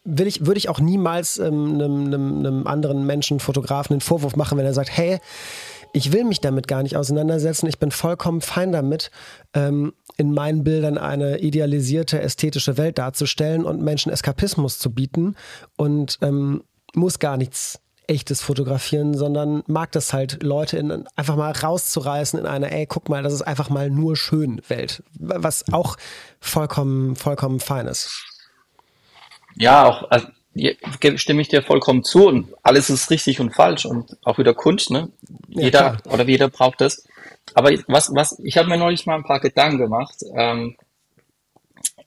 will 0.03 0.27
ich, 0.27 0.45
würde 0.45 0.57
ich 0.57 0.69
auch 0.69 0.79
niemals 0.79 1.37
ähm, 1.37 1.73
einem, 1.73 2.05
einem, 2.05 2.39
einem 2.39 2.67
anderen 2.67 3.05
Menschen, 3.05 3.39
Fotografen, 3.39 3.93
einen 3.93 4.01
Vorwurf 4.01 4.35
machen, 4.35 4.57
wenn 4.57 4.65
er 4.65 4.73
sagt, 4.73 4.95
hey, 4.95 5.19
ich 5.93 6.11
will 6.11 6.23
mich 6.23 6.39
damit 6.39 6.67
gar 6.67 6.83
nicht 6.83 6.95
auseinandersetzen. 6.95 7.67
Ich 7.67 7.79
bin 7.79 7.91
vollkommen 7.91 8.41
fein 8.41 8.71
damit, 8.71 9.11
ähm, 9.53 9.93
in 10.17 10.33
meinen 10.33 10.63
Bildern 10.63 10.97
eine 10.97 11.39
idealisierte 11.39 12.21
ästhetische 12.21 12.77
Welt 12.77 12.97
darzustellen 12.97 13.63
und 13.63 13.81
Menschen 13.81 14.11
Eskapismus 14.11 14.77
zu 14.77 14.91
bieten 14.93 15.35
und 15.77 16.19
ähm, 16.21 16.63
muss 16.93 17.19
gar 17.19 17.37
nichts 17.37 17.79
echtes 18.07 18.41
fotografieren, 18.41 19.13
sondern 19.13 19.63
mag 19.67 19.91
das 19.91 20.13
halt, 20.13 20.41
Leute 20.41 20.77
in, 20.77 21.05
einfach 21.15 21.35
mal 21.35 21.51
rauszureißen 21.51 22.39
in 22.39 22.45
eine, 22.47 22.71
ey, 22.71 22.87
guck 22.87 23.07
mal, 23.07 23.21
das 23.21 23.33
ist 23.33 23.43
einfach 23.43 23.69
mal 23.69 23.89
nur 23.89 24.17
schön 24.17 24.61
Welt, 24.67 25.03
was 25.13 25.71
auch 25.71 25.95
vollkommen, 26.39 27.15
vollkommen 27.15 27.59
fein 27.59 27.85
ist. 27.85 28.38
Ja, 29.55 29.85
auch, 29.85 30.09
also, 30.09 30.27
stimme 31.15 31.41
ich 31.41 31.47
dir 31.47 31.61
vollkommen 31.61 32.03
zu 32.03 32.27
und 32.27 32.53
alles 32.63 32.89
ist 32.89 33.09
richtig 33.09 33.39
und 33.39 33.55
falsch 33.55 33.85
und 33.85 34.17
auch 34.23 34.37
wieder 34.37 34.53
Kunst, 34.53 34.89
ne? 34.89 35.09
Jeder 35.47 35.97
ja, 36.05 36.11
oder 36.11 36.25
jeder 36.25 36.49
braucht 36.49 36.81
das. 36.81 37.07
Aber 37.53 37.71
was, 37.87 38.13
was, 38.13 38.39
ich 38.43 38.57
habe 38.57 38.69
mir 38.69 38.77
neulich 38.77 39.05
mal 39.05 39.15
ein 39.15 39.23
paar 39.23 39.39
Gedanken 39.39 39.77
gemacht, 39.77 40.17
ähm, 40.35 40.75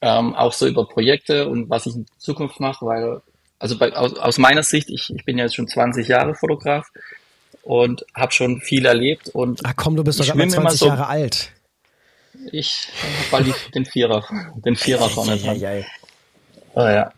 ähm, 0.01 0.35
auch 0.35 0.53
so 0.53 0.67
über 0.67 0.87
Projekte 0.87 1.47
und 1.47 1.69
was 1.69 1.85
ich 1.85 1.95
in 1.95 2.05
Zukunft 2.17 2.59
mache, 2.59 2.85
weil, 2.85 3.21
also 3.59 3.77
bei, 3.77 3.95
aus, 3.95 4.13
aus 4.17 4.37
meiner 4.37 4.63
Sicht, 4.63 4.89
ich, 4.89 5.09
ich 5.15 5.25
bin 5.25 5.37
jetzt 5.37 5.55
schon 5.55 5.67
20 5.67 6.07
Jahre 6.07 6.35
Fotograf 6.35 6.87
und 7.63 8.05
habe 8.13 8.31
schon 8.31 8.61
viel 8.61 8.85
erlebt 8.85 9.29
und 9.29 9.61
Ach 9.63 9.73
komm, 9.75 9.95
du 9.95 10.03
bist 10.03 10.19
doch 10.19 10.25
gerade 10.25 10.47
20 10.47 10.79
so, 10.79 10.87
Jahre 10.87 11.07
alt. 11.07 11.51
Ich 12.51 12.89
habe 13.31 13.43
bald 13.43 13.75
den 13.75 13.85
Vierer, 13.85 14.25
den 14.65 14.75
Vierer 14.75 15.09
vorne 15.09 15.37
dran. 15.37 15.85
Oh, 16.75 16.81
ja. 16.81 17.11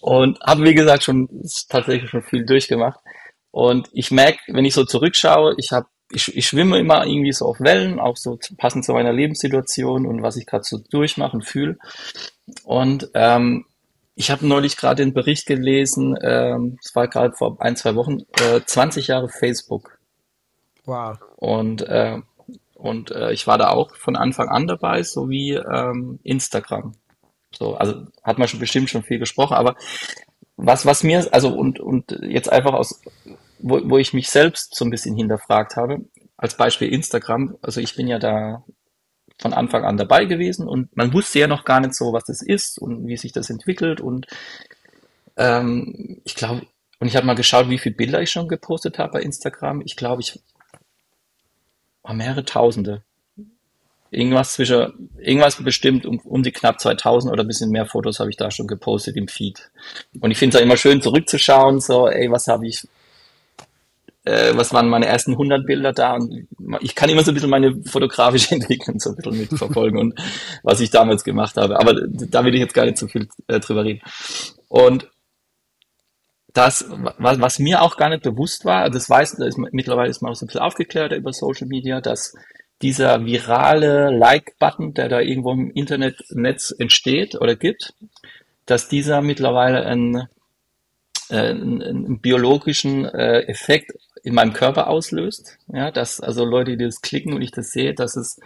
Und 0.00 0.40
habe, 0.40 0.64
wie 0.64 0.74
gesagt, 0.74 1.04
schon 1.04 1.28
tatsächlich 1.68 2.10
schon 2.10 2.22
viel 2.22 2.44
durchgemacht. 2.44 3.00
Und 3.50 3.88
ich 3.92 4.10
merke, 4.10 4.38
wenn 4.48 4.64
ich 4.64 4.74
so 4.74 4.84
zurückschaue, 4.84 5.54
ich 5.58 5.72
habe 5.72 5.86
ich, 6.10 6.34
ich 6.36 6.46
schwimme 6.46 6.78
immer 6.78 7.06
irgendwie 7.06 7.32
so 7.32 7.46
auf 7.46 7.60
Wellen, 7.60 8.00
auch 8.00 8.16
so 8.16 8.38
passend 8.56 8.84
zu 8.84 8.92
meiner 8.92 9.12
Lebenssituation 9.12 10.06
und 10.06 10.22
was 10.22 10.36
ich 10.36 10.46
gerade 10.46 10.64
so 10.64 10.78
durchmache 10.90 11.36
und 11.36 11.44
fühle. 11.44 11.76
Und 12.64 13.10
ähm, 13.14 13.66
ich 14.14 14.30
habe 14.30 14.46
neulich 14.46 14.76
gerade 14.76 15.04
den 15.04 15.14
Bericht 15.14 15.46
gelesen, 15.46 16.16
ähm, 16.22 16.78
es 16.82 16.94
war 16.96 17.08
gerade 17.08 17.34
vor 17.36 17.60
ein, 17.60 17.76
zwei 17.76 17.94
Wochen, 17.94 18.20
äh, 18.40 18.60
20 18.64 19.08
Jahre 19.08 19.28
Facebook. 19.28 19.98
Wow. 20.86 21.18
Und, 21.36 21.82
äh, 21.82 22.18
und 22.74 23.10
äh, 23.10 23.32
ich 23.32 23.46
war 23.46 23.58
da 23.58 23.70
auch 23.70 23.94
von 23.94 24.16
Anfang 24.16 24.48
an 24.48 24.66
dabei, 24.66 25.02
sowie 25.02 25.54
ähm, 25.54 26.18
Instagram. 26.22 26.94
So, 27.50 27.74
also 27.76 28.06
hat 28.22 28.38
man 28.38 28.48
schon 28.48 28.60
bestimmt 28.60 28.90
schon 28.90 29.02
viel 29.02 29.18
gesprochen, 29.18 29.54
aber 29.54 29.76
was, 30.56 30.84
was 30.86 31.02
mir, 31.02 31.26
also 31.32 31.50
und, 31.50 31.80
und 31.80 32.18
jetzt 32.22 32.50
einfach 32.50 32.74
aus, 32.74 33.00
wo, 33.58 33.80
wo 33.88 33.98
ich 33.98 34.12
mich 34.12 34.28
selbst 34.28 34.74
so 34.74 34.84
ein 34.84 34.90
bisschen 34.90 35.16
hinterfragt 35.16 35.76
habe, 35.76 36.00
als 36.36 36.56
Beispiel 36.56 36.92
Instagram, 36.92 37.56
also 37.62 37.80
ich 37.80 37.96
bin 37.96 38.08
ja 38.08 38.18
da 38.18 38.64
von 39.40 39.52
Anfang 39.52 39.84
an 39.84 39.96
dabei 39.96 40.24
gewesen 40.24 40.68
und 40.68 40.96
man 40.96 41.12
wusste 41.12 41.38
ja 41.38 41.46
noch 41.46 41.64
gar 41.64 41.80
nicht 41.80 41.94
so, 41.94 42.12
was 42.12 42.24
das 42.24 42.42
ist 42.42 42.78
und 42.78 43.06
wie 43.06 43.16
sich 43.16 43.32
das 43.32 43.50
entwickelt 43.50 44.00
und 44.00 44.26
ähm, 45.36 46.20
ich 46.24 46.34
glaube, 46.34 46.66
und 46.98 47.06
ich 47.06 47.16
habe 47.16 47.26
mal 47.26 47.34
geschaut, 47.34 47.70
wie 47.70 47.78
viele 47.78 47.94
Bilder 47.94 48.20
ich 48.20 48.30
schon 48.30 48.48
gepostet 48.48 48.98
habe 48.98 49.12
bei 49.12 49.22
Instagram. 49.22 49.82
Ich 49.82 49.96
glaube, 49.96 50.20
ich 50.20 50.40
war 52.02 52.14
mehrere 52.14 52.44
Tausende. 52.44 53.04
Irgendwas 54.10 54.54
zwischen, 54.54 55.10
irgendwas 55.18 55.62
bestimmt 55.62 56.06
um, 56.06 56.18
um 56.20 56.42
die 56.42 56.52
knapp 56.52 56.80
2000 56.80 57.32
oder 57.32 57.44
ein 57.44 57.46
bisschen 57.46 57.70
mehr 57.70 57.86
Fotos 57.86 58.20
habe 58.20 58.30
ich 58.30 58.36
da 58.36 58.50
schon 58.50 58.66
gepostet 58.66 59.16
im 59.16 59.28
Feed. 59.28 59.70
Und 60.20 60.30
ich 60.30 60.38
finde 60.38 60.56
es 60.56 60.60
auch 60.60 60.64
immer 60.64 60.76
schön 60.76 61.02
zurückzuschauen, 61.02 61.80
so, 61.80 62.08
ey, 62.08 62.30
was 62.30 62.46
habe 62.46 62.66
ich 62.66 62.86
äh, 64.28 64.54
was 64.54 64.72
waren 64.74 64.88
meine 64.88 65.06
ersten 65.06 65.32
100 65.32 65.64
Bilder 65.64 65.92
da 65.92 66.14
und 66.14 66.46
ich 66.80 66.94
kann 66.94 67.08
immer 67.08 67.22
so 67.22 67.30
ein 67.30 67.34
bisschen 67.34 67.50
meine 67.50 67.82
fotografische 67.84 68.54
Entwicklung 68.54 69.00
so 69.00 69.10
ein 69.10 69.16
bisschen 69.16 69.38
mitverfolgen 69.38 69.98
und 69.98 70.20
was 70.62 70.80
ich 70.80 70.90
damals 70.90 71.24
gemacht 71.24 71.56
habe. 71.56 71.80
Aber 71.80 71.94
da 71.94 72.44
will 72.44 72.54
ich 72.54 72.60
jetzt 72.60 72.74
gar 72.74 72.84
nicht 72.84 72.98
so 72.98 73.06
viel 73.06 73.28
äh, 73.46 73.58
drüber 73.60 73.84
reden. 73.84 74.02
Und 74.68 75.08
das, 76.52 76.84
was, 77.18 77.40
was 77.40 77.58
mir 77.58 77.82
auch 77.82 77.96
gar 77.96 78.10
nicht 78.10 78.22
bewusst 78.22 78.64
war, 78.64 78.90
das 78.90 79.08
weiß, 79.08 79.36
das 79.36 79.48
ist, 79.48 79.58
mittlerweile 79.58 80.10
ist 80.10 80.22
man 80.22 80.32
auch 80.32 80.36
so 80.36 80.44
ein 80.44 80.48
bisschen 80.48 80.60
aufgeklärt 80.60 81.12
über 81.12 81.32
Social 81.32 81.66
Media, 81.66 82.00
dass 82.00 82.34
dieser 82.82 83.24
virale 83.24 84.10
Like-Button, 84.10 84.94
der 84.94 85.08
da 85.08 85.20
irgendwo 85.20 85.52
im 85.52 85.70
Internetnetz 85.70 86.74
entsteht 86.76 87.34
oder 87.40 87.56
gibt, 87.56 87.94
dass 88.66 88.88
dieser 88.88 89.20
mittlerweile 89.20 89.84
einen, 89.84 90.28
äh, 91.30 91.36
einen, 91.36 91.82
einen 91.82 92.20
biologischen 92.20 93.04
äh, 93.04 93.40
Effekt 93.42 93.92
in 94.22 94.34
meinem 94.34 94.52
Körper 94.52 94.88
auslöst. 94.88 95.58
Ja, 95.72 95.90
dass 95.90 96.20
also 96.20 96.44
Leute, 96.44 96.76
die 96.76 96.84
das 96.84 97.00
klicken 97.00 97.32
und 97.32 97.42
ich 97.42 97.50
das 97.50 97.70
sehe, 97.70 97.94
dass 97.94 98.16
es 98.16 98.38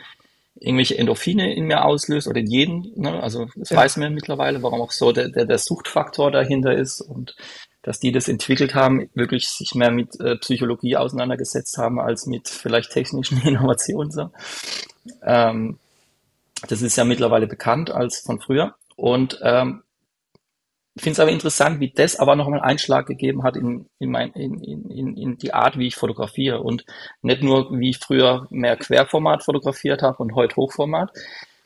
irgendwelche 0.54 0.96
Endorphine 0.96 1.54
in 1.54 1.64
mir 1.64 1.84
auslöst 1.84 2.28
oder 2.28 2.40
in 2.40 2.46
jedem. 2.46 2.92
Ne? 2.96 3.22
Also 3.22 3.48
das 3.56 3.70
ja. 3.70 3.76
weiß 3.76 3.96
man 3.96 4.14
mittlerweile, 4.14 4.62
warum 4.62 4.80
auch 4.80 4.92
so 4.92 5.12
der, 5.12 5.28
der, 5.28 5.44
der 5.44 5.58
Suchtfaktor 5.58 6.30
dahinter 6.30 6.74
ist 6.74 7.00
und 7.00 7.34
dass 7.82 7.98
die 7.98 8.12
das 8.12 8.28
entwickelt 8.28 8.74
haben, 8.74 9.10
wirklich 9.14 9.48
sich 9.48 9.74
mehr 9.74 9.90
mit 9.90 10.18
äh, 10.20 10.36
Psychologie 10.36 10.96
auseinandergesetzt 10.96 11.76
haben 11.78 12.00
als 12.00 12.26
mit 12.26 12.48
vielleicht 12.48 12.92
technischen 12.92 13.40
Innovationen. 13.46 14.12
So. 14.12 14.30
Ähm, 15.22 15.78
das 16.68 16.82
ist 16.82 16.96
ja 16.96 17.04
mittlerweile 17.04 17.46
bekannt 17.46 17.90
als 17.90 18.20
von 18.20 18.40
früher. 18.40 18.74
Und 18.96 19.40
ähm, 19.42 19.82
finde 20.96 21.12
es 21.12 21.20
aber 21.20 21.30
interessant, 21.30 21.80
wie 21.80 21.90
das 21.90 22.16
aber 22.16 22.36
nochmal 22.36 22.60
Einschlag 22.60 23.06
gegeben 23.06 23.42
hat 23.42 23.56
in, 23.56 23.86
in, 23.98 24.10
mein, 24.10 24.32
in, 24.32 24.62
in, 24.62 25.16
in 25.16 25.38
die 25.38 25.54
Art, 25.54 25.78
wie 25.78 25.86
ich 25.86 25.96
fotografiere. 25.96 26.60
Und 26.60 26.84
nicht 27.22 27.42
nur, 27.42 27.78
wie 27.78 27.90
ich 27.90 27.98
früher 27.98 28.46
mehr 28.50 28.76
Querformat 28.76 29.42
fotografiert 29.42 30.02
habe 30.02 30.18
und 30.18 30.34
heute 30.34 30.56
Hochformat, 30.56 31.10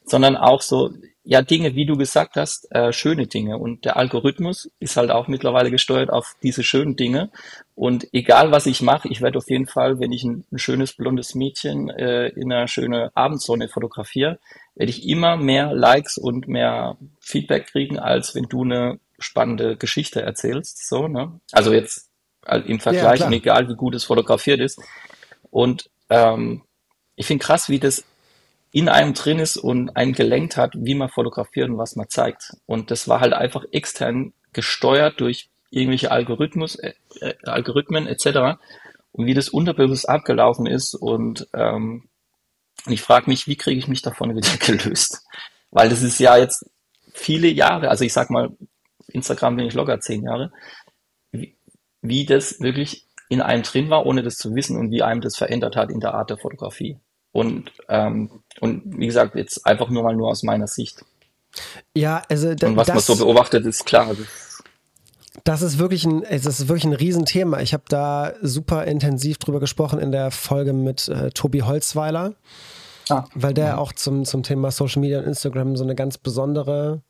sondern 0.05 0.37
auch 0.37 0.63
so, 0.63 0.93
ja, 1.29 1.43
Dinge, 1.43 1.75
wie 1.75 1.87
du 1.87 1.97
gesagt 1.97 2.37
hast, 2.37 2.73
äh, 2.73 2.93
schöne 2.93 3.27
Dinge. 3.27 3.59
Und 3.59 3.85
der 3.85 3.97
Algorithmus 3.97 4.71
ist 4.79 4.97
halt 4.97 5.11
auch 5.11 5.27
mittlerweile 5.27 5.73
gesteuert 5.73 6.09
auf 6.09 6.37
diese 6.45 6.63
schönen 6.63 6.95
Dinge. 6.95 7.31
Und 7.75 8.07
egal, 8.15 8.53
was 8.53 8.67
ich 8.67 8.81
mache, 8.81 9.09
ich 9.09 9.23
werde 9.23 9.39
auf 9.39 9.51
jeden 9.51 9.67
Fall, 9.67 9.99
wenn 9.99 10.13
ich 10.13 10.23
ein, 10.23 10.45
ein 10.53 10.59
schönes 10.59 10.93
blondes 10.93 11.35
Mädchen 11.35 11.91
äh, 11.91 12.29
in 12.29 12.53
einer 12.53 12.69
schönen 12.69 13.11
Abendsonne 13.15 13.69
fotografiere, 13.69 14.39
werde 14.77 14.91
ich 14.91 15.09
immer 15.09 15.37
mehr 15.37 15.75
Likes 15.75 16.17
und 16.17 16.47
mehr 16.47 16.97
Feedback 17.19 17.67
kriegen, 17.67 17.99
als 17.99 18.37
wenn 18.37 18.45
du 18.45 18.63
eine 18.63 19.01
spannende 19.19 19.77
Geschichte 19.77 20.23
erzählst. 20.23 20.87
So, 20.87 21.09
ne? 21.09 21.41
Also 21.51 21.73
jetzt 21.73 22.09
halt 22.47 22.67
im 22.67 22.79
Vergleich 22.79 23.19
ja, 23.19 23.31
egal, 23.33 23.69
wie 23.69 23.75
gut 23.75 23.97
es 23.97 24.05
fotografiert 24.05 24.61
ist. 24.61 24.81
Und 25.51 25.91
ähm, 26.09 26.63
ich 27.17 27.27
finde 27.27 27.45
krass, 27.45 27.69
wie 27.69 27.81
das 27.81 28.05
in 28.77 28.91
einem 28.91 29.15
drin 29.15 29.39
ist 29.39 29.57
und 29.57 29.97
einen 29.97 30.13
gelenkt 30.13 30.59
hat, 30.59 30.75
wie 30.77 30.95
man 30.95 31.09
fotografiert 31.09 31.71
und 31.71 31.79
was 31.79 31.97
man 31.97 32.11
zeigt. 32.11 32.59
Und 32.67 32.91
das 32.91 33.09
war 33.09 33.21
halt 33.21 33.33
einfach 33.33 33.65
extern 33.73 34.35
gesteuert 34.53 35.19
durch 35.19 35.49
irgendwelche 35.71 36.11
Algorithmus, 36.11 36.75
äh, 36.75 36.93
äh, 37.23 37.35
Algorithmen 37.45 38.07
etc. 38.07 38.61
Und 39.13 39.25
wie 39.25 39.33
das 39.33 39.49
unterbewusst 39.49 40.07
abgelaufen 40.07 40.67
ist. 40.67 40.93
Und 40.93 41.49
ähm, 41.55 42.11
ich 42.87 43.01
frage 43.01 43.31
mich, 43.31 43.47
wie 43.47 43.57
kriege 43.57 43.79
ich 43.79 43.89
mich 43.89 44.03
davon 44.03 44.37
wieder 44.37 44.55
gelöst? 44.59 45.25
Weil 45.71 45.89
das 45.89 46.03
ist 46.03 46.21
ja 46.21 46.37
jetzt 46.37 46.69
viele 47.15 47.49
Jahre, 47.49 47.89
also 47.89 48.05
ich 48.05 48.13
sag 48.13 48.29
mal, 48.29 48.51
Instagram 49.09 49.57
bin 49.57 49.69
ich 49.69 49.73
locker 49.73 50.01
zehn 50.01 50.23
Jahre, 50.23 50.53
wie, 51.33 51.57
wie 52.03 52.27
das 52.27 52.61
wirklich 52.61 53.07
in 53.31 53.41
einem 53.41 53.63
drin 53.63 53.89
war, 53.89 54.05
ohne 54.05 54.23
das 54.23 54.37
zu 54.37 54.55
wissen 54.55 54.77
und 54.77 54.91
wie 54.91 55.03
einem 55.03 55.23
das 55.23 55.39
verändert 55.39 55.77
hat 55.77 55.91
in 55.91 56.01
der 56.01 56.13
Art 56.13 56.29
der 56.29 56.37
Fotografie. 56.37 56.99
Und, 57.37 57.71
ähm, 57.91 58.31
und 58.61 58.83
wie 58.99 59.07
gesagt, 59.07 59.35
jetzt 59.35 59.67
einfach 59.67 59.91
nur 59.91 60.03
mal 60.03 60.17
nur 60.17 60.31
aus 60.31 60.43
meiner 60.43 60.67
Sicht. 60.67 61.05
Ja, 61.95 62.23
also 62.31 62.49
und 62.49 62.77
was 62.77 62.87
das, 62.87 63.09
man 63.09 63.17
so 63.19 63.25
beobachtet, 63.25 63.67
ist 63.67 63.85
klar. 63.85 64.15
Das 65.45 65.61
ist 65.61 65.79
wirklich 65.79 66.07
ein, 66.07 66.23
es 66.23 66.47
ist 66.47 66.69
wirklich 66.69 66.85
ein 66.85 66.95
Riesenthema. 66.95 67.61
Ich 67.61 67.75
habe 67.75 67.85
da 67.89 68.33
super 68.41 68.85
intensiv 68.85 69.37
drüber 69.37 69.61
gesprochen 69.61 69.99
in 69.99 70.13
der 70.13 70.31
Folge 70.31 70.73
mit 70.73 71.09
äh, 71.09 71.31
Tobi 71.31 71.61
Holzweiler, 71.61 72.35
ah, 73.11 73.25
weil 73.35 73.53
der 73.53 73.67
ja. 73.67 73.77
auch 73.77 73.93
zum, 73.93 74.25
zum 74.25 74.43
Thema 74.43 74.71
Social 74.71 75.03
Media 75.03 75.19
und 75.19 75.27
Instagram 75.27 75.77
so 75.77 75.85
eine 75.85 75.95
ganz 75.95 76.17
besondere 76.17 77.03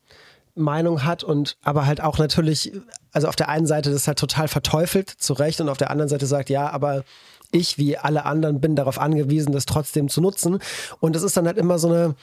Meinung 0.57 1.05
hat 1.05 1.23
und 1.23 1.57
aber 1.63 1.87
halt 1.87 2.01
auch 2.01 2.19
natürlich, 2.19 2.73
also 3.13 3.29
auf 3.29 3.37
der 3.37 3.49
einen 3.49 3.67
Seite 3.67 3.93
das 3.93 4.09
halt 4.09 4.19
total 4.19 4.49
verteufelt, 4.49 5.09
zu 5.09 5.35
Recht, 5.35 5.61
und 5.61 5.69
auf 5.69 5.79
der 5.79 5.91
anderen 5.91 6.09
Seite 6.09 6.27
sagt, 6.27 6.51
ja, 6.51 6.69
aber 6.71 7.05
ich 7.53 7.79
wie 7.79 7.97
alle 7.97 8.25
anderen 8.25 8.61
bin 8.61 8.77
darauf 8.77 8.99
angewiesen, 8.99 9.53
das 9.53 9.67
trotzdem 9.67 10.09
zu 10.09 10.21
nutzen. 10.21 10.59
Und 11.01 11.17
es 11.17 11.23
ist 11.23 11.37
dann 11.37 11.47
halt 11.47 11.59
immer 11.59 11.79
so 11.79 11.89
eine, 11.89 12.15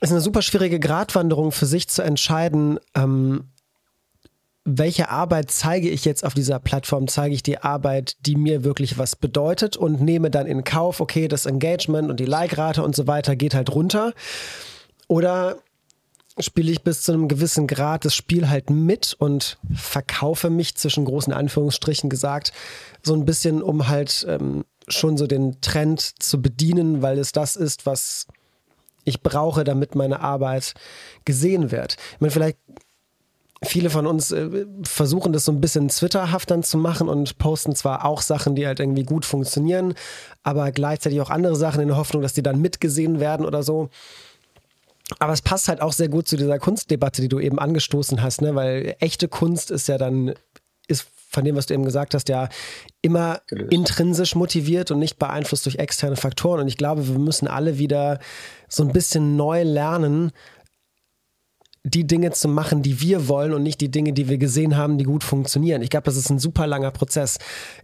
ist 0.00 0.10
eine 0.10 0.20
super 0.20 0.42
schwierige 0.42 0.80
Gratwanderung 0.80 1.52
für 1.52 1.66
sich 1.66 1.88
zu 1.88 2.02
entscheiden, 2.02 2.78
ähm, 2.94 3.44
welche 4.64 5.08
Arbeit 5.08 5.50
zeige 5.50 5.90
ich 5.90 6.04
jetzt 6.04 6.24
auf 6.24 6.34
dieser 6.34 6.60
Plattform? 6.60 7.08
Zeige 7.08 7.34
ich 7.34 7.42
die 7.42 7.58
Arbeit, 7.58 8.16
die 8.26 8.36
mir 8.36 8.62
wirklich 8.62 8.96
was 8.96 9.16
bedeutet 9.16 9.76
und 9.76 10.00
nehme 10.00 10.30
dann 10.30 10.46
in 10.46 10.62
Kauf, 10.62 11.00
okay, 11.00 11.26
das 11.26 11.46
Engagement 11.46 12.10
und 12.10 12.20
die 12.20 12.26
Like-Rate 12.26 12.82
und 12.82 12.94
so 12.94 13.08
weiter 13.08 13.34
geht 13.34 13.54
halt 13.54 13.74
runter. 13.74 14.12
Oder 15.08 15.56
spiele 16.38 16.72
ich 16.72 16.82
bis 16.82 17.02
zu 17.02 17.12
einem 17.12 17.28
gewissen 17.28 17.66
Grad 17.66 18.04
das 18.04 18.14
Spiel 18.14 18.48
halt 18.48 18.70
mit 18.70 19.14
und 19.18 19.58
verkaufe 19.74 20.50
mich 20.50 20.74
zwischen 20.76 21.04
großen 21.04 21.32
Anführungsstrichen 21.32 22.08
gesagt 22.08 22.52
so 23.02 23.14
ein 23.14 23.24
bisschen, 23.24 23.62
um 23.62 23.88
halt 23.88 24.24
ähm, 24.28 24.64
schon 24.88 25.16
so 25.16 25.26
den 25.26 25.60
Trend 25.60 26.00
zu 26.00 26.40
bedienen, 26.40 27.02
weil 27.02 27.18
es 27.18 27.32
das 27.32 27.56
ist, 27.56 27.86
was 27.86 28.26
ich 29.04 29.22
brauche, 29.22 29.64
damit 29.64 29.94
meine 29.94 30.20
Arbeit 30.20 30.74
gesehen 31.24 31.70
wird. 31.70 31.96
Ich 32.14 32.20
meine, 32.20 32.30
vielleicht 32.30 32.58
viele 33.64 33.90
von 33.90 34.06
uns 34.06 34.32
äh, 34.32 34.66
versuchen 34.82 35.32
das 35.32 35.44
so 35.44 35.52
ein 35.52 35.60
bisschen 35.60 35.88
Twitterhaft 35.88 36.50
dann 36.50 36.62
zu 36.62 36.78
machen 36.78 37.08
und 37.08 37.38
posten 37.38 37.74
zwar 37.74 38.04
auch 38.04 38.20
Sachen, 38.20 38.54
die 38.54 38.66
halt 38.66 38.80
irgendwie 38.80 39.04
gut 39.04 39.24
funktionieren, 39.24 39.94
aber 40.42 40.72
gleichzeitig 40.72 41.20
auch 41.20 41.30
andere 41.30 41.56
Sachen 41.56 41.80
in 41.80 41.88
der 41.88 41.96
Hoffnung, 41.96 42.22
dass 42.22 42.32
die 42.32 42.42
dann 42.42 42.60
mitgesehen 42.60 43.20
werden 43.20 43.46
oder 43.46 43.62
so. 43.62 43.90
Aber 45.18 45.32
es 45.32 45.42
passt 45.42 45.68
halt 45.68 45.80
auch 45.80 45.92
sehr 45.92 46.08
gut 46.08 46.28
zu 46.28 46.36
dieser 46.36 46.58
Kunstdebatte, 46.58 47.22
die 47.22 47.28
du 47.28 47.40
eben 47.40 47.58
angestoßen 47.58 48.22
hast, 48.22 48.42
ne? 48.42 48.54
weil 48.54 48.96
echte 49.00 49.28
Kunst 49.28 49.70
ist 49.70 49.88
ja 49.88 49.98
dann, 49.98 50.34
ist 50.88 51.06
von 51.28 51.44
dem, 51.44 51.56
was 51.56 51.66
du 51.66 51.74
eben 51.74 51.84
gesagt 51.84 52.14
hast, 52.14 52.28
ja 52.28 52.48
immer 53.00 53.40
Gelöst. 53.46 53.72
intrinsisch 53.72 54.34
motiviert 54.34 54.90
und 54.90 54.98
nicht 54.98 55.18
beeinflusst 55.18 55.64
durch 55.64 55.76
externe 55.76 56.16
Faktoren. 56.16 56.60
Und 56.60 56.68
ich 56.68 56.76
glaube, 56.76 57.08
wir 57.08 57.18
müssen 57.18 57.48
alle 57.48 57.78
wieder 57.78 58.20
so 58.68 58.82
ein 58.82 58.92
bisschen 58.92 59.36
neu 59.36 59.62
lernen, 59.62 60.32
die 61.84 62.06
Dinge 62.06 62.30
zu 62.30 62.48
machen, 62.48 62.82
die 62.82 63.00
wir 63.00 63.28
wollen 63.28 63.54
und 63.54 63.62
nicht 63.62 63.80
die 63.80 63.90
Dinge, 63.90 64.12
die 64.12 64.28
wir 64.28 64.38
gesehen 64.38 64.76
haben, 64.76 64.98
die 64.98 65.04
gut 65.04 65.24
funktionieren. 65.24 65.82
Ich 65.82 65.90
glaube, 65.90 66.04
das 66.04 66.16
ist 66.16 66.30
ein 66.30 66.38
super 66.38 66.66
langer 66.66 66.92
Prozess. 66.92 67.38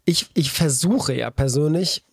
Ich, 0.05 0.27
ich 0.35 0.53
versuche 0.53 1.14
ja 1.14 1.31
persönlich 1.31 2.05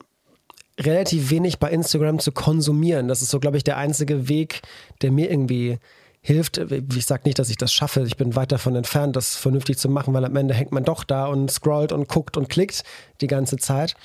relativ 0.79 1.29
wenig 1.29 1.59
bei 1.59 1.71
Instagram 1.71 2.19
zu 2.19 2.31
konsumieren. 2.31 3.07
Das 3.07 3.21
ist 3.21 3.29
so, 3.29 3.39
glaube 3.39 3.57
ich, 3.57 3.63
der 3.63 3.77
einzige 3.77 4.27
Weg, 4.27 4.61
der 5.01 5.11
mir 5.11 5.29
irgendwie 5.29 5.77
hilft. 6.21 6.57
Ich 6.57 7.05
sage 7.05 7.23
nicht, 7.25 7.39
dass 7.39 7.49
ich 7.49 7.57
das 7.57 7.71
schaffe. 7.71 8.03
Ich 8.05 8.17
bin 8.17 8.35
weit 8.35 8.51
davon 8.51 8.75
entfernt, 8.75 9.15
das 9.15 9.35
vernünftig 9.35 9.77
zu 9.77 9.89
machen, 9.89 10.13
weil 10.13 10.25
am 10.25 10.35
Ende 10.35 10.53
hängt 10.53 10.71
man 10.71 10.83
doch 10.83 11.03
da 11.03 11.27
und 11.27 11.51
scrollt 11.51 11.91
und 11.91 12.09
guckt 12.09 12.35
und 12.35 12.49
klickt 12.49 12.83
die 13.21 13.27
ganze 13.27 13.57
Zeit. 13.57 13.95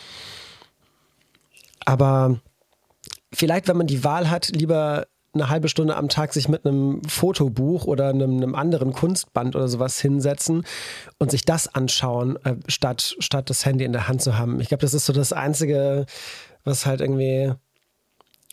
Aber 1.86 2.38
vielleicht, 3.32 3.68
wenn 3.68 3.78
man 3.78 3.86
die 3.86 4.04
Wahl 4.04 4.30
hat, 4.30 4.48
lieber 4.48 5.06
eine 5.32 5.48
halbe 5.48 5.68
Stunde 5.68 5.96
am 5.96 6.08
Tag 6.08 6.32
sich 6.32 6.48
mit 6.48 6.66
einem 6.66 7.02
Fotobuch 7.04 7.84
oder 7.84 8.08
einem, 8.08 8.36
einem 8.36 8.54
anderen 8.54 8.92
Kunstband 8.92 9.54
oder 9.54 9.68
sowas 9.68 10.00
hinsetzen 10.00 10.64
und 11.18 11.30
sich 11.30 11.44
das 11.44 11.72
anschauen, 11.72 12.36
äh, 12.44 12.56
statt, 12.66 13.14
statt 13.20 13.48
das 13.48 13.64
Handy 13.64 13.84
in 13.84 13.92
der 13.92 14.08
Hand 14.08 14.22
zu 14.22 14.36
haben. 14.36 14.60
Ich 14.60 14.68
glaube, 14.68 14.82
das 14.82 14.92
ist 14.92 15.06
so 15.06 15.12
das 15.12 15.32
Einzige, 15.32 16.06
was 16.64 16.86
halt 16.86 17.00
irgendwie 17.00 17.52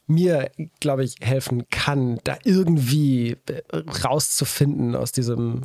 mir, 0.08 0.52
glaube 0.80 1.04
ich, 1.04 1.16
helfen 1.22 1.70
kann, 1.70 2.20
da 2.24 2.38
irgendwie 2.44 3.38
rauszufinden 4.04 4.96
aus 4.96 5.12
diesem 5.12 5.64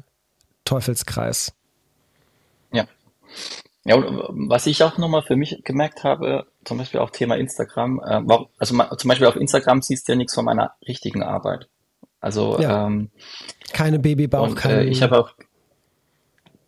Teufelskreis. 0.65 1.53
Ja. 2.73 2.87
Ja, 3.85 3.97
und 3.97 4.49
was 4.49 4.67
ich 4.67 4.83
auch 4.83 4.99
nochmal 4.99 5.23
für 5.23 5.37
mich 5.37 5.63
gemerkt 5.65 6.05
habe, 6.05 6.47
zum 6.65 6.79
Beispiel 6.79 7.01
auch 7.01 7.11
Thema 7.11 7.37
Instagram, 7.37 8.01
äh, 8.05 8.23
also 8.59 8.77
zum 8.97 9.09
Beispiel 9.09 9.27
auf 9.27 9.37
Instagram 9.37 9.83
siehst 9.83 10.07
du 10.07 10.13
ja 10.13 10.17
nichts 10.17 10.35
von 10.35 10.45
meiner 10.45 10.75
richtigen 10.87 11.23
Arbeit. 11.23 11.69
Also 12.21 12.61
ja. 12.61 12.87
ähm, 12.87 13.11
keine 13.73 13.99
Babybauch, 13.99 14.51
und, 14.51 14.55
keine. 14.55 14.83
Äh, 14.83 14.85
ich 14.85 15.03
habe 15.03 15.19
auch 15.19 15.33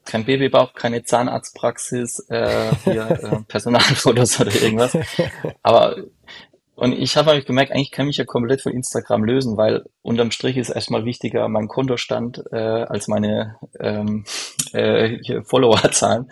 kein 0.05 0.25
Babybauch, 0.25 0.75
keine 0.75 1.05
Zahnarztpraxis, 1.05 2.27
äh, 2.29 2.73
hier, 2.85 3.11
äh, 3.23 3.43
Personalfotos 3.49 4.41
oder 4.41 4.55
irgendwas. 4.55 4.97
Aber 5.63 5.97
und 6.77 6.93
ich 6.93 7.17
habe 7.17 7.31
eigentlich 7.31 7.47
gemerkt, 7.47 7.71
eigentlich 7.71 7.93
kann 7.93 8.07
ich 8.07 8.09
mich 8.09 8.17
ja 8.17 8.25
komplett 8.25 8.61
von 8.61 8.73
Instagram 8.73 9.25
lösen, 9.25 9.57
weil 9.57 9.85
unterm 10.03 10.33
Strich 10.33 10.57
ist 10.57 10.71
erstmal 10.71 11.05
wichtiger 11.05 11.49
mein 11.49 11.69
Kontostand 11.69 12.43
äh, 12.51 12.57
als 12.57 13.07
meine 13.07 13.57
ähm, 13.79 14.25
äh, 14.73 15.43
Followerzahlen, 15.45 16.31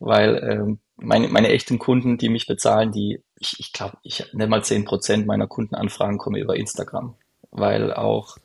weil 0.00 0.36
ähm, 0.50 0.78
meine, 0.96 1.28
meine 1.28 1.48
echten 1.48 1.78
Kunden, 1.78 2.16
die 2.16 2.30
mich 2.30 2.46
bezahlen, 2.46 2.90
die, 2.92 3.22
ich, 3.38 3.56
ich 3.58 3.72
glaube, 3.72 3.98
ich 4.02 4.24
nenne 4.32 4.48
mal 4.48 4.64
zehn 4.64 4.84
Prozent 4.84 5.26
meiner 5.26 5.46
Kundenanfragen 5.46 6.16
kommen 6.16 6.36
über 6.36 6.56
Instagram, 6.56 7.14
weil 7.50 7.92
auch, 7.92 8.38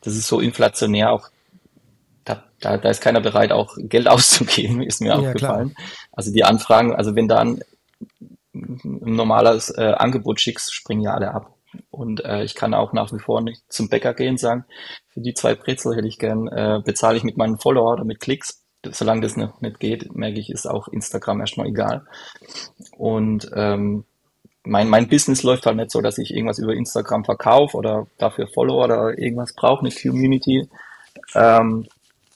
das 0.00 0.16
ist 0.16 0.26
so 0.26 0.40
inflationär, 0.40 1.12
auch 1.12 1.28
da, 2.60 2.76
da, 2.76 2.90
ist 2.90 3.00
keiner 3.00 3.20
bereit, 3.20 3.52
auch 3.52 3.76
Geld 3.78 4.08
auszugeben, 4.08 4.82
ist 4.82 5.00
mir 5.00 5.08
ja, 5.08 5.16
aufgefallen. 5.16 5.74
Klar. 5.74 5.88
Also 6.12 6.32
die 6.32 6.44
Anfragen, 6.44 6.94
also 6.94 7.14
wenn 7.14 7.28
da 7.28 7.38
ein, 7.38 7.62
ein 8.54 8.80
normales 8.84 9.70
äh, 9.70 9.94
Angebot 9.96 10.40
schickst, 10.40 10.74
springen 10.74 11.02
ja 11.02 11.14
alle 11.14 11.32
ab. 11.32 11.54
Und 11.90 12.24
äh, 12.24 12.42
ich 12.42 12.54
kann 12.54 12.74
auch 12.74 12.92
nach 12.92 13.12
wie 13.12 13.20
vor 13.20 13.42
nicht 13.42 13.62
zum 13.68 13.88
Bäcker 13.88 14.12
gehen 14.14 14.30
und 14.30 14.40
sagen, 14.40 14.64
für 15.08 15.20
die 15.20 15.34
zwei 15.34 15.54
Brezel 15.54 15.94
hätte 15.94 16.08
ich 16.08 16.18
gern, 16.18 16.48
äh, 16.48 16.80
bezahle 16.84 17.16
ich 17.16 17.24
mit 17.24 17.36
meinen 17.36 17.58
Follower 17.58 17.92
oder 17.92 18.04
mit 18.04 18.20
Klicks. 18.20 18.64
Solange 18.84 19.20
das 19.20 19.36
nicht, 19.36 19.60
nicht 19.62 19.78
geht, 19.78 20.14
merke 20.14 20.40
ich, 20.40 20.50
ist 20.50 20.66
auch 20.66 20.88
Instagram 20.88 21.40
erstmal 21.40 21.68
egal. 21.68 22.06
Und 22.96 23.50
ähm, 23.54 24.04
mein, 24.62 24.88
mein 24.88 25.08
Business 25.08 25.42
läuft 25.42 25.66
halt 25.66 25.76
nicht 25.76 25.90
so, 25.90 26.00
dass 26.00 26.18
ich 26.18 26.34
irgendwas 26.34 26.58
über 26.58 26.74
Instagram 26.74 27.24
verkaufe 27.24 27.76
oder 27.76 28.06
dafür 28.18 28.46
Follower 28.46 28.84
oder 28.84 29.18
irgendwas 29.18 29.54
brauche, 29.54 29.80
eine 29.80 29.94
Community. 29.94 30.68
Ähm, 31.34 31.86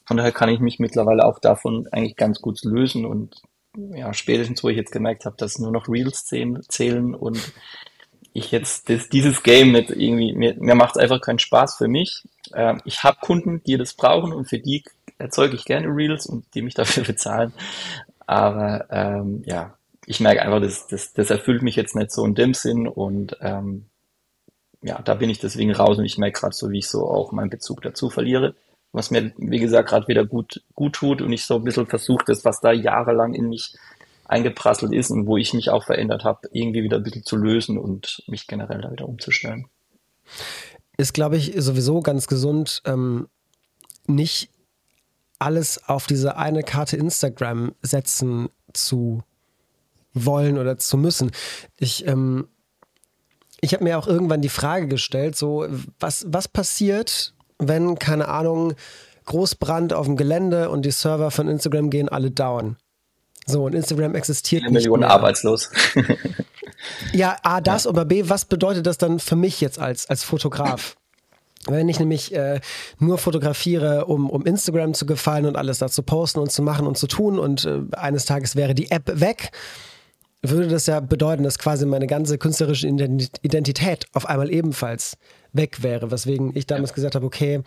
von 0.06 0.16
daher 0.16 0.32
kann 0.32 0.48
ich 0.48 0.60
mich 0.60 0.78
mittlerweile 0.78 1.24
auch 1.24 1.38
davon 1.38 1.86
eigentlich 1.90 2.16
ganz 2.16 2.40
gut 2.40 2.62
lösen 2.64 3.04
und 3.04 3.42
ja, 3.76 4.12
spätestens, 4.14 4.62
wo 4.62 4.68
ich 4.68 4.76
jetzt 4.76 4.92
gemerkt 4.92 5.24
habe, 5.24 5.36
dass 5.36 5.58
nur 5.58 5.72
noch 5.72 5.88
Reels 5.88 6.24
zählen 6.24 7.14
und 7.14 7.52
ich 8.32 8.50
jetzt 8.50 8.88
das, 8.88 9.08
dieses 9.08 9.42
Game 9.42 9.72
nicht 9.72 9.90
irgendwie, 9.90 10.32
mir, 10.32 10.54
mir 10.58 10.74
macht 10.74 10.96
es 10.96 11.02
einfach 11.02 11.20
keinen 11.20 11.38
Spaß 11.38 11.76
für 11.76 11.88
mich. 11.88 12.22
Ähm, 12.52 12.80
ich 12.84 13.02
habe 13.02 13.18
Kunden, 13.20 13.62
die 13.64 13.76
das 13.76 13.94
brauchen 13.94 14.32
und 14.32 14.46
für 14.46 14.58
die 14.58 14.84
erzeuge 15.18 15.56
ich 15.56 15.64
gerne 15.64 15.88
Reels 15.88 16.26
und 16.26 16.44
die 16.54 16.62
mich 16.62 16.74
dafür 16.74 17.04
bezahlen. 17.04 17.52
Aber 18.26 18.86
ähm, 18.90 19.42
ja, 19.46 19.76
ich 20.06 20.20
merke 20.20 20.42
einfach, 20.42 20.60
das, 20.60 20.86
das, 20.86 21.12
das 21.12 21.30
erfüllt 21.30 21.62
mich 21.62 21.76
jetzt 21.76 21.96
nicht 21.96 22.12
so 22.12 22.24
in 22.24 22.34
dem 22.34 22.54
Sinn 22.54 22.86
und 22.86 23.36
ähm, 23.40 23.86
ja, 24.82 25.00
da 25.02 25.14
bin 25.14 25.30
ich 25.30 25.38
deswegen 25.38 25.72
raus 25.72 25.98
und 25.98 26.04
ich 26.04 26.18
merke 26.18 26.40
gerade 26.40 26.54
so, 26.54 26.70
wie 26.70 26.78
ich 26.78 26.88
so 26.88 27.08
auch 27.08 27.32
meinen 27.32 27.50
Bezug 27.50 27.82
dazu 27.82 28.10
verliere 28.10 28.54
was 28.94 29.10
mir, 29.10 29.32
wie 29.36 29.58
gesagt, 29.58 29.88
gerade 29.88 30.06
wieder 30.06 30.24
gut, 30.24 30.62
gut 30.74 30.94
tut 30.94 31.20
und 31.20 31.32
ich 31.32 31.44
so 31.44 31.56
ein 31.56 31.64
bisschen 31.64 31.86
versucht, 31.86 32.28
das, 32.28 32.44
was 32.44 32.60
da 32.60 32.72
jahrelang 32.72 33.34
in 33.34 33.48
mich 33.48 33.74
eingeprasselt 34.24 34.92
ist 34.92 35.10
und 35.10 35.26
wo 35.26 35.36
ich 35.36 35.52
mich 35.52 35.68
auch 35.68 35.84
verändert 35.84 36.24
habe, 36.24 36.48
irgendwie 36.52 36.84
wieder 36.84 36.98
ein 36.98 37.02
bisschen 37.02 37.24
zu 37.24 37.36
lösen 37.36 37.76
und 37.76 38.22
mich 38.28 38.46
generell 38.46 38.80
da 38.80 38.92
wieder 38.92 39.08
umzustellen. 39.08 39.66
Ist, 40.96 41.12
glaube 41.12 41.36
ich, 41.36 41.52
sowieso 41.56 42.00
ganz 42.00 42.28
gesund, 42.28 42.82
ähm, 42.86 43.28
nicht 44.06 44.48
alles 45.40 45.88
auf 45.88 46.06
diese 46.06 46.36
eine 46.36 46.62
Karte 46.62 46.96
Instagram 46.96 47.74
setzen 47.82 48.48
zu 48.72 49.22
wollen 50.12 50.56
oder 50.56 50.78
zu 50.78 50.96
müssen. 50.96 51.32
Ich, 51.78 52.06
ähm, 52.06 52.46
ich 53.60 53.74
habe 53.74 53.82
mir 53.82 53.98
auch 53.98 54.06
irgendwann 54.06 54.40
die 54.40 54.48
Frage 54.48 54.86
gestellt, 54.86 55.36
so, 55.36 55.66
was, 55.98 56.26
was 56.28 56.46
passiert, 56.46 57.34
wenn, 57.58 57.98
keine 57.98 58.28
Ahnung, 58.28 58.74
Großbrand 59.26 59.92
auf 59.92 60.06
dem 60.06 60.16
Gelände 60.16 60.70
und 60.70 60.82
die 60.84 60.90
Server 60.90 61.30
von 61.30 61.48
Instagram 61.48 61.90
gehen 61.90 62.08
alle 62.08 62.30
down. 62.30 62.76
So, 63.46 63.64
und 63.64 63.74
Instagram 63.74 64.14
existiert 64.14 64.62
Eine 64.62 64.72
nicht 64.72 64.84
Millionen 64.84 65.00
mehr. 65.00 65.10
arbeitslos. 65.10 65.70
ja, 67.12 67.36
A, 67.42 67.60
das, 67.60 67.84
ja. 67.84 67.90
aber 67.90 68.04
B, 68.04 68.28
was 68.28 68.46
bedeutet 68.46 68.86
das 68.86 68.98
dann 68.98 69.18
für 69.18 69.36
mich 69.36 69.60
jetzt 69.60 69.78
als, 69.78 70.08
als 70.08 70.24
Fotograf? 70.24 70.96
Wenn 71.66 71.88
ich 71.88 71.98
nämlich 71.98 72.34
äh, 72.34 72.60
nur 72.98 73.16
fotografiere, 73.16 74.06
um, 74.06 74.28
um 74.28 74.44
Instagram 74.44 74.92
zu 74.92 75.06
gefallen 75.06 75.46
und 75.46 75.56
alles 75.56 75.78
da 75.78 75.88
zu 75.88 76.02
posten 76.02 76.40
und 76.40 76.52
zu 76.52 76.62
machen 76.62 76.86
und 76.86 76.98
zu 76.98 77.06
tun 77.06 77.38
und 77.38 77.64
äh, 77.64 77.80
eines 77.96 78.26
Tages 78.26 78.54
wäre 78.56 78.74
die 78.74 78.90
App 78.90 79.20
weg, 79.20 79.50
würde 80.50 80.68
das 80.68 80.86
ja 80.86 81.00
bedeuten, 81.00 81.42
dass 81.42 81.58
quasi 81.58 81.86
meine 81.86 82.06
ganze 82.06 82.38
künstlerische 82.38 82.86
Identität 82.86 84.06
auf 84.12 84.26
einmal 84.26 84.52
ebenfalls 84.52 85.16
weg 85.52 85.82
wäre. 85.82 86.10
Weswegen 86.10 86.52
ich 86.54 86.66
damals 86.66 86.90
ja. 86.90 86.94
gesagt 86.96 87.14
habe, 87.14 87.26
okay, 87.26 87.62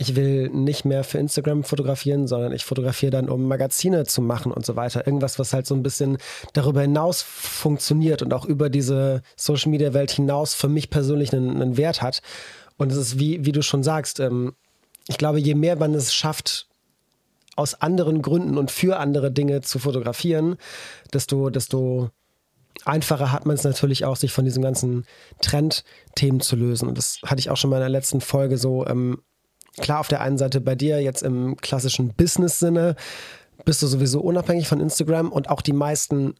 ich 0.00 0.14
will 0.14 0.48
nicht 0.50 0.84
mehr 0.84 1.02
für 1.02 1.18
Instagram 1.18 1.64
fotografieren, 1.64 2.28
sondern 2.28 2.52
ich 2.52 2.64
fotografiere 2.64 3.10
dann, 3.10 3.28
um 3.28 3.48
Magazine 3.48 4.04
zu 4.06 4.22
machen 4.22 4.52
und 4.52 4.64
so 4.64 4.76
weiter. 4.76 5.04
Irgendwas, 5.04 5.40
was 5.40 5.52
halt 5.52 5.66
so 5.66 5.74
ein 5.74 5.82
bisschen 5.82 6.18
darüber 6.52 6.82
hinaus 6.82 7.22
funktioniert 7.22 8.22
und 8.22 8.32
auch 8.32 8.44
über 8.44 8.70
diese 8.70 9.22
Social 9.34 9.72
Media 9.72 9.92
Welt 9.94 10.12
hinaus 10.12 10.54
für 10.54 10.68
mich 10.68 10.90
persönlich 10.90 11.32
einen, 11.32 11.60
einen 11.60 11.76
Wert 11.76 12.00
hat. 12.00 12.22
Und 12.76 12.92
es 12.92 12.98
ist 12.98 13.18
wie, 13.18 13.44
wie 13.44 13.50
du 13.50 13.60
schon 13.60 13.82
sagst, 13.82 14.20
ähm, 14.20 14.54
ich 15.08 15.18
glaube, 15.18 15.40
je 15.40 15.56
mehr 15.56 15.74
man 15.74 15.94
es 15.94 16.14
schafft, 16.14 16.67
aus 17.58 17.74
anderen 17.74 18.22
Gründen 18.22 18.56
und 18.56 18.70
für 18.70 18.98
andere 18.98 19.32
Dinge 19.32 19.62
zu 19.62 19.80
fotografieren, 19.80 20.56
desto, 21.12 21.50
desto 21.50 22.10
einfacher 22.84 23.32
hat 23.32 23.46
man 23.46 23.56
es 23.56 23.64
natürlich 23.64 24.04
auch, 24.04 24.16
sich 24.16 24.32
von 24.32 24.44
diesen 24.44 24.62
ganzen 24.62 25.04
Trendthemen 25.40 26.40
zu 26.40 26.54
lösen. 26.54 26.88
Und 26.88 26.96
das 26.96 27.18
hatte 27.26 27.40
ich 27.40 27.50
auch 27.50 27.56
schon 27.56 27.70
mal 27.70 27.76
in 27.76 27.82
der 27.82 27.88
letzten 27.88 28.20
Folge 28.20 28.58
so. 28.58 28.86
Ähm, 28.86 29.22
klar, 29.78 29.98
auf 29.98 30.08
der 30.08 30.20
einen 30.20 30.38
Seite 30.38 30.60
bei 30.60 30.76
dir 30.76 31.02
jetzt 31.02 31.22
im 31.22 31.56
klassischen 31.56 32.14
Business-Sinne 32.14 32.94
bist 33.64 33.82
du 33.82 33.88
sowieso 33.88 34.20
unabhängig 34.20 34.68
von 34.68 34.80
Instagram 34.80 35.32
und 35.32 35.50
auch 35.50 35.60
die 35.60 35.72
meisten 35.72 36.34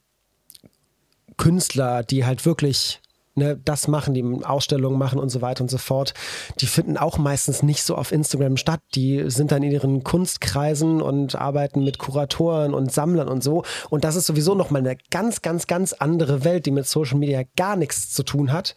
Künstler, 1.35 2.03
die 2.03 2.25
halt 2.25 2.45
wirklich 2.45 3.01
ne, 3.35 3.59
das 3.63 3.87
machen, 3.87 4.13
die 4.13 4.23
Ausstellungen 4.43 4.97
machen 4.97 5.19
und 5.19 5.29
so 5.29 5.41
weiter 5.41 5.61
und 5.61 5.69
so 5.69 5.77
fort, 5.77 6.13
die 6.59 6.67
finden 6.67 6.97
auch 6.97 7.17
meistens 7.17 7.63
nicht 7.63 7.83
so 7.83 7.95
auf 7.95 8.11
Instagram 8.11 8.57
statt. 8.57 8.81
Die 8.95 9.29
sind 9.29 9.51
dann 9.51 9.63
in 9.63 9.71
ihren 9.71 10.03
Kunstkreisen 10.03 11.01
und 11.01 11.35
arbeiten 11.35 11.83
mit 11.83 11.97
Kuratoren 11.97 12.73
und 12.73 12.91
Sammlern 12.91 13.27
und 13.27 13.43
so. 13.43 13.63
Und 13.89 14.03
das 14.03 14.15
ist 14.15 14.25
sowieso 14.25 14.55
nochmal 14.55 14.81
eine 14.81 14.97
ganz, 15.09 15.41
ganz, 15.41 15.67
ganz 15.67 15.93
andere 15.93 16.43
Welt, 16.43 16.65
die 16.65 16.71
mit 16.71 16.87
Social 16.87 17.17
Media 17.17 17.43
gar 17.55 17.75
nichts 17.75 18.11
zu 18.11 18.23
tun 18.23 18.51
hat. 18.51 18.75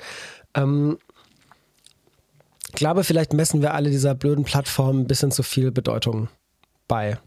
Ähm, 0.55 0.99
ich 2.69 2.77
glaube, 2.77 3.05
vielleicht 3.05 3.35
messen 3.35 3.61
wir 3.61 3.75
alle 3.75 3.91
dieser 3.91 4.15
blöden 4.15 4.45
Plattformen 4.45 5.01
ein 5.01 5.07
bisschen 5.07 5.31
zu 5.31 5.43
viel 5.43 5.71
Bedeutung 5.71 6.29
bei. 6.89 7.19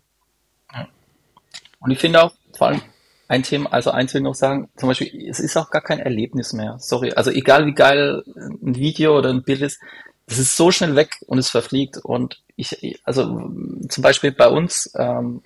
Und 1.79 1.91
ich 1.91 1.99
finde 1.99 2.23
auch, 2.23 2.33
vor 2.57 2.67
allem 2.67 2.81
ein 3.27 3.43
Thema, 3.43 3.71
also 3.73 3.91
eins 3.91 4.13
will 4.13 4.21
ich 4.21 4.25
noch 4.25 4.35
sagen, 4.35 4.69
zum 4.75 4.89
Beispiel, 4.89 5.27
es 5.29 5.39
ist 5.39 5.57
auch 5.57 5.69
gar 5.71 5.81
kein 5.81 5.99
Erlebnis 5.99 6.53
mehr. 6.53 6.77
Sorry. 6.79 7.13
Also 7.13 7.31
egal 7.31 7.65
wie 7.65 7.73
geil 7.73 8.23
ein 8.35 8.75
Video 8.75 9.17
oder 9.17 9.29
ein 9.29 9.43
Bild 9.43 9.61
ist, 9.61 9.79
es 10.27 10.39
ist 10.39 10.55
so 10.55 10.71
schnell 10.71 10.95
weg 10.95 11.17
und 11.27 11.37
es 11.37 11.49
verfliegt. 11.49 11.97
Und 11.97 12.41
ich, 12.55 12.99
also 13.03 13.51
zum 13.89 14.03
Beispiel 14.03 14.31
bei 14.31 14.47
uns, 14.47 14.91
ähm, 14.97 15.41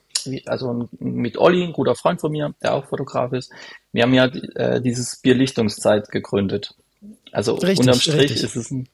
also 0.45 0.89
mit 0.99 1.37
Olli, 1.37 1.63
ein 1.63 1.73
guter 1.73 1.95
Freund 1.95 2.19
von 2.19 2.31
mir, 2.31 2.53
der 2.61 2.75
auch 2.75 2.85
Fotograf 2.85 3.33
ist, 3.33 3.51
wir 3.91 4.03
haben 4.03 4.13
ja 4.13 4.25
äh, 4.25 4.81
dieses 4.81 5.17
Bierlichtungszeit 5.17 6.09
gegründet. 6.09 6.75
Also 7.31 7.55
richtig, 7.55 7.79
unterm 7.79 7.99
Strich 7.99 8.31
richtig. 8.31 8.43
ist 8.43 8.55
es 8.55 8.71
ein 8.71 8.89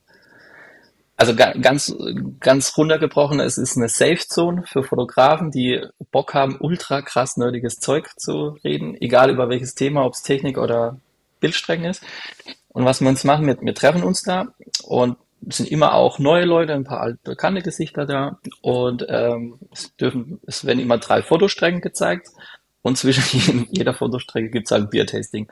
also 1.17 1.33
ganz, 1.35 1.95
ganz 2.41 2.77
runtergebrochen, 2.77 3.39
es 3.39 3.57
ist 3.57 3.77
eine 3.77 3.87
Safe 3.87 4.17
Zone 4.17 4.63
für 4.67 4.83
Fotografen, 4.83 5.51
die 5.51 5.81
Bock 6.11 6.33
haben, 6.33 6.57
ultra 6.59 7.01
krass 7.01 7.37
nerdiges 7.37 7.79
Zeug 7.79 8.09
zu 8.17 8.57
reden, 8.63 8.99
egal 8.99 9.29
über 9.29 9.49
welches 9.49 9.75
Thema, 9.75 10.05
ob 10.05 10.13
es 10.13 10.23
Technik 10.23 10.57
oder 10.57 10.99
Bildstrecken 11.39 11.85
ist. 11.85 12.03
Und 12.69 12.83
was 12.83 12.99
wir 12.99 13.07
uns 13.07 13.23
machen, 13.23 13.47
wir, 13.47 13.57
wir 13.61 13.73
treffen 13.73 14.03
uns 14.03 14.23
da 14.23 14.47
und 14.83 15.17
es 15.47 15.57
sind 15.57 15.71
immer 15.71 15.93
auch 15.93 16.19
neue 16.19 16.43
Leute, 16.43 16.73
ein 16.73 16.83
paar 16.83 17.01
alte 17.01 17.19
bekannte 17.23 17.61
Gesichter 17.61 18.05
da 18.05 18.39
und 18.61 19.05
ähm, 19.07 19.59
es 19.71 19.95
dürfen, 19.95 20.41
es 20.45 20.65
werden 20.65 20.79
immer 20.79 20.97
drei 20.97 21.21
Fotostrecken 21.21 21.81
gezeigt 21.81 22.27
und 22.81 22.97
zwischen 22.97 23.67
jeder 23.71 23.93
Fotostrecke 23.93 24.49
gibt's 24.49 24.71
halt 24.71 24.83
ein 24.83 24.89
Biertasting. 24.89 25.47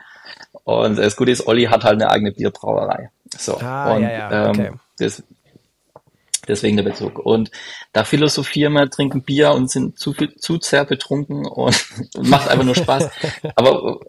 Und 0.64 0.98
das 0.98 1.16
Gute 1.16 1.30
ist, 1.30 1.46
Olli 1.46 1.64
hat 1.64 1.84
halt 1.84 2.00
eine 2.00 2.10
eigene 2.10 2.32
Bierbrauerei. 2.32 3.10
So. 3.36 3.58
Ah, 3.60 3.94
und 3.94 4.02
ja, 4.02 4.30
ja. 4.30 4.50
Okay. 4.50 4.66
Ähm, 4.66 4.80
das, 4.98 5.22
Deswegen 6.48 6.76
der 6.76 6.84
Bezug. 6.84 7.18
Und 7.18 7.50
da 7.92 8.04
philosophieren 8.04 8.72
wir, 8.74 8.90
trinken 8.90 9.22
Bier 9.22 9.52
und 9.52 9.70
sind 9.70 9.98
zu 9.98 10.12
viel, 10.12 10.34
zu 10.36 10.58
sehr 10.60 10.84
betrunken 10.84 11.46
und, 11.46 11.86
und 12.14 12.28
macht 12.28 12.48
einfach 12.48 12.64
nur 12.64 12.74
Spaß. 12.74 13.10
aber, 13.54 14.00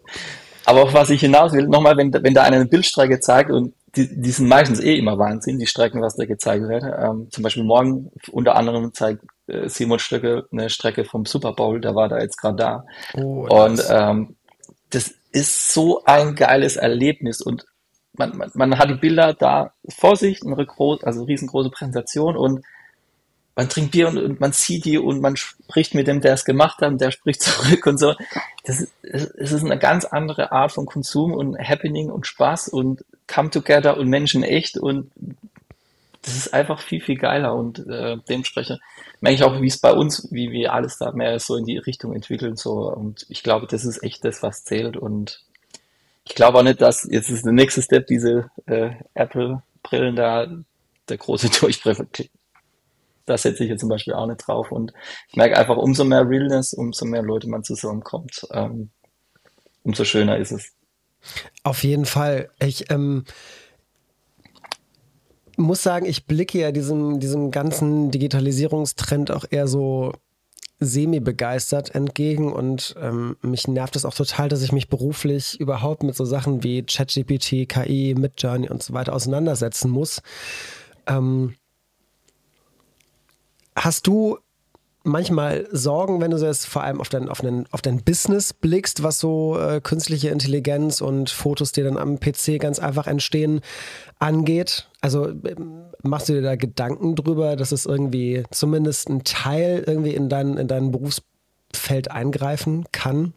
aber 0.66 0.84
auf 0.84 0.94
was 0.94 1.10
ich 1.10 1.22
hinaus 1.22 1.54
will, 1.54 1.68
nochmal, 1.68 1.98
wenn, 1.98 2.14
wenn 2.14 2.34
da 2.34 2.44
einer 2.44 2.58
eine 2.58 2.66
Bildstrecke 2.66 3.20
zeigt 3.20 3.52
und 3.52 3.74
die, 3.96 4.22
die 4.22 4.32
sind 4.32 4.48
meistens 4.48 4.82
eh 4.82 4.98
immer 4.98 5.18
Wahnsinn, 5.18 5.60
die 5.60 5.68
Strecken, 5.68 6.02
was 6.02 6.16
da 6.16 6.26
gezeigt 6.26 6.68
wird. 6.68 6.84
Ähm, 6.84 7.30
zum 7.32 7.44
Beispiel 7.44 7.64
morgen 7.64 8.12
unter 8.32 8.56
anderem 8.56 8.94
zeigt 8.94 9.24
äh, 9.48 9.70
Simon 9.70 10.00
Stöcke 10.00 10.46
eine 10.52 10.70
Strecke 10.70 11.06
vom 11.06 11.26
Super 11.26 11.54
Bowl, 11.54 11.80
der 11.80 11.96
war 11.96 12.10
da 12.10 12.20
jetzt 12.20 12.38
gerade 12.38 12.58
da. 12.58 12.86
Oh, 13.14 13.48
und 13.48 13.82
ähm, 13.90 14.36
das 14.90 15.14
ist 15.32 15.74
so 15.74 16.04
ein 16.06 16.36
geiles 16.36 16.76
Erlebnis 16.76 17.42
und 17.42 17.66
man, 18.18 18.38
man, 18.38 18.52
man 18.54 18.78
hat 18.78 18.90
die 18.90 18.96
Bilder 18.96 19.34
da 19.34 19.74
vor 19.88 20.16
sich, 20.16 20.42
eine 20.44 20.66
groß, 20.66 21.04
also 21.04 21.24
riesengroße 21.24 21.70
Präsentation 21.70 22.36
und 22.36 22.66
man 23.56 23.70
trinkt 23.70 23.92
Bier 23.92 24.10
und, 24.10 24.18
und, 24.18 24.40
man 24.42 24.52
sieht 24.52 24.84
die 24.84 24.98
und 24.98 25.22
man 25.22 25.38
spricht 25.38 25.96
mit 25.96 26.08
dem, 26.08 26.20
der 26.20 26.34
es 26.34 26.44
gemacht 26.44 26.82
hat, 26.82 26.90
und 26.90 27.02
der 27.02 27.12
spricht 27.12 27.42
zurück 27.42 27.86
und 27.88 27.98
so. 27.98 28.14
Das 28.66 28.82
ist, 28.82 28.92
es 29.02 29.52
ist 29.52 29.64
eine 29.64 29.80
ganz 29.80 30.06
andere 30.06 30.52
Art 30.52 30.74
von 30.74 30.86
Konsum 30.86 31.34
und 31.34 31.58
Happening 31.58 32.10
und 32.10 32.28
Spaß 32.28 32.68
und 32.68 33.06
Come 33.28 33.50
Together 33.50 33.98
und 33.98 34.10
Menschen 34.10 34.44
echt 34.44 34.78
und 34.78 35.12
das 36.22 36.36
ist 36.36 36.54
einfach 36.54 36.82
viel, 36.82 37.02
viel 37.02 37.18
geiler 37.18 37.54
und 37.54 37.88
äh, 37.88 38.18
dementsprechend 38.28 38.80
merke 39.22 39.36
ich 39.36 39.44
auch, 39.44 39.62
wie 39.62 39.68
es 39.68 39.78
bei 39.78 39.92
uns, 39.92 40.28
wie 40.32 40.52
wir 40.52 40.74
alles 40.74 40.98
da 40.98 41.12
mehr 41.12 41.40
so 41.40 41.56
in 41.56 41.66
die 41.66 41.78
Richtung 41.78 42.14
entwickeln. 42.14 42.56
So. 42.56 42.92
Und 42.92 43.26
ich 43.30 43.44
glaube, 43.44 43.68
das 43.68 43.86
ist 43.86 44.04
echt 44.04 44.26
das, 44.26 44.44
was 44.44 44.64
zählt. 44.64 44.98
Und 44.98 45.42
ich 46.28 46.36
glaube 46.36 46.58
auch 46.58 46.64
nicht, 46.64 46.82
dass 46.82 47.08
jetzt 47.10 47.30
ist 47.30 47.46
der 47.46 47.54
nächste 47.54 47.82
Step, 47.82 48.08
diese 48.08 48.50
äh, 48.66 48.92
Apple-Brillen 49.14 50.16
da, 50.16 50.48
der 51.08 51.18
große 51.18 51.50
Durchbruch. 51.60 52.04
Da 53.26 53.38
setze 53.38 53.64
ich 53.64 53.70
jetzt 53.70 53.80
zum 53.80 53.90
Beispiel 53.90 54.14
auch 54.14 54.28
nicht 54.28 54.46
drauf. 54.46 54.72
Und 54.72 54.94
ich 55.30 55.36
merke 55.36 55.58
einfach, 55.58 55.78
umso 55.78 56.04
mehr 56.04 56.28
Realness, 56.28 56.74
umso 56.74 57.06
mehr 57.06 57.22
Leute 57.22 57.48
man 57.48 57.64
zusammenkommt, 57.64 58.46
ähm, 58.52 58.90
umso 59.84 60.04
schöner 60.04 60.38
ist 60.38 60.52
es. 60.52 60.72
Auf 61.64 61.84
jeden 61.84 62.06
Fall. 62.06 62.50
Ich, 62.60 62.92
ähm, 62.92 63.26
muss 65.58 65.84
sagen, 65.84 66.06
ich 66.06 66.26
blicke 66.26 66.60
ja 66.60 66.72
diesem, 66.72 67.20
diesem 67.20 67.52
ganzen 67.52 68.12
Digitalisierungstrend 68.12 69.32
auch 69.32 69.46
eher 69.50 69.68
so 69.68 70.14
semi-begeistert 70.86 71.94
entgegen 71.96 72.54
und 72.54 72.96
ähm, 73.00 73.38
mich 73.42 73.68
nervt 73.68 73.96
es 73.96 74.06
auch 74.06 74.14
total, 74.14 74.50
dass 74.50 74.62
ich 74.62 74.72
mich 74.72 74.90
beruflich 74.90 75.60
überhaupt 75.60 76.04
mit 76.04 76.16
so 76.16 76.26
Sachen 76.26 76.64
wie 76.64 76.84
ChatGPT, 76.84 77.68
KI, 77.68 78.16
Midjourney 78.18 78.70
und 78.70 78.84
so 78.84 78.94
weiter 78.94 79.14
auseinandersetzen 79.14 79.90
muss. 79.90 80.22
Ähm, 81.08 81.56
hast 83.76 84.08
du 84.08 84.38
manchmal 85.06 85.68
Sorgen, 85.72 86.20
wenn 86.20 86.32
du 86.32 86.38
jetzt 86.38 86.66
vor 86.66 86.84
allem 86.84 87.00
auf 87.00 87.10
dein, 87.10 87.30
auf 87.30 87.42
dein, 87.42 87.66
auf 87.72 87.82
dein 87.82 88.04
Business 88.04 88.54
blickst, 88.54 89.04
was 89.04 89.20
so 89.20 89.58
äh, 89.58 89.80
künstliche 89.82 90.30
Intelligenz 90.30 91.02
und 91.02 91.30
Fotos, 91.30 91.72
die 91.72 91.84
dann 91.84 91.98
am 91.98 92.20
PC 92.20 92.60
ganz 92.60 92.80
einfach 92.80 93.08
entstehen, 93.08 93.62
angeht? 94.20 94.90
Also 95.02 95.30
ähm, 95.30 95.86
machst 96.02 96.30
du 96.30 96.34
dir 96.34 96.42
da 96.42 96.56
Gedanken 96.56 97.16
drüber, 97.16 97.56
dass 97.56 97.72
es 97.72 97.86
irgendwie 97.86 98.44
zumindest 98.52 99.10
ein 99.10 99.24
Teil 99.24 99.84
irgendwie 99.86 100.14
in 100.14 100.30
dein, 100.30 100.58
in 100.58 100.68
dein 100.68 100.92
Berufsfeld 100.92 102.12
eingreifen 102.12 102.86
kann? 102.92 103.34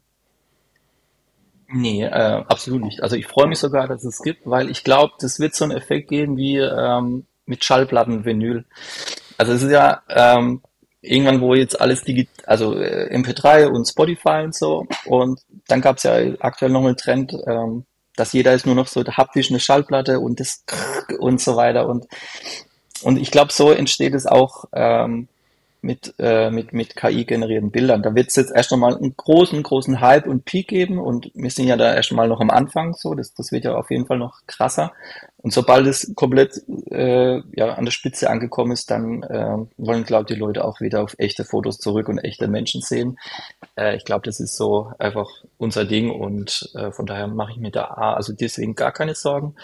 Nee, 1.70 2.02
äh, 2.02 2.42
absolut 2.48 2.82
nicht. 2.82 3.02
Also 3.02 3.16
ich 3.16 3.26
freue 3.26 3.46
mich 3.46 3.58
sogar, 3.58 3.86
dass 3.86 4.02
es 4.02 4.22
gibt, 4.22 4.46
weil 4.46 4.70
ich 4.70 4.84
glaube, 4.84 5.12
das 5.20 5.38
wird 5.38 5.54
so 5.54 5.64
einen 5.64 5.76
Effekt 5.76 6.08
geben 6.08 6.38
wie 6.38 6.56
ähm, 6.56 7.26
mit 7.44 7.62
Schallplatten, 7.62 8.24
Vinyl. 8.24 8.64
Also 9.36 9.52
es 9.52 9.62
ist 9.62 9.70
ja, 9.70 10.02
ähm, 10.08 10.62
irgendwann, 11.00 11.40
wo 11.40 11.54
jetzt 11.54 11.80
alles 11.80 12.02
digital, 12.02 12.44
also 12.46 12.74
äh, 12.76 13.14
MP3 13.14 13.66
und 13.66 13.86
Spotify 13.86 14.42
und 14.44 14.54
so. 14.54 14.86
Und 15.04 15.40
dann 15.66 15.80
gab 15.80 15.98
es 15.98 16.02
ja 16.02 16.18
aktuell 16.40 16.70
noch 16.70 16.84
einen 16.84 16.96
Trend, 16.96 17.34
ähm, 17.46 17.84
dass 18.16 18.32
jeder 18.32 18.52
ist 18.52 18.66
nur 18.66 18.74
noch 18.74 18.88
so 18.88 19.04
haptisch 19.04 19.50
eine 19.50 19.60
Schallplatte 19.60 20.18
und 20.20 20.40
das 20.40 20.64
und 21.18 21.40
so 21.40 21.56
weiter. 21.56 21.88
Und, 21.88 22.06
und 23.02 23.16
ich 23.16 23.30
glaube, 23.30 23.52
so 23.52 23.70
entsteht 23.70 24.14
es 24.14 24.26
auch 24.26 24.64
ähm, 24.72 25.28
mit, 25.80 26.14
äh, 26.18 26.50
mit, 26.50 26.72
mit 26.72 26.96
KI-generierten 26.96 27.70
Bildern. 27.70 28.02
Da 28.02 28.14
wird 28.14 28.28
es 28.28 28.36
jetzt 28.36 28.52
erst 28.52 28.72
einmal 28.72 28.96
einen 28.96 29.16
großen, 29.16 29.62
großen 29.62 30.00
Hype 30.00 30.26
und 30.26 30.44
Peak 30.44 30.68
geben 30.68 30.98
und 30.98 31.30
wir 31.34 31.50
sind 31.50 31.68
ja 31.68 31.76
da 31.76 31.94
erst 31.94 32.10
einmal 32.10 32.28
noch 32.28 32.40
am 32.40 32.50
Anfang 32.50 32.94
so, 32.94 33.14
das, 33.14 33.32
das 33.34 33.52
wird 33.52 33.64
ja 33.64 33.76
auf 33.76 33.90
jeden 33.90 34.06
Fall 34.06 34.18
noch 34.18 34.40
krasser. 34.46 34.92
Und 35.40 35.52
sobald 35.52 35.86
es 35.86 36.12
komplett 36.16 36.62
äh, 36.90 37.40
ja, 37.54 37.74
an 37.74 37.84
der 37.84 37.92
Spitze 37.92 38.28
angekommen 38.28 38.72
ist, 38.72 38.90
dann 38.90 39.22
äh, 39.22 39.56
wollen, 39.76 40.04
glaube 40.04 40.24
ich, 40.24 40.34
die 40.34 40.40
Leute 40.40 40.64
auch 40.64 40.80
wieder 40.80 41.02
auf 41.02 41.14
echte 41.18 41.44
Fotos 41.44 41.78
zurück 41.78 42.08
und 42.08 42.18
echte 42.18 42.48
Menschen 42.48 42.82
sehen. 42.82 43.18
Äh, 43.76 43.96
ich 43.96 44.04
glaube, 44.04 44.22
das 44.26 44.40
ist 44.40 44.56
so 44.56 44.92
einfach 44.98 45.28
unser 45.56 45.84
Ding 45.84 46.10
und 46.10 46.68
äh, 46.74 46.90
von 46.90 47.06
daher 47.06 47.28
mache 47.28 47.52
ich 47.52 47.58
mir 47.58 47.70
da 47.70 47.84
also 47.84 48.32
deswegen 48.32 48.74
gar 48.74 48.92
keine 48.92 49.14
Sorgen. 49.14 49.54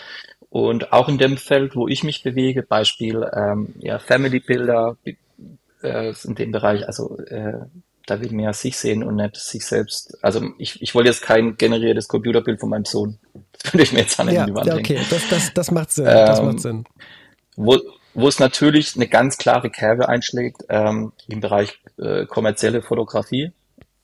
Und 0.49 0.93
auch 0.93 1.09
in 1.09 1.19
dem 1.19 1.37
Feld, 1.37 1.75
wo 1.75 1.89
ich 1.89 2.05
mich 2.05 2.23
bewege, 2.23 2.63
Beispiel 2.63 3.29
ähm, 3.35 3.75
ja, 3.81 3.99
Family-Bilder, 3.99 4.97
äh, 5.83 6.15
in 6.25 6.35
dem 6.37 6.53
Bereich, 6.53 6.87
also 6.87 7.19
äh, 7.19 7.67
da 8.07 8.21
will 8.21 8.31
man 8.31 8.45
ja 8.45 8.53
sich 8.53 8.77
sehen 8.77 9.03
und 9.03 9.17
nicht 9.17 9.37
sich 9.37 9.67
selbst. 9.67 10.17
Also 10.23 10.51
ich, 10.59 10.81
ich 10.83 10.95
wollte 10.95 11.09
jetzt 11.09 11.23
kein 11.23 11.57
generiertes 11.57 12.07
Computerbild 12.07 12.61
von 12.61 12.69
meinem 12.69 12.85
Sohn. 12.85 13.19
Das 13.63 13.73
würde 13.73 13.83
ich 13.83 13.93
mir 13.93 14.01
jetzt 14.01 14.19
an 14.19 14.29
ja, 14.31 14.47
die 14.47 14.55
Wand 14.55 14.67
ja, 14.67 14.77
okay, 14.77 15.01
das, 15.11 15.29
das, 15.29 15.55
das 15.55 15.71
macht 15.71 15.93
Sinn. 15.93 16.07
Ähm, 16.07 16.27
das 16.27 16.43
macht 16.43 16.61
Sinn. 16.61 16.85
Wo, 17.57 17.79
wo 18.15 18.29
es 18.29 18.39
natürlich 18.39 18.95
eine 18.97 19.09
ganz 19.09 19.39
klare 19.39 19.71
Kerbe 19.71 20.09
einschlägt 20.09 20.65
ähm, 20.69 21.13
im 21.29 21.41
Bereich 21.41 21.81
äh, 21.99 22.27
kommerzielle 22.27 22.83
Fotografie. 22.83 23.53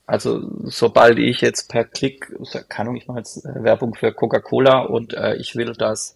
Also 0.05 0.41
sobald 0.63 1.19
ich 1.19 1.41
jetzt 1.41 1.69
per 1.69 1.85
Klick, 1.85 2.35
keine 2.67 2.89
Ahnung, 2.89 2.97
ich 2.97 3.07
mache 3.07 3.19
jetzt 3.19 3.45
äh, 3.45 3.63
Werbung 3.63 3.95
für 3.95 4.11
Coca-Cola 4.11 4.79
und 4.79 5.13
äh, 5.13 5.35
ich 5.35 5.55
will, 5.55 5.73
dass 5.73 6.15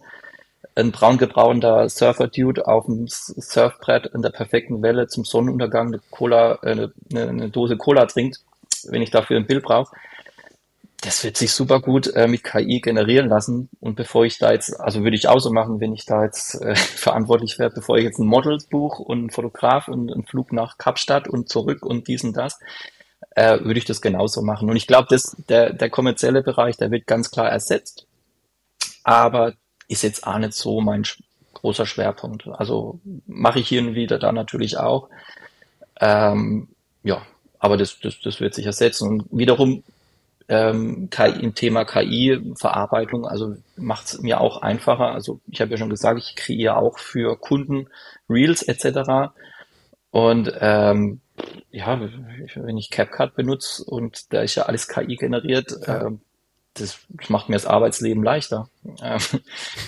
ein 0.75 0.91
braun 0.91 1.17
gebrauender 1.17 1.87
Surfer-Dude 1.87 2.67
auf 2.67 2.85
dem 2.85 3.07
Surfbrett 3.07 4.07
in 4.07 4.21
der 4.21 4.31
perfekten 4.31 4.81
Welle 4.81 5.07
zum 5.07 5.23
Sonnenuntergang 5.23 5.87
eine 5.87 6.01
Cola, 6.09 6.59
äh, 6.63 6.89
eine, 7.11 7.29
eine 7.29 7.49
Dose 7.49 7.77
Cola 7.77 8.05
trinkt, 8.05 8.41
wenn 8.83 9.01
ich 9.01 9.11
dafür 9.11 9.37
ein 9.37 9.47
Bild 9.47 9.63
brauche. 9.63 9.95
Das 11.05 11.23
wird 11.23 11.37
sich 11.37 11.51
super 11.51 11.81
gut 11.81 12.07
äh, 12.15 12.27
mit 12.27 12.43
KI 12.43 12.81
generieren 12.81 13.29
lassen. 13.29 13.69
Und 13.79 13.95
bevor 13.95 14.25
ich 14.25 14.39
da 14.39 14.51
jetzt, 14.51 14.79
also 14.79 15.03
würde 15.03 15.15
ich 15.15 15.27
auch 15.27 15.39
so 15.39 15.51
machen, 15.51 15.79
wenn 15.79 15.93
ich 15.93 16.05
da 16.05 16.23
jetzt 16.23 16.55
äh, 16.55 16.75
verantwortlich 16.75 17.59
wäre, 17.59 17.69
bevor 17.69 17.97
ich 17.97 18.05
jetzt 18.05 18.17
ein 18.17 18.25
Model 18.25 18.57
buche 18.71 19.03
und 19.03 19.19
einen 19.19 19.29
Fotograf 19.29 19.87
und 19.87 20.11
einen 20.11 20.25
Flug 20.25 20.51
nach 20.51 20.79
Kapstadt 20.79 21.27
und 21.27 21.47
zurück 21.47 21.85
und 21.85 22.07
dies 22.07 22.23
und 22.23 22.33
das, 22.35 22.59
äh, 23.35 23.59
würde 23.59 23.77
ich 23.77 23.85
das 23.85 24.01
genauso 24.01 24.41
machen. 24.41 24.67
Und 24.67 24.77
ich 24.77 24.87
glaube, 24.87 25.15
der, 25.47 25.73
der 25.73 25.89
kommerzielle 25.91 26.41
Bereich, 26.41 26.75
der 26.77 26.89
wird 26.89 27.05
ganz 27.05 27.29
klar 27.29 27.51
ersetzt. 27.51 28.07
Aber 29.03 29.53
ist 29.87 30.01
jetzt 30.01 30.25
auch 30.25 30.39
nicht 30.39 30.53
so 30.53 30.81
mein 30.81 31.03
großer 31.53 31.85
Schwerpunkt. 31.85 32.47
Also 32.47 32.99
mache 33.27 33.59
ich 33.59 33.67
hier 33.67 33.81
und 33.81 33.93
wieder 33.93 34.17
da 34.17 34.31
natürlich 34.31 34.77
auch. 34.79 35.09
Ähm, 36.01 36.69
ja, 37.03 37.21
aber 37.59 37.77
das, 37.77 37.99
das, 37.99 38.19
das 38.23 38.39
wird 38.39 38.55
sich 38.55 38.65
ersetzen. 38.65 39.07
Und 39.07 39.27
wiederum 39.29 39.83
ähm, 40.47 41.10
KI, 41.10 41.41
im 41.41 41.55
Thema 41.55 41.86
KI-Verarbeitung, 41.86 43.25
also 43.25 43.55
macht 43.75 44.05
es 44.05 44.21
mir 44.21 44.41
auch 44.41 44.62
einfacher. 44.62 45.12
Also 45.12 45.39
ich 45.47 45.62
habe 45.62 45.71
ja 45.71 45.77
schon 45.77 45.89
gesagt, 45.89 46.19
ich 46.19 46.36
kreiere 46.36 46.77
auch 46.77 46.99
für 46.99 47.38
Kunden 47.38 47.88
Reels 48.29 48.62
etc. 48.63 49.31
Und 50.12 50.51
ähm, 50.60 51.21
ja, 51.71 51.99
wenn 52.55 52.77
ich 52.77 52.89
CapCut 52.89 53.36
benutze 53.36 53.84
und 53.84 54.34
da 54.34 54.41
ist 54.41 54.55
ja 54.55 54.63
alles 54.63 54.88
KI 54.88 55.15
generiert, 55.15 55.75
ja. 55.86 56.05
ähm, 56.05 56.21
das 56.75 56.99
macht 57.29 57.47
mir 57.47 57.55
das 57.55 57.65
Arbeitsleben 57.65 58.23
leichter. 58.23 58.69
Ähm, 59.01 59.19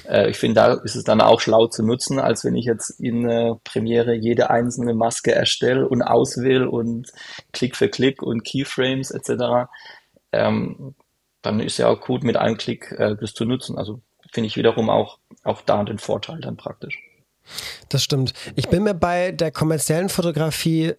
äh, 0.10 0.30
ich 0.30 0.38
finde, 0.38 0.62
da 0.62 0.74
ist 0.74 0.96
es 0.96 1.04
dann 1.04 1.22
auch 1.22 1.42
schlau 1.42 1.68
zu 1.68 1.84
nutzen, 1.84 2.20
als 2.20 2.44
wenn 2.46 2.56
ich 2.56 2.66
jetzt 2.66 2.90
in 3.00 3.30
äh, 3.30 3.56
Premiere 3.64 4.14
jede 4.14 4.50
einzelne 4.50 4.94
Maske 4.94 5.34
erstelle 5.34 5.88
und 5.88 6.02
auswähle 6.02 6.70
und 6.70 7.12
Klick 7.52 7.76
für 7.76 7.90
Klick 7.90 8.24
und 8.24 8.44
Keyframes 8.44 9.12
etc. 9.12 9.70
Ähm, 10.32 10.96
dann 11.42 11.60
ist 11.60 11.78
ja 11.78 11.88
auch 11.88 12.02
gut, 12.02 12.24
mit 12.24 12.38
einem 12.38 12.58
Klick 12.58 12.92
äh, 12.92 13.16
das 13.20 13.34
zu 13.34 13.46
nutzen. 13.46 13.78
Also 13.78 14.02
finde 14.32 14.48
ich 14.48 14.58
wiederum 14.58 14.90
auch, 14.90 15.20
auch 15.44 15.62
da 15.62 15.84
den 15.84 16.00
Vorteil 16.00 16.40
dann 16.42 16.58
praktisch. 16.58 17.00
Das 17.90 18.04
stimmt. 18.04 18.34
Ich 18.56 18.68
bin 18.68 18.84
mir 18.84 18.94
bei 18.94 19.32
der 19.32 19.52
kommerziellen 19.52 20.10
Fotografie 20.10 20.94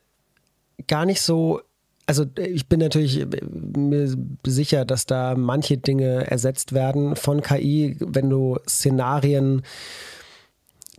gar 0.87 1.05
nicht 1.05 1.21
so 1.21 1.61
also 2.09 2.25
ich 2.39 2.69
bin 2.69 2.81
natürlich 2.81 3.21
äh, 3.21 3.27
mir 3.53 4.11
sicher, 4.47 4.87
dass 4.87 5.05
da 5.05 5.35
manche 5.37 5.77
Dinge 5.77 6.29
ersetzt 6.31 6.73
werden 6.73 7.17
von 7.17 7.43
KI, 7.43 7.97
wenn 8.01 8.31
du 8.31 8.59
Szenarien 8.67 9.63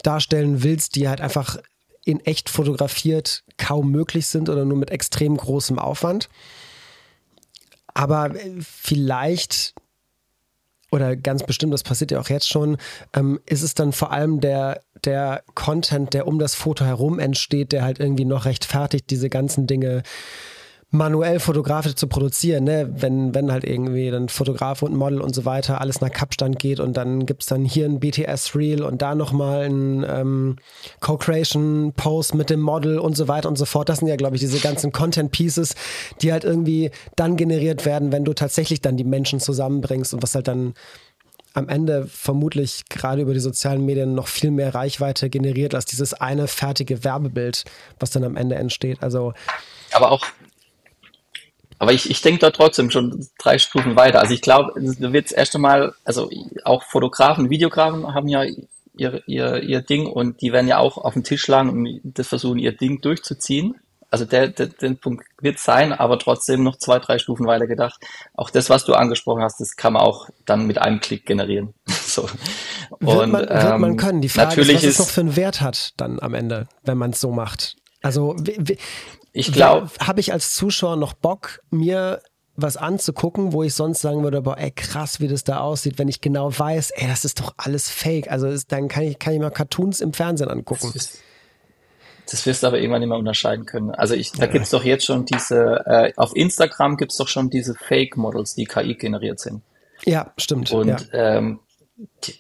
darstellen 0.04 0.62
willst, 0.62 0.96
die 0.96 1.10
halt 1.10 1.20
einfach 1.20 1.58
in 2.06 2.20
echt 2.22 2.48
fotografiert 2.48 3.44
kaum 3.58 3.90
möglich 3.90 4.28
sind 4.28 4.50
oder 4.50 4.66
nur 4.66 4.78
mit 4.78 4.92
extrem 4.92 5.36
großem 5.36 5.80
Aufwand. 5.80 6.30
Aber 7.94 8.36
äh, 8.36 8.56
vielleicht 8.60 9.74
oder 10.92 11.16
ganz 11.16 11.44
bestimmt, 11.44 11.74
das 11.74 11.84
passiert 11.84 12.12
ja 12.12 12.20
auch 12.20 12.30
jetzt 12.30 12.50
schon, 12.50 12.78
ähm, 13.14 13.40
ist 13.46 13.62
es 13.62 13.76
dann 13.76 13.92
vor 13.92 14.12
allem 14.12 14.40
der, 14.40 14.82
der 15.06 15.44
Content, 15.54 16.14
der 16.14 16.28
um 16.28 16.40
das 16.40 16.56
Foto 16.56 16.84
herum 16.84 17.20
entsteht, 17.20 17.72
der 17.72 17.84
halt 17.84 18.00
irgendwie 18.00 18.26
noch 18.26 18.46
rechtfertigt, 18.46 19.10
diese 19.10 19.30
ganzen 19.30 19.68
Dinge 19.68 20.04
manuell 20.92 21.40
fotografisch 21.40 21.94
zu 21.94 22.08
produzieren, 22.08 22.64
ne? 22.64 22.90
wenn, 22.92 23.36
wenn 23.36 23.52
halt 23.52 23.64
irgendwie 23.64 24.10
dann 24.10 24.28
Fotograf 24.28 24.82
und 24.82 24.96
Model 24.96 25.22
und 25.22 25.36
so 25.36 25.46
weiter 25.46 25.82
alles 25.82 26.02
nach 26.02 26.10
Kapstand 26.10 26.58
geht 26.58 26.80
und 26.80 26.98
dann 26.98 27.28
gibt 27.28 27.44
es 27.44 27.48
dann 27.48 27.64
hier 27.64 27.86
ein 27.86 28.00
BTS-Reel 28.00 28.82
und 28.82 29.02
da 29.02 29.14
nochmal 29.14 29.70
ein 29.70 30.04
ähm, 30.10 30.56
Co-Creation-Post 31.00 32.34
mit 32.34 32.50
dem 32.50 32.62
Model 32.62 32.98
und 32.98 33.16
so 33.16 33.28
weiter 33.28 33.50
und 33.50 33.58
so 33.58 33.66
fort. 33.66 33.88
Das 33.88 34.00
sind 34.00 34.08
ja, 34.08 34.16
glaube 34.16 34.36
ich, 34.36 34.40
diese 34.40 34.60
ganzen 34.60 34.92
Content-Pieces, 34.92 35.76
die 36.24 36.32
halt 36.32 36.44
irgendwie 36.44 36.90
dann 37.16 37.38
generiert 37.38 37.86
werden, 37.86 38.12
wenn 38.12 38.26
du 38.26 38.34
tatsächlich 38.34 38.82
dann 38.82 38.98
die 38.98 39.04
Menschen 39.04 39.40
zusammenbringst 39.40 40.16
und 40.16 40.24
was 40.24 40.34
halt 40.34 40.48
dann 40.48 40.74
am 41.54 41.70
Ende 41.70 42.08
vermutlich 42.08 42.86
gerade 42.90 43.22
über 43.22 43.34
die 43.34 43.40
sozialen 43.40 43.86
Medien 43.86 44.16
noch 44.16 44.28
viel 44.28 44.50
mehr 44.50 44.74
Reichweite 44.74 45.30
generiert 45.30 45.76
als 45.76 45.86
dieses 45.86 46.14
eine 46.16 46.48
fertige 46.48 47.04
Werbebild, 47.04 47.66
was 48.00 48.10
dann 48.12 48.24
am 48.24 48.36
Ende 48.36 48.56
entsteht. 48.56 49.04
Also 49.04 49.34
aber 49.92 50.12
auch 50.12 50.26
aber 51.80 51.94
ich, 51.94 52.10
ich 52.10 52.22
denke 52.22 52.40
da 52.40 52.52
trotzdem 52.52 52.92
schon 52.92 53.26
drei 53.40 53.58
Stufen 53.58 53.96
weiter. 53.96 54.20
Also 54.20 54.34
ich 54.34 54.42
glaube, 54.42 54.74
du 54.76 55.14
wird 55.14 55.32
erst 55.32 55.56
einmal, 55.56 55.94
also 56.04 56.30
auch 56.66 56.84
Fotografen, 56.84 57.50
Videografen 57.50 58.14
haben 58.14 58.28
ja 58.28 58.44
ihr, 58.96 59.24
ihr, 59.28 59.64
ihr 59.64 59.82
Ding 59.82 60.06
und 60.06 60.42
die 60.42 60.52
werden 60.52 60.68
ja 60.68 60.78
auch 60.78 60.98
auf 60.98 61.14
den 61.14 61.24
Tisch 61.24 61.42
schlagen 61.42 61.70
und 61.70 62.02
das 62.04 62.28
versuchen, 62.28 62.60
ihr 62.60 62.74
Ding 62.74 63.00
durchzuziehen. 63.00 63.76
Also 64.12 64.26
der, 64.26 64.48
der, 64.48 64.68
der 64.68 64.90
Punkt 64.96 65.24
wird 65.40 65.60
sein, 65.60 65.94
aber 65.94 66.20
trotzdem 66.20 66.64
noch 66.64 66.78
zwei, 66.78 67.00
drei 67.00 67.20
Stufen 67.20 67.46
weiter 67.46 67.68
gedacht. 67.68 68.02
Auch 68.34 68.50
das, 68.50 68.70
was 68.70 68.84
du 68.84 68.94
angesprochen 68.94 69.44
hast, 69.44 69.62
das 69.62 69.76
kann 69.76 69.94
man 69.94 70.02
auch 70.02 70.30
dann 70.46 70.66
mit 70.66 70.80
einem 70.80 71.00
Klick 71.00 71.26
generieren. 71.26 71.76
so. 71.88 72.28
Wird, 73.00 73.30
man, 73.30 73.42
wird 73.48 73.52
ähm, 73.52 73.82
man 73.82 73.98
können. 73.98 74.22
Die 74.22 74.30
Frage 74.30 74.50
natürlich 74.50 74.84
ist, 74.84 74.84
was 74.84 74.92
es 74.94 75.00
noch 75.00 75.10
für 75.10 75.22
einen 75.22 75.36
Wert 75.36 75.62
hat 75.62 75.94
dann 75.98 76.20
am 76.20 76.34
Ende, 76.34 76.68
wenn 76.84 76.98
man 76.98 77.12
es 77.12 77.22
so 77.22 77.32
macht. 77.32 77.78
Also 78.02 78.36
ich 79.32 79.52
glaube, 79.52 79.90
habe 80.00 80.20
ich 80.20 80.34
als 80.34 80.56
Zuschauer 80.56 80.96
noch 80.96 81.14
Bock, 81.14 81.62
mir 81.70 82.22
was 82.62 82.78
anzugucken, 82.78 83.54
wo 83.54 83.64
ich 83.64 83.74
sonst 83.74 84.02
sagen 84.02 84.24
würde, 84.24 84.42
boah, 84.42 84.58
ey, 84.58 84.72
krass, 84.72 85.20
wie 85.20 85.28
das 85.28 85.44
da 85.44 85.60
aussieht, 85.60 85.98
wenn 85.98 86.08
ich 86.08 86.22
genau 86.22 86.58
weiß, 86.58 86.92
ey, 86.92 87.08
das 87.08 87.26
ist 87.26 87.40
doch 87.40 87.54
alles 87.58 87.90
fake. 87.90 88.30
Also 88.30 88.48
ist, 88.48 88.72
dann 88.72 88.88
kann 88.88 89.04
ich, 89.04 89.20
kann 89.20 89.34
ich 89.34 89.40
mal 89.40 89.50
Cartoons 89.50 90.02
im 90.02 90.14
Fernsehen 90.14 90.50
angucken. 90.50 90.92
Das, 90.94 91.04
ist, 91.04 91.22
das 92.30 92.46
wirst 92.46 92.64
du 92.64 92.68
aber 92.68 92.80
irgendwann 92.80 93.02
nicht 93.02 93.10
mehr 93.10 93.18
unterscheiden 93.18 93.66
können. 93.66 93.92
Also 93.92 94.14
ich, 94.14 94.32
da 94.32 94.48
gibt's 94.48 94.72
doch 94.72 94.84
jetzt 94.84 95.06
schon 95.06 95.26
diese, 95.26 95.84
äh, 95.86 96.14
auf 96.16 96.36
Instagram 96.36 96.98
gibt's 96.98 97.18
doch 97.18 97.28
schon 97.28 97.50
diese 97.50 97.76
Fake-Models, 97.76 98.56
die 98.56 98.66
KI 98.66 98.96
generiert 98.96 99.40
sind. 99.40 99.62
Ja, 100.06 100.34
stimmt. 100.38 100.72
Und 100.72 100.88
ja. 100.88 100.98
ähm, 101.38 101.60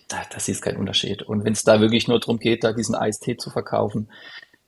da, 0.08 0.18
das 0.34 0.48
ist 0.48 0.62
kein 0.62 0.78
Unterschied. 0.78 1.22
Und 1.24 1.44
wenn 1.44 1.54
es 1.54 1.64
da 1.64 1.82
wirklich 1.82 2.08
nur 2.08 2.20
darum 2.20 2.40
geht, 2.40 2.64
da 2.64 2.74
diesen 2.74 2.96
Eistee 2.96 3.38
zu 3.38 3.50
verkaufen, 3.50 4.10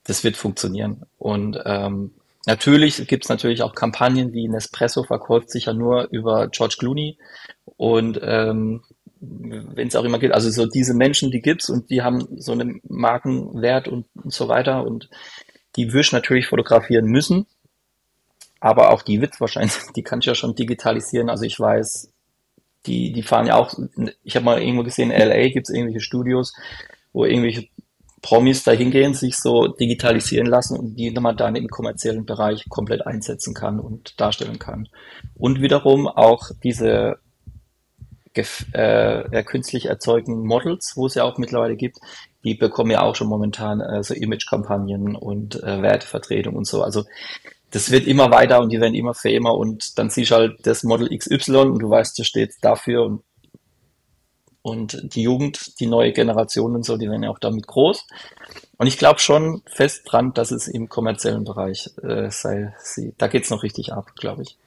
das 0.03 0.23
wird 0.23 0.37
funktionieren. 0.37 1.05
Und 1.17 1.59
ähm, 1.65 2.11
Natürlich 2.47 3.07
gibt 3.07 3.25
es 3.25 3.29
natürlich 3.29 3.61
auch 3.61 3.75
Kampagnen 3.75 4.33
wie 4.33 4.47
Nespresso 4.47 5.03
verkauft 5.03 5.51
sich 5.51 5.65
ja 5.65 5.73
nur 5.73 6.07
über 6.09 6.47
George 6.47 6.75
Clooney 6.79 7.19
und 7.77 8.19
ähm, 8.23 8.81
wenn 9.19 9.87
es 9.87 9.95
auch 9.95 10.03
immer 10.03 10.17
geht, 10.17 10.31
also 10.31 10.49
so 10.49 10.65
diese 10.65 10.95
Menschen, 10.95 11.29
die 11.29 11.41
gibt's 11.41 11.69
und 11.69 11.91
die 11.91 12.01
haben 12.01 12.27
so 12.37 12.53
einen 12.53 12.81
Markenwert 12.87 13.87
und, 13.87 14.07
und 14.15 14.33
so 14.33 14.47
weiter 14.47 14.83
und 14.83 15.09
die 15.75 15.93
wirst 15.93 16.13
natürlich 16.13 16.47
fotografieren 16.47 17.05
müssen, 17.05 17.45
aber 18.59 18.91
auch 18.91 19.03
die 19.03 19.21
wird 19.21 19.39
wahrscheinlich, 19.39 19.73
die 19.95 20.01
kann 20.01 20.19
ich 20.19 20.25
ja 20.25 20.33
schon 20.33 20.55
digitalisieren. 20.55 21.29
Also 21.29 21.45
ich 21.45 21.59
weiß, 21.59 22.11
die, 22.87 23.11
die 23.11 23.21
fahren 23.21 23.45
ja 23.45 23.55
auch, 23.55 23.77
ich 24.23 24.35
habe 24.35 24.45
mal 24.45 24.59
irgendwo 24.59 24.83
gesehen, 24.83 25.11
in 25.11 25.29
LA 25.29 25.49
gibt's 25.49 25.69
irgendwelche 25.69 26.01
Studios, 26.01 26.55
wo 27.13 27.25
irgendwelche 27.25 27.67
Promis 28.21 28.63
da 28.63 28.71
hingehen, 28.71 29.13
sich 29.13 29.37
so 29.37 29.67
digitalisieren 29.67 30.47
lassen 30.47 30.77
und 30.77 30.95
die 30.95 31.11
man 31.11 31.37
dann 31.37 31.55
im 31.55 31.67
kommerziellen 31.67 32.25
Bereich 32.25 32.69
komplett 32.69 33.05
einsetzen 33.05 33.53
kann 33.53 33.79
und 33.79 34.19
darstellen 34.19 34.59
kann. 34.59 34.87
Und 35.35 35.61
wiederum 35.61 36.07
auch 36.07 36.51
diese 36.63 37.17
äh, 38.33 39.43
künstlich 39.43 39.85
erzeugten 39.87 40.45
Models, 40.45 40.93
wo 40.95 41.07
es 41.07 41.15
ja 41.15 41.23
auch 41.23 41.37
mittlerweile 41.37 41.75
gibt, 41.75 41.97
die 42.43 42.55
bekommen 42.55 42.91
ja 42.91 43.01
auch 43.01 43.15
schon 43.15 43.27
momentan 43.27 43.81
äh, 43.81 44.03
so 44.03 44.13
Image-Kampagnen 44.13 45.15
und 45.15 45.61
äh, 45.63 45.81
Wertevertretung 45.81 46.55
und 46.55 46.65
so. 46.65 46.83
Also 46.83 47.03
das 47.71 47.91
wird 47.91 48.05
immer 48.07 48.31
weiter 48.31 48.59
und 48.61 48.71
die 48.71 48.81
werden 48.81 48.95
immer 48.95 49.13
famer 49.13 49.55
und 49.55 49.97
dann 49.97 50.09
siehst 50.09 50.31
du 50.31 50.35
halt 50.35 50.59
das 50.63 50.83
Model 50.83 51.09
XY 51.15 51.55
und 51.57 51.79
du 51.79 51.89
weißt, 51.89 52.19
das 52.19 52.27
steht 52.27 52.53
dafür 52.61 53.03
und 53.05 53.23
und 54.61 55.15
die 55.15 55.23
Jugend, 55.23 55.79
die 55.79 55.87
neue 55.87 56.11
Generation 56.11 56.75
und 56.75 56.85
so, 56.85 56.97
die 56.97 57.09
werden 57.09 57.23
ja 57.23 57.29
auch 57.29 57.39
damit 57.39 57.67
groß. 57.67 58.05
Und 58.77 58.87
ich 58.87 58.97
glaube 58.97 59.19
schon 59.19 59.61
fest 59.65 60.03
dran, 60.05 60.33
dass 60.33 60.51
es 60.51 60.67
im 60.67 60.89
kommerziellen 60.89 61.43
Bereich 61.43 61.89
äh, 62.03 62.29
sei. 62.29 62.73
Sie, 62.79 63.13
da 63.17 63.27
geht's 63.27 63.49
noch 63.49 63.63
richtig 63.63 63.93
ab, 63.93 64.15
glaube 64.15 64.43
ich. 64.43 64.57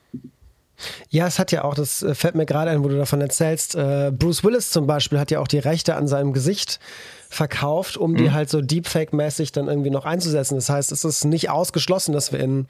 Ja, 1.08 1.26
es 1.26 1.38
hat 1.38 1.52
ja 1.52 1.62
auch, 1.62 1.74
das 1.74 2.02
äh, 2.02 2.14
fällt 2.14 2.34
mir 2.34 2.46
gerade 2.46 2.70
ein, 2.70 2.82
wo 2.82 2.88
du 2.88 2.96
davon 2.96 3.20
erzählst, 3.20 3.76
äh, 3.76 4.10
Bruce 4.12 4.42
Willis 4.42 4.70
zum 4.70 4.86
Beispiel 4.86 5.18
hat 5.18 5.30
ja 5.30 5.38
auch 5.38 5.48
die 5.48 5.58
Rechte 5.58 5.94
an 5.94 6.08
seinem 6.08 6.32
Gesicht 6.32 6.80
verkauft, 7.28 7.96
um 7.96 8.12
mhm. 8.12 8.16
die 8.16 8.32
halt 8.32 8.50
so 8.50 8.60
Deepfake-mäßig 8.60 9.52
dann 9.52 9.68
irgendwie 9.68 9.90
noch 9.90 10.04
einzusetzen. 10.04 10.56
Das 10.56 10.68
heißt, 10.68 10.90
es 10.90 11.04
ist 11.04 11.24
nicht 11.24 11.50
ausgeschlossen, 11.50 12.12
dass 12.12 12.32
wir 12.32 12.40
in 12.40 12.66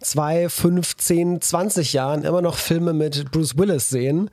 zwei, 0.00 0.48
fünf, 0.48 0.96
zehn, 0.96 1.40
zwanzig 1.40 1.92
Jahren 1.92 2.24
immer 2.24 2.42
noch 2.42 2.56
Filme 2.56 2.92
mit 2.92 3.30
Bruce 3.30 3.56
Willis 3.56 3.88
sehen, 3.88 4.30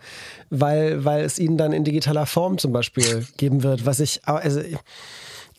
weil, 0.50 1.04
weil 1.06 1.24
es 1.24 1.40
ihn 1.40 1.58
dann 1.58 1.74
in 1.74 1.84
digitaler 1.84 2.26
Form 2.26 2.58
zum 2.58 2.72
Beispiel 2.72 3.26
geben 3.38 3.64
wird, 3.64 3.86
was 3.86 4.00
ich, 4.00 4.22
also 4.26 4.62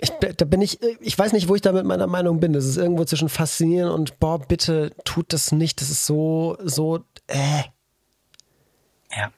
ich, 0.01 0.11
da 0.37 0.45
bin 0.45 0.63
ich, 0.63 0.79
ich 1.01 1.19
weiß 1.19 1.33
nicht, 1.33 1.49
wo 1.49 1.57
ich 1.57 1.61
da 1.61 1.73
mit 1.73 1.85
meiner 1.85 2.07
Meinung 2.07 2.39
bin. 2.39 2.53
Das 2.53 2.65
ist 2.65 2.77
irgendwo 2.77 3.05
zwischen 3.05 3.29
faszinierend 3.29 3.93
und 3.93 4.19
boah, 4.21 4.39
bitte 4.39 4.93
tut 5.05 5.33
das 5.33 5.51
nicht. 5.51 5.81
Das 5.81 5.91
ist 5.91 6.07
so, 6.07 6.57
so, 6.63 7.05
äh. 7.27 7.63
Ja, 9.17 9.33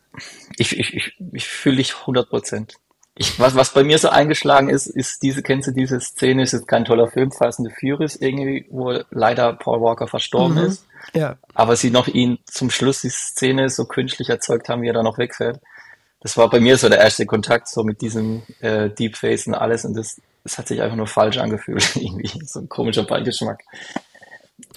ich, 0.59 0.79
ich, 0.79 0.95
ich, 0.95 1.17
ich 1.33 1.47
fühle 1.47 1.77
dich 1.77 1.95
100 2.01 2.29
Prozent. 2.29 2.75
Ich, 3.21 3.39
was, 3.39 3.55
was 3.55 3.75
bei 3.75 3.85
mir 3.85 3.99
so 3.99 4.09
eingeschlagen 4.09 4.71
ist, 4.71 4.87
ist 4.87 5.23
diese, 5.23 5.43
kennst 5.43 5.69
du 5.69 5.73
diese 5.73 6.01
Szene, 6.01 6.43
ist 6.43 6.53
jetzt 6.53 6.67
kein 6.67 6.87
toller 6.87 7.07
Film, 7.07 7.31
Fast 7.31 7.59
and 7.59 7.69
the 7.69 7.75
Furious, 7.79 8.17
irgendwie, 8.17 8.65
wo 8.71 8.99
leider 9.11 9.53
Paul 9.53 9.83
Walker 9.83 10.07
verstorben 10.07 10.57
mhm. 10.57 10.65
ist. 10.65 10.87
Ja. 11.13 11.37
Aber 11.53 11.77
sie 11.77 11.91
noch 11.91 12.09
ihn 12.09 12.39
zum 12.47 12.71
Schluss 12.71 13.03
die 13.03 13.11
Szene 13.11 13.69
so 13.69 13.85
künstlich 13.85 14.31
erzeugt 14.31 14.71
haben, 14.71 14.81
wie 14.81 14.89
er 14.89 14.95
da 14.95 15.03
noch 15.03 15.19
wegfährt. 15.19 15.61
Das 16.21 16.39
war 16.39 16.49
bei 16.49 16.61
mir 16.61 16.79
so 16.79 16.89
der 16.89 16.97
erste 16.97 17.27
Kontakt, 17.27 17.69
so 17.69 17.85
mit 17.85 18.01
diesem 18.01 18.41
äh, 18.61 18.89
Deepface 18.89 19.49
und 19.49 19.55
alles. 19.55 19.85
Und 19.85 19.99
das, 19.99 20.19
das 20.43 20.57
hat 20.57 20.69
sich 20.69 20.81
einfach 20.81 20.97
nur 20.97 21.07
falsch 21.07 21.37
angefühlt, 21.37 21.97
irgendwie. 21.97 22.31
So 22.47 22.61
ein 22.61 22.71
komischer 22.71 23.03
Beigeschmack. 23.03 23.63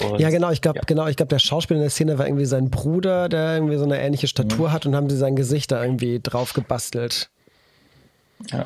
Und, 0.02 0.20
ja, 0.20 0.30
genau, 0.30 0.52
ich 0.52 0.62
glaube, 0.62 0.80
ja. 0.80 0.84
genau, 0.86 1.08
ich 1.08 1.16
glaube, 1.16 1.30
der 1.30 1.40
Schauspieler 1.40 1.78
in 1.78 1.84
der 1.84 1.92
Szene 1.92 2.18
war 2.18 2.28
irgendwie 2.28 2.44
sein 2.44 2.70
Bruder, 2.70 3.30
der 3.30 3.56
irgendwie 3.56 3.78
so 3.78 3.86
eine 3.86 4.02
ähnliche 4.02 4.28
Statur 4.28 4.68
mhm. 4.68 4.74
hat 4.74 4.86
und 4.86 4.98
haben 4.98 5.10
sie 5.10 5.18
sein 5.18 5.38
Gesicht 5.38 5.72
da 5.72 5.82
irgendwie 5.82 6.20
drauf 6.22 6.52
gebastelt. 6.52 7.30
Ja. 8.52 8.66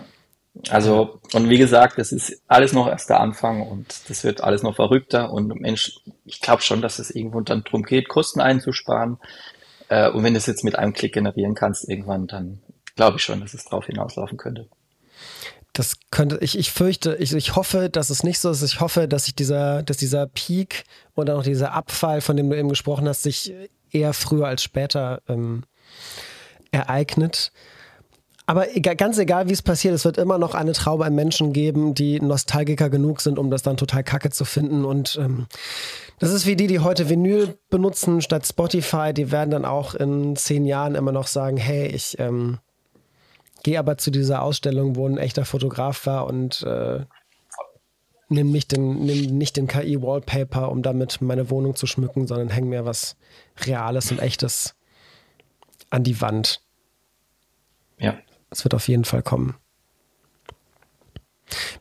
Also, 0.70 1.20
und 1.34 1.50
wie 1.50 1.58
gesagt, 1.58 2.00
das 2.00 2.12
ist 2.12 2.42
alles 2.48 2.74
noch 2.74 2.88
erst 2.88 3.10
der 3.10 3.20
Anfang 3.20 3.62
und 3.62 4.10
das 4.10 4.24
wird 4.24 4.42
alles 4.42 4.64
noch 4.64 4.76
verrückter 4.76 5.32
und 5.32 5.60
Mensch, 5.62 6.00
ich 6.26 6.42
glaube 6.42 6.64
schon, 6.64 6.82
dass 6.82 7.00
es 7.00 7.12
irgendwo 7.12 7.42
dann 7.42 7.64
darum 7.64 7.84
geht, 7.84 8.10
Kosten 8.10 8.42
einzusparen. 8.42 9.18
Äh, 9.90 10.10
und 10.10 10.24
wenn 10.24 10.34
du 10.34 10.40
es 10.40 10.48
jetzt 10.48 10.64
mit 10.64 10.78
einem 10.78 10.94
Klick 10.94 11.14
generieren 11.14 11.54
kannst, 11.54 11.88
irgendwann, 11.88 12.28
dann 12.28 12.60
glaube 12.96 13.18
ich 13.18 13.24
schon, 13.24 13.40
dass 13.40 13.54
es 13.54 13.66
darauf 13.66 13.86
hinauslaufen 13.86 14.38
könnte. 14.38 14.68
Das 15.74 15.98
könnte, 16.10 16.40
ich, 16.42 16.58
ich 16.58 16.72
fürchte, 16.72 17.16
ich, 17.20 17.34
ich 17.34 17.56
hoffe, 17.56 17.90
dass 17.90 18.10
es 18.10 18.24
nicht 18.24 18.40
so 18.40 18.50
ist. 18.50 18.64
Ich 18.64 18.80
hoffe, 18.80 19.08
dass 19.08 19.26
sich 19.26 19.36
dieser, 19.36 19.84
dass 19.84 19.98
dieser 19.98 20.26
Peak 20.26 20.86
und 21.14 21.30
auch 21.30 21.44
dieser 21.44 21.74
Abfall, 21.74 22.22
von 22.22 22.36
dem 22.36 22.50
du 22.50 22.58
eben 22.58 22.70
gesprochen 22.70 23.08
hast, 23.08 23.22
sich 23.22 23.54
eher 23.92 24.14
früher 24.14 24.48
als 24.48 24.64
später 24.64 25.22
ähm, 25.28 25.64
ereignet. 26.72 27.52
Aber 28.50 28.66
ganz 28.66 29.18
egal, 29.18 29.50
wie 29.50 29.54
es 29.54 29.62
passiert, 29.62 29.94
es 29.94 30.06
wird 30.06 30.18
immer 30.18 30.38
noch 30.38 30.56
eine 30.56 30.72
Traube 30.72 31.04
an 31.04 31.14
Menschen 31.14 31.52
geben, 31.52 31.94
die 31.94 32.22
Nostalgiker 32.22 32.90
genug 32.90 33.20
sind, 33.20 33.38
um 33.40 33.52
das 33.52 33.62
dann 33.62 33.76
total 33.76 34.06
kacke 34.06 34.30
zu 34.30 34.46
finden. 34.46 34.86
Und 34.86 35.20
ähm, 35.22 35.48
das 36.20 36.32
ist 36.32 36.46
wie 36.46 36.56
die, 36.56 36.68
die 36.68 36.80
heute 36.80 37.10
Vinyl 37.10 37.58
benutzen 37.70 38.22
statt 38.22 38.48
Spotify. 38.48 39.14
Die 39.14 39.34
werden 39.34 39.52
dann 39.52 39.66
auch 39.66 39.96
in 39.96 40.38
zehn 40.38 40.66
Jahren 40.66 40.96
immer 40.96 41.12
noch 41.12 41.28
sagen, 41.28 41.58
hey, 41.58 41.88
ich 41.88 42.18
ähm, 42.20 42.60
gehe 43.64 43.78
aber 43.78 43.98
zu 43.98 44.12
dieser 44.12 44.42
Ausstellung, 44.42 44.96
wo 44.96 45.06
ein 45.06 45.18
echter 45.18 45.44
Fotograf 45.44 46.06
war 46.06 46.26
und 46.26 46.64
äh, 46.64 47.02
nimm 48.30 48.54
nicht 48.54 48.72
den, 48.72 49.06
nimm 49.06 49.38
nicht 49.38 49.58
den 49.58 49.68
KI-Wallpaper, 49.68 50.72
um 50.72 50.84
damit 50.84 51.22
meine 51.22 51.50
Wohnung 51.50 51.76
zu 51.76 51.86
schmücken, 51.86 52.28
sondern 52.28 52.48
häng 52.48 52.70
mir 52.70 52.86
was 52.86 53.18
Reales 53.66 54.10
und 54.10 54.22
Echtes 54.22 54.74
an 55.90 56.06
die 56.06 56.22
Wand. 56.22 56.62
Ja. 58.00 58.18
Es 58.58 58.64
wird 58.64 58.74
auf 58.74 58.88
jeden 58.88 59.06
Fall 59.06 59.22
kommen. 59.22 59.54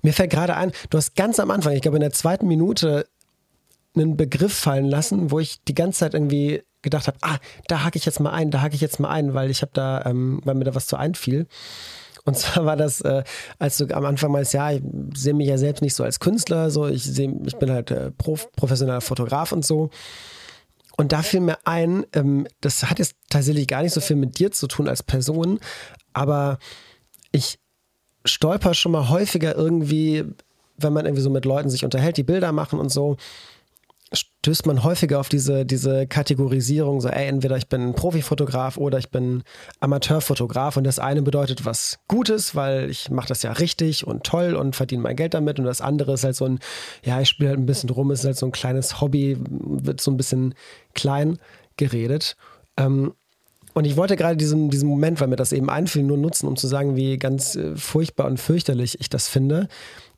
Mir 0.02 0.12
fällt 0.12 0.30
gerade 0.30 0.56
ein, 0.56 0.72
du 0.90 0.98
hast 0.98 1.16
ganz 1.16 1.40
am 1.40 1.50
Anfang, 1.50 1.72
ich 1.72 1.80
glaube 1.80 1.96
in 1.96 2.02
der 2.02 2.12
zweiten 2.12 2.46
Minute, 2.46 3.08
einen 3.94 4.18
Begriff 4.18 4.52
fallen 4.52 4.84
lassen, 4.84 5.30
wo 5.30 5.40
ich 5.40 5.64
die 5.64 5.74
ganze 5.74 6.00
Zeit 6.00 6.12
irgendwie 6.12 6.62
gedacht 6.82 7.06
habe, 7.06 7.16
ah, 7.22 7.38
da 7.66 7.82
hake 7.82 7.96
ich 7.96 8.04
jetzt 8.04 8.20
mal 8.20 8.30
ein, 8.30 8.50
da 8.50 8.60
hake 8.60 8.74
ich 8.74 8.82
jetzt 8.82 9.00
mal 9.00 9.08
ein, 9.08 9.32
weil 9.32 9.50
ich 9.50 9.62
habe 9.62 9.72
da, 9.72 10.04
ähm, 10.04 10.42
weil 10.44 10.54
mir 10.54 10.64
da 10.64 10.74
was 10.74 10.86
zu 10.86 10.96
einfiel. 10.96 11.46
Und 12.26 12.36
zwar 12.38 12.66
war 12.66 12.76
das, 12.76 13.00
äh, 13.00 13.24
als 13.58 13.78
du 13.78 13.86
am 13.96 14.04
Anfang 14.04 14.30
meinst, 14.30 14.52
ja, 14.52 14.70
ich 14.70 14.82
sehe 15.14 15.32
mich 15.32 15.48
ja 15.48 15.56
selbst 15.56 15.80
nicht 15.80 15.94
so 15.94 16.04
als 16.04 16.20
Künstler, 16.20 16.70
so 16.70 16.86
ich 16.86 17.04
sehe, 17.04 17.34
ich 17.46 17.56
bin 17.56 17.70
halt 17.70 17.90
äh, 17.90 18.10
prof, 18.10 18.52
professioneller 18.52 19.00
Fotograf 19.00 19.50
und 19.50 19.64
so. 19.64 19.88
Und 20.96 21.12
da 21.12 21.22
fiel 21.22 21.40
mir 21.40 21.58
ein, 21.64 22.06
ähm, 22.14 22.46
das 22.60 22.84
hat 22.84 22.98
jetzt 22.98 23.16
tatsächlich 23.28 23.68
gar 23.68 23.82
nicht 23.82 23.92
so 23.92 24.00
viel 24.00 24.16
mit 24.16 24.38
dir 24.38 24.50
zu 24.50 24.66
tun 24.66 24.88
als 24.88 25.02
Person, 25.02 25.60
aber 26.12 26.58
ich 27.32 27.58
stolper 28.24 28.74
schon 28.74 28.92
mal 28.92 29.08
häufiger 29.08 29.54
irgendwie, 29.54 30.24
wenn 30.78 30.92
man 30.92 31.04
irgendwie 31.04 31.22
so 31.22 31.30
mit 31.30 31.44
Leuten 31.44 31.70
sich 31.70 31.84
unterhält, 31.84 32.16
die 32.16 32.22
Bilder 32.22 32.52
machen 32.52 32.78
und 32.78 32.88
so, 32.88 33.16
stößt 34.46 34.66
man 34.66 34.84
häufiger 34.84 35.18
auf 35.18 35.28
diese, 35.28 35.66
diese 35.66 36.06
Kategorisierung, 36.06 37.00
so, 37.00 37.08
ey, 37.08 37.26
entweder 37.26 37.56
ich 37.56 37.66
bin 37.66 37.94
Profifotograf 37.94 38.76
oder 38.76 38.96
ich 38.96 39.10
bin 39.10 39.42
Amateurfotograf 39.80 40.76
und 40.76 40.84
das 40.84 41.00
eine 41.00 41.22
bedeutet 41.22 41.64
was 41.64 41.98
Gutes, 42.06 42.54
weil 42.54 42.88
ich 42.88 43.10
mache 43.10 43.26
das 43.26 43.42
ja 43.42 43.50
richtig 43.50 44.06
und 44.06 44.22
toll 44.22 44.54
und 44.54 44.76
verdiene 44.76 45.02
mein 45.02 45.16
Geld 45.16 45.34
damit 45.34 45.58
und 45.58 45.64
das 45.64 45.80
andere 45.80 46.12
ist 46.12 46.22
halt 46.22 46.36
so 46.36 46.44
ein, 46.44 46.60
ja, 47.02 47.20
ich 47.20 47.28
spiele 47.28 47.50
halt 47.50 47.58
ein 47.58 47.66
bisschen 47.66 47.90
rum, 47.90 48.12
ist 48.12 48.24
halt 48.24 48.36
so 48.36 48.46
ein 48.46 48.52
kleines 48.52 49.00
Hobby, 49.00 49.36
wird 49.40 50.00
so 50.00 50.12
ein 50.12 50.16
bisschen 50.16 50.54
klein 50.94 51.38
geredet. 51.76 52.36
Ähm, 52.76 53.14
Und 53.74 53.84
ich 53.84 53.96
wollte 53.96 54.14
gerade 54.14 54.36
diesen, 54.36 54.70
diesen 54.70 54.88
Moment, 54.88 55.20
weil 55.20 55.26
mir 55.26 55.34
das 55.34 55.52
eben 55.52 55.68
einfiel, 55.70 56.04
nur 56.04 56.18
nutzen, 56.18 56.46
um 56.46 56.54
zu 56.54 56.68
sagen, 56.68 56.94
wie 56.94 57.18
ganz 57.18 57.56
äh, 57.56 57.74
furchtbar 57.74 58.28
und 58.28 58.38
fürchterlich 58.38 59.00
ich 59.00 59.10
das 59.10 59.26
finde. 59.26 59.66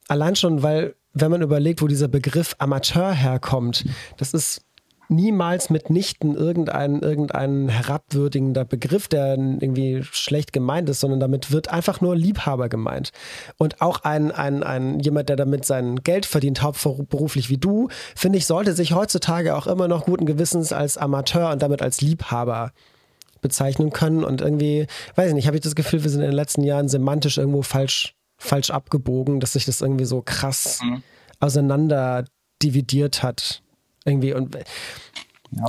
Allein 0.06 0.36
schon, 0.36 0.62
weil, 0.62 0.94
wenn 1.20 1.30
man 1.30 1.42
überlegt, 1.42 1.82
wo 1.82 1.86
dieser 1.86 2.08
Begriff 2.08 2.54
Amateur 2.58 3.12
herkommt, 3.12 3.84
das 4.16 4.34
ist 4.34 4.62
niemals 5.08 5.70
mitnichten 5.70 6.34
irgendein, 6.34 7.00
irgendein 7.00 7.68
herabwürdigender 7.68 8.64
Begriff, 8.64 9.08
der 9.08 9.36
irgendwie 9.36 10.02
schlecht 10.02 10.52
gemeint 10.52 10.88
ist, 10.88 11.00
sondern 11.00 11.20
damit 11.20 11.50
wird 11.50 11.68
einfach 11.70 12.00
nur 12.00 12.14
Liebhaber 12.14 12.68
gemeint. 12.68 13.12
Und 13.56 13.80
auch 13.80 14.04
ein, 14.04 14.30
ein, 14.30 14.62
ein 14.62 15.00
jemand, 15.00 15.28
der 15.30 15.36
damit 15.36 15.64
sein 15.64 16.02
Geld 16.02 16.26
verdient, 16.26 16.62
hauptberuflich 16.62 17.48
wie 17.48 17.56
du, 17.56 17.88
finde 18.14 18.38
ich, 18.38 18.46
sollte 18.46 18.74
sich 18.74 18.92
heutzutage 18.92 19.56
auch 19.56 19.66
immer 19.66 19.88
noch 19.88 20.04
guten 20.04 20.26
Gewissens 20.26 20.72
als 20.72 20.98
Amateur 20.98 21.50
und 21.50 21.62
damit 21.62 21.80
als 21.80 22.00
Liebhaber 22.00 22.72
bezeichnen 23.40 23.90
können. 23.90 24.24
Und 24.24 24.40
irgendwie, 24.40 24.86
weiß 25.14 25.28
ich 25.28 25.34
nicht, 25.34 25.46
habe 25.46 25.56
ich 25.56 25.62
das 25.62 25.74
Gefühl, 25.74 26.02
wir 26.02 26.10
sind 26.10 26.20
in 26.20 26.30
den 26.30 26.36
letzten 26.36 26.64
Jahren 26.64 26.88
semantisch 26.88 27.38
irgendwo 27.38 27.62
falsch, 27.62 28.14
falsch 28.38 28.70
abgebogen, 28.70 29.40
dass 29.40 29.52
sich 29.52 29.64
das 29.64 29.80
irgendwie 29.80 30.04
so 30.04 30.22
krass 30.24 30.80
mhm. 30.82 31.02
auseinander 31.40 32.24
dividiert 32.62 33.22
hat. 33.22 33.62
Irgendwie 34.04 34.32
und 34.32 34.56
ja. 35.50 35.68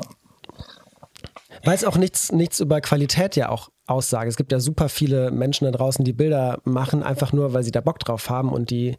Weil 1.63 1.75
es 1.75 1.83
auch 1.83 1.97
nichts, 1.97 2.31
nichts 2.31 2.59
über 2.59 2.79
Qualität 2.79 3.35
ja 3.35 3.49
auch 3.49 3.69
aussage. 3.85 4.29
Es 4.29 4.37
gibt 4.37 4.51
ja 4.51 4.59
super 4.59 4.87
viele 4.87 5.31
Menschen 5.31 5.65
da 5.65 5.71
draußen, 5.71 6.05
die 6.05 6.13
Bilder 6.13 6.61
machen, 6.63 7.03
einfach 7.03 7.33
nur, 7.33 7.53
weil 7.53 7.63
sie 7.63 7.71
da 7.71 7.81
Bock 7.81 7.99
drauf 7.99 8.29
haben 8.29 8.53
und 8.53 8.69
die 8.69 8.97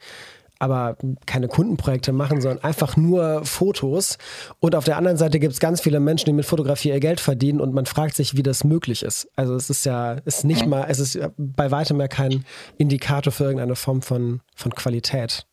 aber 0.61 0.97
keine 1.27 1.49
Kundenprojekte 1.49 2.13
machen, 2.13 2.41
sondern 2.41 2.63
einfach 2.63 2.97
nur 2.97 3.45
Fotos. 3.45 4.19
Und 4.61 4.77
auf 4.77 4.85
der 4.85 4.99
anderen 4.99 5.17
Seite 5.17 5.41
gibt 5.41 5.55
es 5.55 5.59
ganz 5.59 5.81
viele 5.81 6.01
Menschen, 6.01 6.27
die 6.27 6.33
mit 6.35 6.45
Fotografie 6.45 6.91
ihr 6.91 7.01
Geld 7.01 7.19
verdienen 7.19 7.61
und 7.61 7.75
man 7.75 7.87
fragt 7.87 8.15
sich, 8.15 8.37
wie 8.37 8.43
das 8.43 8.63
möglich 8.63 9.03
ist. 9.03 9.29
Also 9.35 9.55
es 9.55 9.71
ist 9.71 9.87
ja, 9.87 10.13
ist 10.13 10.45
nicht 10.45 10.67
mal, 10.67 10.87
es 10.89 10.99
ist 10.99 11.19
bei 11.39 11.71
weitem 11.71 11.97
mehr 11.97 12.09
kein 12.09 12.45
Indikator 12.77 13.33
für 13.33 13.45
irgendeine 13.45 13.75
Form 13.75 14.03
von, 14.03 14.43
von 14.55 14.75
Qualität. 14.75 15.47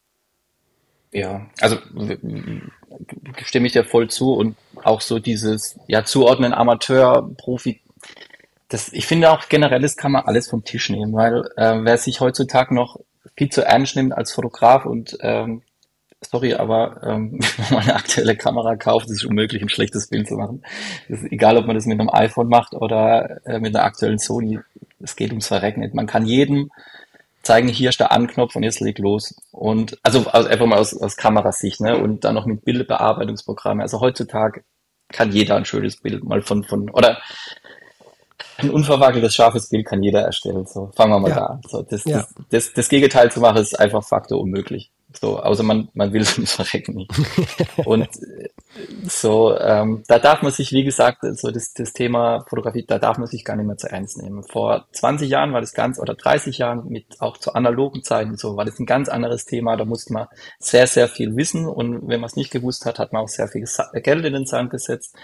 Ja, 1.13 1.47
also 1.61 1.77
stimme 3.45 3.67
ich 3.67 3.73
dir 3.73 3.85
voll 3.85 4.09
zu 4.09 4.33
und 4.33 4.57
auch 4.83 4.99
so 4.99 5.19
dieses 5.19 5.79
ja 5.87 6.03
Zuordnen 6.03 6.53
Amateur, 6.53 7.29
Profi. 7.37 7.81
Das, 8.67 8.91
ich 8.91 9.07
finde 9.07 9.31
auch 9.31 9.47
generell, 9.47 9.79
das 9.79 9.95
kann 9.95 10.11
man 10.11 10.25
alles 10.25 10.49
vom 10.49 10.65
Tisch 10.65 10.89
nehmen, 10.89 11.13
weil 11.13 11.49
äh, 11.55 11.79
wer 11.83 11.97
sich 11.97 12.19
heutzutage 12.19 12.75
noch 12.75 12.99
viel 13.37 13.49
zu 13.49 13.63
ernst 13.63 13.95
nimmt 13.95 14.13
als 14.13 14.33
Fotograf 14.33 14.85
und 14.85 15.17
ähm, 15.21 15.61
sorry, 16.21 16.55
aber 16.55 17.01
ähm, 17.03 17.39
wenn 17.57 17.77
man 17.77 17.83
eine 17.83 17.95
aktuelle 17.95 18.35
Kamera 18.35 18.75
kauft, 18.75 19.07
ist 19.07 19.17
es 19.17 19.25
unmöglich, 19.25 19.61
ein 19.61 19.69
schlechtes 19.69 20.07
Bild 20.07 20.27
zu 20.27 20.35
machen. 20.35 20.63
Ist 21.07 21.23
egal, 21.31 21.57
ob 21.57 21.67
man 21.67 21.75
das 21.75 21.85
mit 21.85 21.99
einem 21.99 22.09
iPhone 22.09 22.49
macht 22.49 22.73
oder 22.73 23.45
äh, 23.45 23.59
mit 23.59 23.75
einer 23.75 23.85
aktuellen 23.85 24.19
Sony. 24.19 24.59
Es 24.99 25.15
geht 25.15 25.29
ums 25.29 25.47
Verrecken. 25.47 25.87
Man 25.93 26.07
kann 26.07 26.25
jedem 26.25 26.71
zeigen, 27.43 27.67
hier 27.67 27.89
ist 27.89 27.99
der 27.99 28.11
Anknopf 28.11 28.55
und 28.55 28.63
jetzt 28.63 28.79
leg 28.79 28.97
los. 28.97 29.35
Und 29.51 29.97
also, 30.03 30.27
also 30.27 30.49
einfach 30.49 30.65
mal 30.65 30.79
aus, 30.79 30.99
aus 30.99 31.15
Kamerasicht, 31.15 31.79
ne? 31.81 31.97
Und 31.97 32.23
dann 32.25 32.35
noch 32.35 32.45
mit 32.45 32.65
Bildbearbeitungsprogrammen. 32.65 33.81
Also 33.81 34.01
heutzutage 34.01 34.63
kann 35.09 35.31
jeder 35.31 35.55
ein 35.55 35.65
schönes 35.65 35.97
Bild 35.97 36.23
mal 36.23 36.41
von, 36.41 36.63
von, 36.63 36.89
oder 36.89 37.21
ein 38.57 38.69
unverwackeltes, 38.69 39.35
scharfes 39.35 39.69
Bild 39.69 39.85
kann 39.85 40.03
jeder 40.03 40.21
erstellen. 40.21 40.65
So, 40.65 40.91
fangen 40.95 41.11
wir 41.11 41.19
mal 41.19 41.29
ja. 41.29 41.35
da 41.35 41.45
an. 41.45 41.61
So, 41.67 41.81
das, 41.81 42.05
ja. 42.05 42.17
das, 42.17 42.33
das, 42.49 42.73
das 42.73 42.89
Gegenteil 42.89 43.31
zu 43.31 43.39
machen, 43.39 43.57
ist 43.57 43.79
einfach 43.79 44.03
Faktor 44.03 44.39
unmöglich. 44.39 44.91
So, 45.19 45.39
außer 45.39 45.63
man, 45.63 45.89
man 45.93 46.13
will 46.13 46.21
es 46.23 46.33
Verrecken 46.51 46.95
nicht. 46.95 47.11
Und 47.85 48.09
so, 49.05 49.57
ähm, 49.57 50.03
da 50.07 50.19
darf 50.19 50.41
man 50.41 50.51
sich, 50.51 50.71
wie 50.71 50.83
gesagt, 50.83 51.19
so 51.21 51.49
das, 51.49 51.73
das 51.73 51.93
Thema 51.93 52.45
Fotografie, 52.47 52.85
da 52.85 52.99
darf 52.99 53.17
man 53.17 53.27
sich 53.27 53.43
gar 53.43 53.55
nicht 53.55 53.65
mehr 53.65 53.77
zu 53.77 53.89
ernst 53.89 54.21
nehmen. 54.21 54.43
Vor 54.43 54.85
20 54.91 55.29
Jahren 55.29 55.53
war 55.53 55.61
das 55.61 55.73
ganz, 55.73 55.99
oder 55.99 56.13
30 56.13 56.57
Jahren, 56.59 56.87
mit 56.89 57.19
auch 57.19 57.37
zu 57.37 57.53
analogen 57.53 58.03
Zeiten 58.03 58.37
so, 58.37 58.57
war 58.57 58.65
das 58.65 58.79
ein 58.79 58.85
ganz 58.85 59.09
anderes 59.09 59.45
Thema. 59.45 59.77
Da 59.77 59.85
musste 59.85 60.13
man 60.13 60.27
sehr, 60.59 60.87
sehr 60.87 61.07
viel 61.07 61.35
wissen 61.35 61.65
und 61.65 62.07
wenn 62.07 62.19
man 62.19 62.27
es 62.27 62.35
nicht 62.35 62.51
gewusst 62.51 62.85
hat, 62.85 62.99
hat 62.99 63.13
man 63.13 63.23
auch 63.23 63.29
sehr 63.29 63.47
viel 63.47 63.65
Geld 63.93 64.25
in 64.25 64.33
den 64.33 64.45
Sand 64.45 64.69
gesetzt 64.69 65.15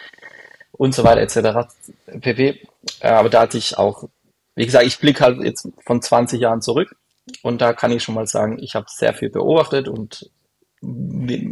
und 0.74 0.94
so 0.94 1.04
weiter 1.04 1.22
etc. 1.22 1.74
pp. 2.20 2.68
Aber 3.02 3.30
da 3.30 3.42
hatte 3.42 3.58
ich 3.58 3.78
auch, 3.78 4.10
wie 4.56 4.66
gesagt, 4.66 4.86
ich 4.86 5.00
blicke 5.00 5.24
halt 5.24 5.42
jetzt 5.42 5.70
von 5.86 6.02
20 6.02 6.40
Jahren 6.42 6.62
zurück 6.62 6.96
und 7.42 7.62
da 7.62 7.74
kann 7.74 7.92
ich 7.92 8.04
schon 8.04 8.16
mal 8.16 8.28
sagen, 8.28 8.60
ich 8.60 8.76
habe 8.76 8.88
sehr 8.90 9.14
viel 9.14 9.30
beobachtet 9.30 9.88
und 9.88 10.30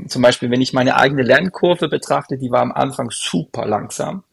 zum 0.08 0.22
Beispiel, 0.22 0.52
wenn 0.52 0.62
ich 0.62 0.74
meine 0.74 0.98
eigene 0.98 1.24
Lernkurve 1.24 1.88
betrachte, 1.88 2.38
die 2.38 2.52
war 2.52 2.62
am 2.62 2.74
Anfang 2.74 3.10
super 3.12 3.66
langsam, 3.66 4.26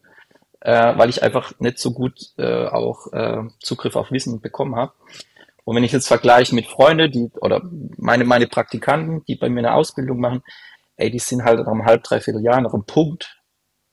äh, 0.59 0.97
weil 0.97 1.09
ich 1.09 1.23
einfach 1.23 1.53
nicht 1.59 1.79
so 1.79 1.93
gut 1.93 2.33
äh, 2.37 2.65
auch 2.65 3.13
äh, 3.13 3.43
Zugriff 3.61 3.95
auf 3.95 4.11
Wissen 4.11 4.41
bekommen 4.41 4.75
habe. 4.75 4.91
Und 5.63 5.75
wenn 5.75 5.85
ich 5.85 5.93
jetzt 5.93 6.07
vergleiche 6.07 6.53
mit 6.53 6.67
Freunden, 6.67 7.11
die 7.11 7.29
oder 7.39 7.61
meine 7.95 8.25
meine 8.25 8.47
Praktikanten, 8.47 9.23
die 9.25 9.35
bei 9.35 9.47
mir 9.47 9.59
eine 9.59 9.73
Ausbildung 9.73 10.19
machen, 10.19 10.43
ey, 10.97 11.09
die 11.11 11.19
sind 11.19 11.45
halt 11.45 11.59
nach 11.59 11.67
einem 11.67 11.85
halb, 11.85 12.03
dreiviertel 12.03 12.43
Jahr 12.43 12.59
noch 12.59 12.73
ein 12.73 12.83
Punkt, 12.83 13.38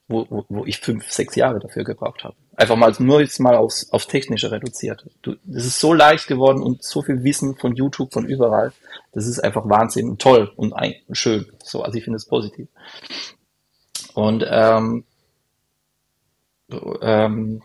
wo, 0.08 0.26
wo, 0.30 0.44
wo 0.48 0.64
ich 0.64 0.78
fünf, 0.78 1.10
sechs 1.10 1.34
Jahre 1.34 1.58
dafür 1.58 1.84
gebraucht 1.84 2.24
habe. 2.24 2.36
Einfach 2.56 2.76
mal 2.76 2.94
nur 2.98 3.20
jetzt 3.20 3.38
mal 3.40 3.56
aufs, 3.56 3.90
aufs 3.92 4.06
Technische 4.06 4.50
reduziert. 4.50 5.06
Du, 5.22 5.36
das 5.44 5.66
ist 5.66 5.80
so 5.80 5.92
leicht 5.92 6.26
geworden 6.26 6.62
und 6.62 6.82
so 6.82 7.02
viel 7.02 7.22
Wissen 7.24 7.56
von 7.56 7.74
YouTube, 7.74 8.12
von 8.12 8.26
überall. 8.26 8.72
Das 9.12 9.26
ist 9.26 9.40
einfach 9.40 9.68
Wahnsinn 9.68 10.08
und 10.08 10.22
toll 10.22 10.52
und 10.56 10.72
ein, 10.72 10.94
schön. 11.12 11.46
So, 11.62 11.82
also 11.82 11.98
ich 11.98 12.04
finde 12.04 12.16
es 12.16 12.26
positiv. 12.26 12.68
Und 14.14 14.44
ähm, 14.48 15.04
ähm, 17.02 17.62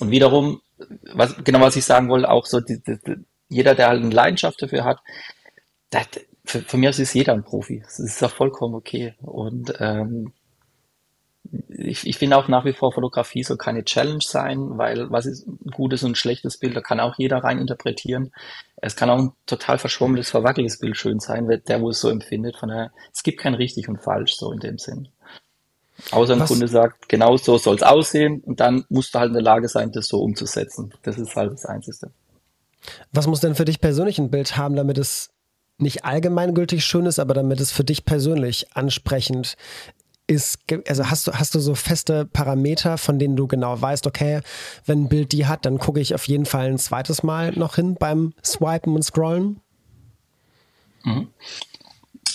und 0.00 0.10
wiederum, 0.10 0.60
was, 1.12 1.36
genau 1.44 1.60
was 1.60 1.76
ich 1.76 1.84
sagen 1.84 2.08
wollte, 2.08 2.30
auch 2.30 2.46
so, 2.46 2.60
die, 2.60 2.82
die, 2.82 2.98
jeder, 3.48 3.74
der 3.74 3.88
halt 3.88 4.02
eine 4.02 4.14
Leidenschaft 4.14 4.60
dafür 4.62 4.84
hat, 4.84 5.00
das, 5.90 6.06
für, 6.50 6.60
für 6.60 6.76
mich 6.76 6.98
ist 6.98 7.14
jeder 7.14 7.32
ein 7.32 7.44
Profi. 7.44 7.80
Das 7.84 7.98
ist 7.98 8.22
auch 8.22 8.32
vollkommen 8.32 8.74
okay. 8.74 9.14
Und 9.22 9.72
ähm, 9.78 10.32
ich, 11.68 12.06
ich 12.06 12.18
finde 12.18 12.36
auch 12.36 12.48
nach 12.48 12.64
wie 12.64 12.72
vor 12.72 12.92
Fotografie 12.92 13.42
soll 13.42 13.56
keine 13.56 13.84
Challenge 13.84 14.22
sein, 14.22 14.78
weil 14.78 15.10
was 15.10 15.26
ist 15.26 15.46
ein 15.46 15.70
gutes 15.72 16.02
und 16.02 16.12
ein 16.12 16.16
schlechtes 16.16 16.58
Bild, 16.58 16.76
da 16.76 16.80
kann 16.80 17.00
auch 17.00 17.14
jeder 17.18 17.38
rein 17.38 17.58
interpretieren. 17.58 18.32
Es 18.76 18.96
kann 18.96 19.10
auch 19.10 19.18
ein 19.18 19.32
total 19.46 19.78
verschwommenes, 19.78 20.30
verwackeltes 20.30 20.78
Bild 20.78 20.96
schön 20.96 21.20
sein, 21.20 21.48
der, 21.66 21.80
wo 21.80 21.90
es 21.90 22.00
so 22.00 22.08
empfindet. 22.08 22.56
Von 22.56 22.68
daher, 22.68 22.92
es 23.12 23.22
gibt 23.22 23.40
kein 23.40 23.54
richtig 23.54 23.88
und 23.88 24.02
falsch 24.02 24.34
so 24.34 24.52
in 24.52 24.60
dem 24.60 24.78
Sinn. 24.78 25.08
Außer 26.10 26.32
ein 26.32 26.40
was? 26.40 26.48
Kunde 26.48 26.66
sagt, 26.66 27.08
genau 27.08 27.36
so 27.36 27.58
soll 27.58 27.76
es 27.76 27.82
aussehen 27.82 28.40
und 28.40 28.60
dann 28.60 28.84
musst 28.88 29.14
du 29.14 29.18
halt 29.18 29.28
in 29.28 29.34
der 29.34 29.42
Lage 29.42 29.68
sein, 29.68 29.92
das 29.92 30.08
so 30.08 30.20
umzusetzen. 30.20 30.92
Das 31.02 31.18
ist 31.18 31.36
halt 31.36 31.52
das 31.52 31.66
Einzige. 31.66 32.10
Was 33.12 33.26
muss 33.26 33.40
denn 33.40 33.54
für 33.54 33.66
dich 33.66 33.80
persönlich 33.80 34.18
ein 34.18 34.30
Bild 34.30 34.56
haben, 34.56 34.76
damit 34.76 34.96
es 34.96 35.30
nicht 35.80 36.04
allgemeingültig 36.04 36.84
schön 36.84 37.06
ist, 37.06 37.18
aber 37.18 37.34
damit 37.34 37.60
es 37.60 37.72
für 37.72 37.84
dich 37.84 38.04
persönlich 38.04 38.74
ansprechend 38.74 39.56
ist. 40.26 40.58
Also 40.86 41.10
hast 41.10 41.26
du, 41.26 41.32
hast 41.32 41.54
du 41.54 41.60
so 41.60 41.74
feste 41.74 42.24
Parameter, 42.24 42.98
von 42.98 43.18
denen 43.18 43.36
du 43.36 43.46
genau 43.46 43.80
weißt, 43.80 44.06
okay, 44.06 44.40
wenn 44.86 45.04
ein 45.04 45.08
Bild 45.08 45.32
die 45.32 45.46
hat, 45.46 45.66
dann 45.66 45.78
gucke 45.78 46.00
ich 46.00 46.14
auf 46.14 46.28
jeden 46.28 46.46
Fall 46.46 46.66
ein 46.66 46.78
zweites 46.78 47.22
Mal 47.22 47.52
noch 47.52 47.74
hin 47.74 47.96
beim 47.98 48.32
Swipen 48.44 48.94
und 48.94 49.02
Scrollen? 49.02 49.60
Mhm. 51.02 51.28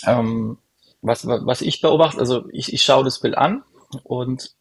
Ähm, 0.06 0.58
was, 1.02 1.26
was 1.26 1.62
ich 1.62 1.82
beobachte, 1.82 2.20
also 2.20 2.46
ich, 2.52 2.74
ich 2.74 2.84
schaue 2.84 3.04
das 3.04 3.20
Bild 3.20 3.38
an 3.38 3.64
und 4.04 4.55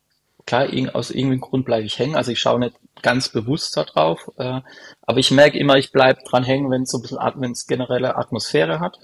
klar, 0.46 0.68
aus 0.94 1.10
irgendeinem 1.10 1.40
Grund 1.40 1.64
bleibe 1.64 1.86
ich 1.86 1.98
hängen. 1.98 2.16
Also 2.16 2.32
ich 2.32 2.40
schaue 2.40 2.60
nicht 2.60 2.76
ganz 3.02 3.28
bewusst 3.28 3.76
da 3.76 3.84
drauf, 3.84 4.30
äh, 4.36 4.60
aber 5.02 5.18
ich 5.18 5.30
merke 5.30 5.58
immer, 5.58 5.76
ich 5.76 5.92
bleibe 5.92 6.22
dran 6.24 6.44
hängen, 6.44 6.70
wenn 6.70 6.82
es 6.82 6.90
so 6.90 6.98
ein 6.98 7.02
bisschen, 7.02 7.18
wenn 7.36 7.52
es 7.52 7.66
generelle 7.66 8.16
Atmosphäre 8.16 8.80
hat. 8.80 8.98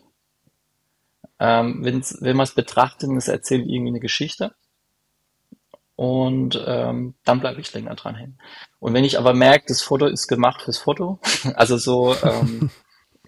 Ähm, 1.39 1.79
wenn's, 1.83 2.19
wenn 2.21 2.37
man 2.37 2.45
es 2.45 2.55
betrachtet, 2.55 3.11
es 3.17 3.29
erzählt 3.29 3.67
irgendwie 3.67 3.91
eine 3.91 4.01
Geschichte. 4.01 4.55
Und 5.97 6.63
ähm, 6.67 7.15
dann 7.25 7.41
bleibe 7.41 7.61
ich 7.61 7.73
länger 7.75 7.95
dran 7.95 8.15
hängen. 8.15 8.39
Und 8.79 8.95
wenn 8.95 9.05
ich 9.05 9.19
aber 9.19 9.35
merke, 9.35 9.67
das 9.69 9.83
Foto 9.83 10.07
ist 10.07 10.29
gemacht 10.29 10.63
fürs 10.63 10.79
Foto, 10.79 11.19
also 11.57 11.77
so, 11.77 12.15
ähm, 12.23 12.71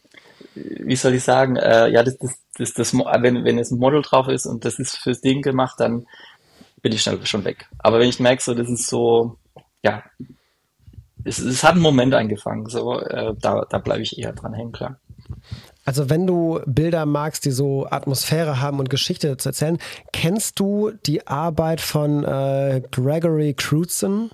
wie 0.55 0.97
soll 0.97 1.15
ich 1.15 1.23
sagen, 1.23 1.57
äh, 1.57 1.89
ja, 1.89 2.03
das, 2.03 2.17
das, 2.19 2.39
das, 2.57 2.73
das, 2.73 2.95
wenn, 2.95 3.45
wenn 3.45 3.59
es 3.59 3.71
ein 3.71 3.79
Model 3.79 4.03
drauf 4.03 4.29
ist 4.29 4.47
und 4.47 4.65
das 4.65 4.79
ist 4.79 4.97
fürs 4.97 5.21
Ding 5.21 5.43
gemacht, 5.43 5.81
dann 5.81 6.07
bin 6.83 6.93
ich 6.93 7.03
schnell 7.03 7.25
schon 7.25 7.45
weg. 7.45 7.69
Aber 7.79 7.99
wenn 7.99 8.09
ich 8.09 8.21
merke, 8.21 8.43
so, 8.43 8.55
das 8.55 8.69
ist 8.69 8.89
so, 8.89 9.39
ja, 9.83 10.03
es, 11.25 11.39
es 11.39 11.63
hat 11.63 11.73
einen 11.73 11.83
Moment 11.83 12.15
eingefangen, 12.15 12.67
so, 12.67 13.01
äh, 13.01 13.35
da, 13.41 13.65
da 13.69 13.79
bleibe 13.79 14.03
ich 14.03 14.19
eher 14.19 14.33
dran 14.33 14.53
hängen, 14.53 14.73
klar. 14.73 14.99
Also 15.85 16.11
wenn 16.11 16.27
du 16.27 16.61
Bilder 16.67 17.07
magst, 17.07 17.45
die 17.45 17.51
so 17.51 17.87
Atmosphäre 17.89 18.61
haben 18.61 18.79
und 18.79 18.91
Geschichte 18.91 19.37
zu 19.37 19.49
erzählen, 19.49 19.79
kennst 20.13 20.61
du 20.61 20.93
die 21.07 21.27
Arbeit 21.27 21.81
von 21.81 22.25
äh, 22.25 22.83
Gregory 22.91 23.55
Crutzen? 23.55 24.31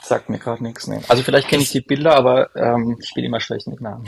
Sagt 0.00 0.28
mir 0.28 0.38
gerade 0.38 0.62
nichts. 0.62 0.86
Nee. 0.88 1.00
Also 1.08 1.22
vielleicht 1.22 1.48
kenne 1.48 1.62
ich 1.62 1.70
die 1.70 1.80
Bilder, 1.80 2.16
aber 2.16 2.54
ähm, 2.56 2.98
ich 3.00 3.14
bin 3.14 3.24
immer 3.24 3.40
schlecht 3.40 3.68
mit 3.68 3.80
Namen 3.80 4.04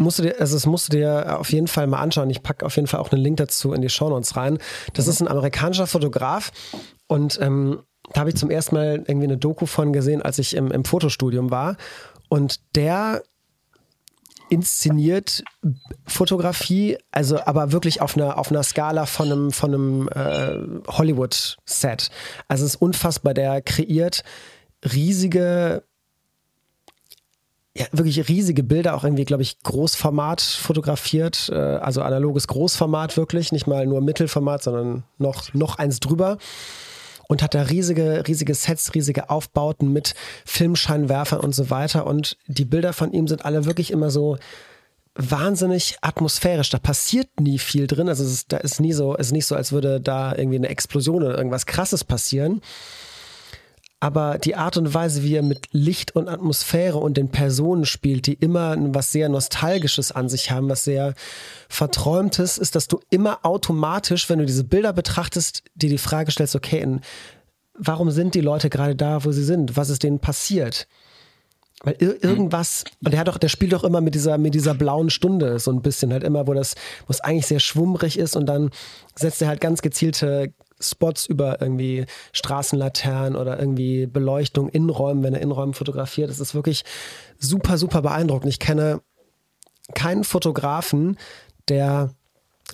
musst 0.00 0.18
du 0.18 0.22
dir, 0.22 0.40
also 0.40 0.56
das 0.56 0.66
musst 0.66 0.88
du 0.88 0.96
dir 0.96 1.38
auf 1.38 1.52
jeden 1.52 1.68
Fall 1.68 1.86
mal 1.86 2.00
anschauen. 2.00 2.30
Ich 2.30 2.42
packe 2.42 2.66
auf 2.66 2.76
jeden 2.76 2.88
Fall 2.88 3.00
auch 3.00 3.12
einen 3.12 3.22
Link 3.22 3.36
dazu 3.36 3.72
in 3.72 3.82
die 3.82 3.88
Shownotes 3.88 4.36
rein. 4.36 4.58
Das 4.94 5.06
ist 5.06 5.20
ein 5.20 5.28
amerikanischer 5.28 5.86
Fotograf 5.86 6.50
und 7.06 7.38
ähm, 7.40 7.82
da 8.12 8.20
habe 8.20 8.30
ich 8.30 8.36
zum 8.36 8.50
ersten 8.50 8.74
Mal 8.74 9.04
irgendwie 9.06 9.26
eine 9.26 9.36
Doku 9.36 9.66
von 9.66 9.92
gesehen, 9.92 10.22
als 10.22 10.38
ich 10.38 10.56
im, 10.56 10.72
im 10.72 10.84
Fotostudium 10.84 11.50
war. 11.50 11.76
Und 12.28 12.60
der 12.74 13.22
inszeniert 14.48 15.44
Fotografie, 16.06 16.98
also 17.12 17.40
aber 17.44 17.70
wirklich 17.70 18.00
auf 18.00 18.16
einer, 18.16 18.36
auf 18.36 18.50
einer 18.50 18.64
Skala 18.64 19.06
von 19.06 19.30
einem, 19.30 19.50
von 19.52 19.72
einem 19.72 20.08
äh, 20.08 20.88
Hollywood-Set. 20.88 22.10
Also 22.48 22.64
es 22.64 22.74
ist 22.74 22.82
unfassbar, 22.82 23.32
der 23.32 23.62
kreiert 23.62 24.24
riesige 24.84 25.84
ja, 27.76 27.86
wirklich 27.92 28.28
riesige 28.28 28.64
Bilder, 28.64 28.96
auch 28.96 29.04
irgendwie, 29.04 29.24
glaube 29.24 29.42
ich, 29.42 29.62
Großformat 29.62 30.40
fotografiert, 30.40 31.50
äh, 31.52 31.54
also 31.54 32.02
analoges 32.02 32.48
Großformat 32.48 33.16
wirklich, 33.16 33.52
nicht 33.52 33.66
mal 33.66 33.86
nur 33.86 34.00
Mittelformat, 34.00 34.62
sondern 34.62 35.04
noch, 35.18 35.54
noch 35.54 35.78
eins 35.78 36.00
drüber. 36.00 36.38
Und 37.28 37.44
hat 37.44 37.54
da 37.54 37.62
riesige, 37.62 38.24
riesige 38.26 38.54
Sets, 38.54 38.92
riesige 38.94 39.30
Aufbauten 39.30 39.92
mit 39.92 40.14
Filmscheinwerfern 40.44 41.38
und 41.38 41.54
so 41.54 41.70
weiter. 41.70 42.08
Und 42.08 42.36
die 42.48 42.64
Bilder 42.64 42.92
von 42.92 43.12
ihm 43.12 43.28
sind 43.28 43.44
alle 43.44 43.66
wirklich 43.66 43.92
immer 43.92 44.10
so 44.10 44.36
wahnsinnig 45.14 45.96
atmosphärisch. 46.00 46.70
Da 46.70 46.78
passiert 46.80 47.28
nie 47.38 47.60
viel 47.60 47.86
drin. 47.86 48.08
Also 48.08 48.24
es 48.24 48.32
ist, 48.32 48.52
da 48.52 48.56
ist 48.56 48.80
nie 48.80 48.92
so, 48.92 49.14
es 49.16 49.28
ist 49.28 49.32
nicht 49.32 49.46
so, 49.46 49.54
als 49.54 49.70
würde 49.70 50.00
da 50.00 50.34
irgendwie 50.34 50.56
eine 50.56 50.70
Explosion 50.70 51.22
oder 51.22 51.38
irgendwas 51.38 51.66
krasses 51.66 52.02
passieren 52.02 52.62
aber 54.00 54.38
die 54.38 54.56
Art 54.56 54.78
und 54.78 54.94
Weise, 54.94 55.22
wie 55.22 55.34
er 55.34 55.42
mit 55.42 55.68
Licht 55.72 56.16
und 56.16 56.26
Atmosphäre 56.26 56.96
und 56.96 57.18
den 57.18 57.28
Personen 57.28 57.84
spielt, 57.84 58.26
die 58.26 58.32
immer 58.32 58.74
was 58.94 59.12
sehr 59.12 59.28
Nostalgisches 59.28 60.10
an 60.10 60.30
sich 60.30 60.50
haben, 60.50 60.70
was 60.70 60.84
sehr 60.84 61.14
Verträumtes, 61.68 62.56
ist, 62.56 62.74
dass 62.74 62.88
du 62.88 62.98
immer 63.10 63.44
automatisch, 63.44 64.30
wenn 64.30 64.38
du 64.38 64.46
diese 64.46 64.64
Bilder 64.64 64.94
betrachtest, 64.94 65.64
dir 65.74 65.90
die 65.90 65.98
Frage 65.98 66.32
stellst, 66.32 66.56
okay, 66.56 66.98
warum 67.74 68.10
sind 68.10 68.34
die 68.34 68.40
Leute 68.40 68.70
gerade 68.70 68.96
da, 68.96 69.22
wo 69.24 69.32
sie 69.32 69.44
sind? 69.44 69.76
Was 69.76 69.90
ist 69.90 70.02
denen 70.02 70.18
passiert? 70.18 70.88
Weil 71.82 71.96
ir 71.98 72.24
irgendwas, 72.24 72.84
und 73.04 73.12
der 73.12 73.20
hat 73.20 73.28
doch, 73.28 73.38
der 73.38 73.48
spielt 73.48 73.74
doch 73.74 73.84
immer 73.84 74.00
mit 74.00 74.14
dieser, 74.14 74.38
mit 74.38 74.54
dieser 74.54 74.74
blauen 74.74 75.10
Stunde 75.10 75.58
so 75.58 75.70
ein 75.70 75.82
bisschen, 75.82 76.12
halt 76.12 76.24
immer, 76.24 76.46
wo 76.46 76.54
das, 76.54 76.74
wo 77.06 77.10
es 77.10 77.20
eigentlich 77.20 77.46
sehr 77.46 77.60
schwummrig 77.60 78.18
ist 78.18 78.34
und 78.34 78.46
dann 78.46 78.70
setzt 79.14 79.42
er 79.42 79.48
halt 79.48 79.60
ganz 79.60 79.82
gezielte 79.82 80.52
Spots 80.80 81.26
über 81.26 81.60
irgendwie 81.60 82.06
Straßenlaternen 82.32 83.36
oder 83.36 83.58
irgendwie 83.58 84.06
Beleuchtung 84.06 84.68
Innenräumen, 84.68 85.22
wenn 85.22 85.34
er 85.34 85.40
Innenräume 85.40 85.74
fotografiert. 85.74 86.30
Das 86.30 86.40
ist 86.40 86.54
wirklich 86.54 86.84
super, 87.38 87.78
super 87.78 88.02
beeindruckend. 88.02 88.50
Ich 88.50 88.58
kenne 88.58 89.00
keinen 89.94 90.24
Fotografen, 90.24 91.18
der 91.68 92.10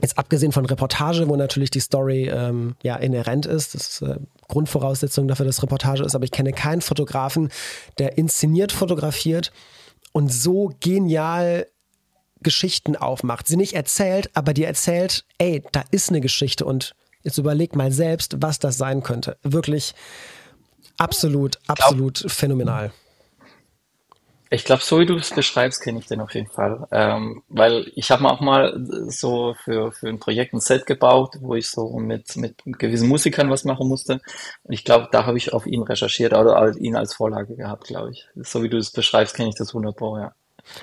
Jetzt 0.03 0.19
abgesehen 0.19 0.53
von 0.53 0.67
Reportage, 0.67 1.27
wo 1.29 1.37
natürlich 1.37 1.71
die 1.71 1.81
Story 1.81 2.29
ähm, 2.29 2.77
ja 2.83 2.97
inhärent 2.97 3.47
ist, 3.47 3.75
das 3.75 3.89
ist 3.89 4.03
äh, 4.03 4.19
Grundvoraussetzung 4.49 5.27
dafür, 5.27 5.47
dass 5.47 5.63
Reportage 5.63 6.05
ist, 6.05 6.15
aber 6.15 6.25
ich 6.25 6.33
kenne 6.33 6.53
keinen 6.53 6.83
Fotografen, 6.83 7.51
der 7.99 8.19
inszeniert 8.19 8.73
fotografiert 8.73 9.53
und 10.13 10.31
so 10.31 10.73
genial 10.81 11.67
Geschichten 12.43 12.95
aufmacht. 12.95 13.47
Sie 13.47 13.57
nicht 13.57 13.73
erzählt, 13.73 14.31
aber 14.35 14.53
die 14.53 14.65
erzählt, 14.65 15.25
ey, 15.39 15.65
da 15.73 15.83
ist 15.91 16.11
eine 16.11 16.21
Geschichte 16.21 16.67
und 16.67 16.95
Jetzt 17.27 17.39
überleg 17.39 17.75
mal 17.75 17.91
selbst, 17.91 18.37
was 18.41 18.61
das 18.61 18.79
sein 18.79 19.03
könnte. 19.03 19.37
Wirklich 19.43 19.97
absolut, 20.97 21.59
absolut 21.67 22.21
glaub, 22.21 22.31
phänomenal. 22.31 22.93
Ich 24.49 24.65
glaube, 24.65 24.85
so 24.85 25.01
wie 25.01 25.07
du 25.07 25.17
es 25.17 25.35
beschreibst, 25.35 25.83
kenne 25.83 25.99
ich 25.99 26.07
den 26.07 26.21
auf 26.21 26.33
jeden 26.37 26.47
Fall. 26.47 26.87
Ähm, 26.93 27.43
weil 27.49 27.91
ich 27.97 28.13
habe 28.13 28.23
mir 28.23 28.31
auch 28.31 28.41
mal 28.41 28.81
so 29.09 29.57
für, 29.65 29.91
für 29.91 30.07
ein 30.07 30.21
Projekt 30.21 30.55
ein 30.55 30.61
Set 30.61 30.87
gebaut, 30.87 31.39
wo 31.41 31.57
ich 31.57 31.69
so 31.69 31.99
mit, 31.99 32.37
mit 32.37 32.63
gewissen 32.65 33.09
Musikern 33.09 33.51
was 33.51 33.65
machen 33.65 33.89
musste. 33.89 34.21
Und 34.63 34.73
ich 34.73 34.85
glaube, 34.85 35.09
da 35.11 35.27
habe 35.27 35.37
ich 35.37 35.53
auf 35.53 35.67
ihn 35.67 35.83
recherchiert 35.83 36.33
oder 36.33 36.77
ihn 36.77 36.95
als 36.95 37.13
Vorlage 37.13 37.57
gehabt, 37.57 37.89
glaube 37.89 38.13
ich. 38.13 38.29
So 38.37 38.63
wie 38.63 38.69
du 38.69 38.77
es 38.77 38.93
beschreibst, 38.93 39.35
kenne 39.35 39.49
ich 39.49 39.57
das 39.57 39.75
wunderbar, 39.75 40.21
ja. 40.21 40.35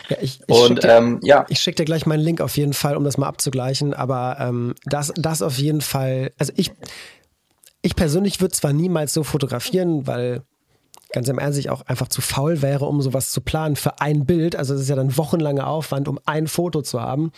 Ja, 0.09 0.17
ich, 0.21 0.39
ich 0.47 0.55
und 0.55 0.83
dir, 0.83 0.89
ähm, 0.89 1.19
ja. 1.23 1.45
Ich 1.49 1.59
schicke 1.59 1.77
dir 1.77 1.85
gleich 1.85 2.05
meinen 2.05 2.21
Link 2.21 2.41
auf 2.41 2.57
jeden 2.57 2.73
Fall, 2.73 2.97
um 2.97 3.03
das 3.03 3.17
mal 3.17 3.27
abzugleichen. 3.27 3.93
Aber 3.93 4.37
ähm, 4.39 4.75
das, 4.85 5.13
das 5.15 5.41
auf 5.41 5.57
jeden 5.57 5.81
Fall, 5.81 6.31
also 6.37 6.53
ich, 6.55 6.71
ich 7.81 7.95
persönlich 7.95 8.41
würde 8.41 8.53
zwar 8.53 8.73
niemals 8.73 9.13
so 9.13 9.23
fotografieren, 9.23 10.07
weil 10.07 10.43
ganz 11.13 11.27
im 11.29 11.39
Ernst 11.39 11.59
ich 11.59 11.69
auch 11.69 11.83
einfach 11.83 12.07
zu 12.07 12.21
faul 12.21 12.61
wäre, 12.61 12.85
um 12.85 13.01
sowas 13.01 13.31
zu 13.31 13.39
planen 13.39 13.75
für 13.75 14.01
ein 14.01 14.25
Bild. 14.25 14.55
Also 14.55 14.73
es 14.73 14.81
ist 14.81 14.89
ja 14.89 14.95
dann 14.95 15.15
wochenlanger 15.15 15.67
Aufwand, 15.67 16.07
um 16.07 16.19
ein 16.25 16.47
Foto 16.47 16.81
zu 16.81 16.99
haben. 16.99 17.31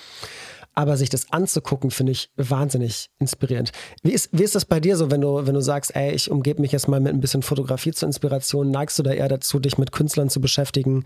Aber 0.78 0.98
sich 0.98 1.10
das 1.10 1.32
anzugucken, 1.32 1.90
finde 1.90 2.12
ich 2.12 2.30
wahnsinnig 2.36 3.10
inspirierend. 3.18 3.72
Wie 4.04 4.12
ist, 4.12 4.30
wie 4.34 4.44
ist 4.44 4.56
das 4.56 4.66
bei 4.66 4.82
dir 4.82 4.98
so, 4.98 5.10
wenn 5.10 5.22
du, 5.22 5.48
wenn 5.48 5.54
du 5.54 5.62
sagst, 5.62 5.96
ey, 5.96 6.12
ich 6.12 6.30
umgebe 6.30 6.62
mich 6.62 6.74
jetzt 6.74 6.90
mal 6.90 7.00
mit 7.00 7.14
ein 7.14 7.22
bisschen 7.22 7.44
Fotografie 7.44 7.92
zur 7.92 8.08
Inspiration? 8.08 8.72
Neigst 8.72 9.00
du 9.00 9.04
da 9.04 9.12
eher 9.12 9.30
dazu, 9.30 9.60
dich 9.60 9.78
mit 9.78 9.94
Künstlern 9.94 10.30
zu 10.30 10.42
beschäftigen, 10.42 11.06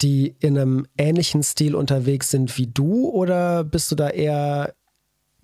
die 0.00 0.36
in 0.40 0.58
einem 0.58 0.86
ähnlichen 0.96 1.42
Stil 1.42 1.74
unterwegs 1.74 2.30
sind 2.30 2.56
wie 2.58 2.66
du 2.66 3.08
oder 3.08 3.64
bist 3.64 3.90
du 3.90 3.96
da 3.96 4.08
eher 4.08 4.74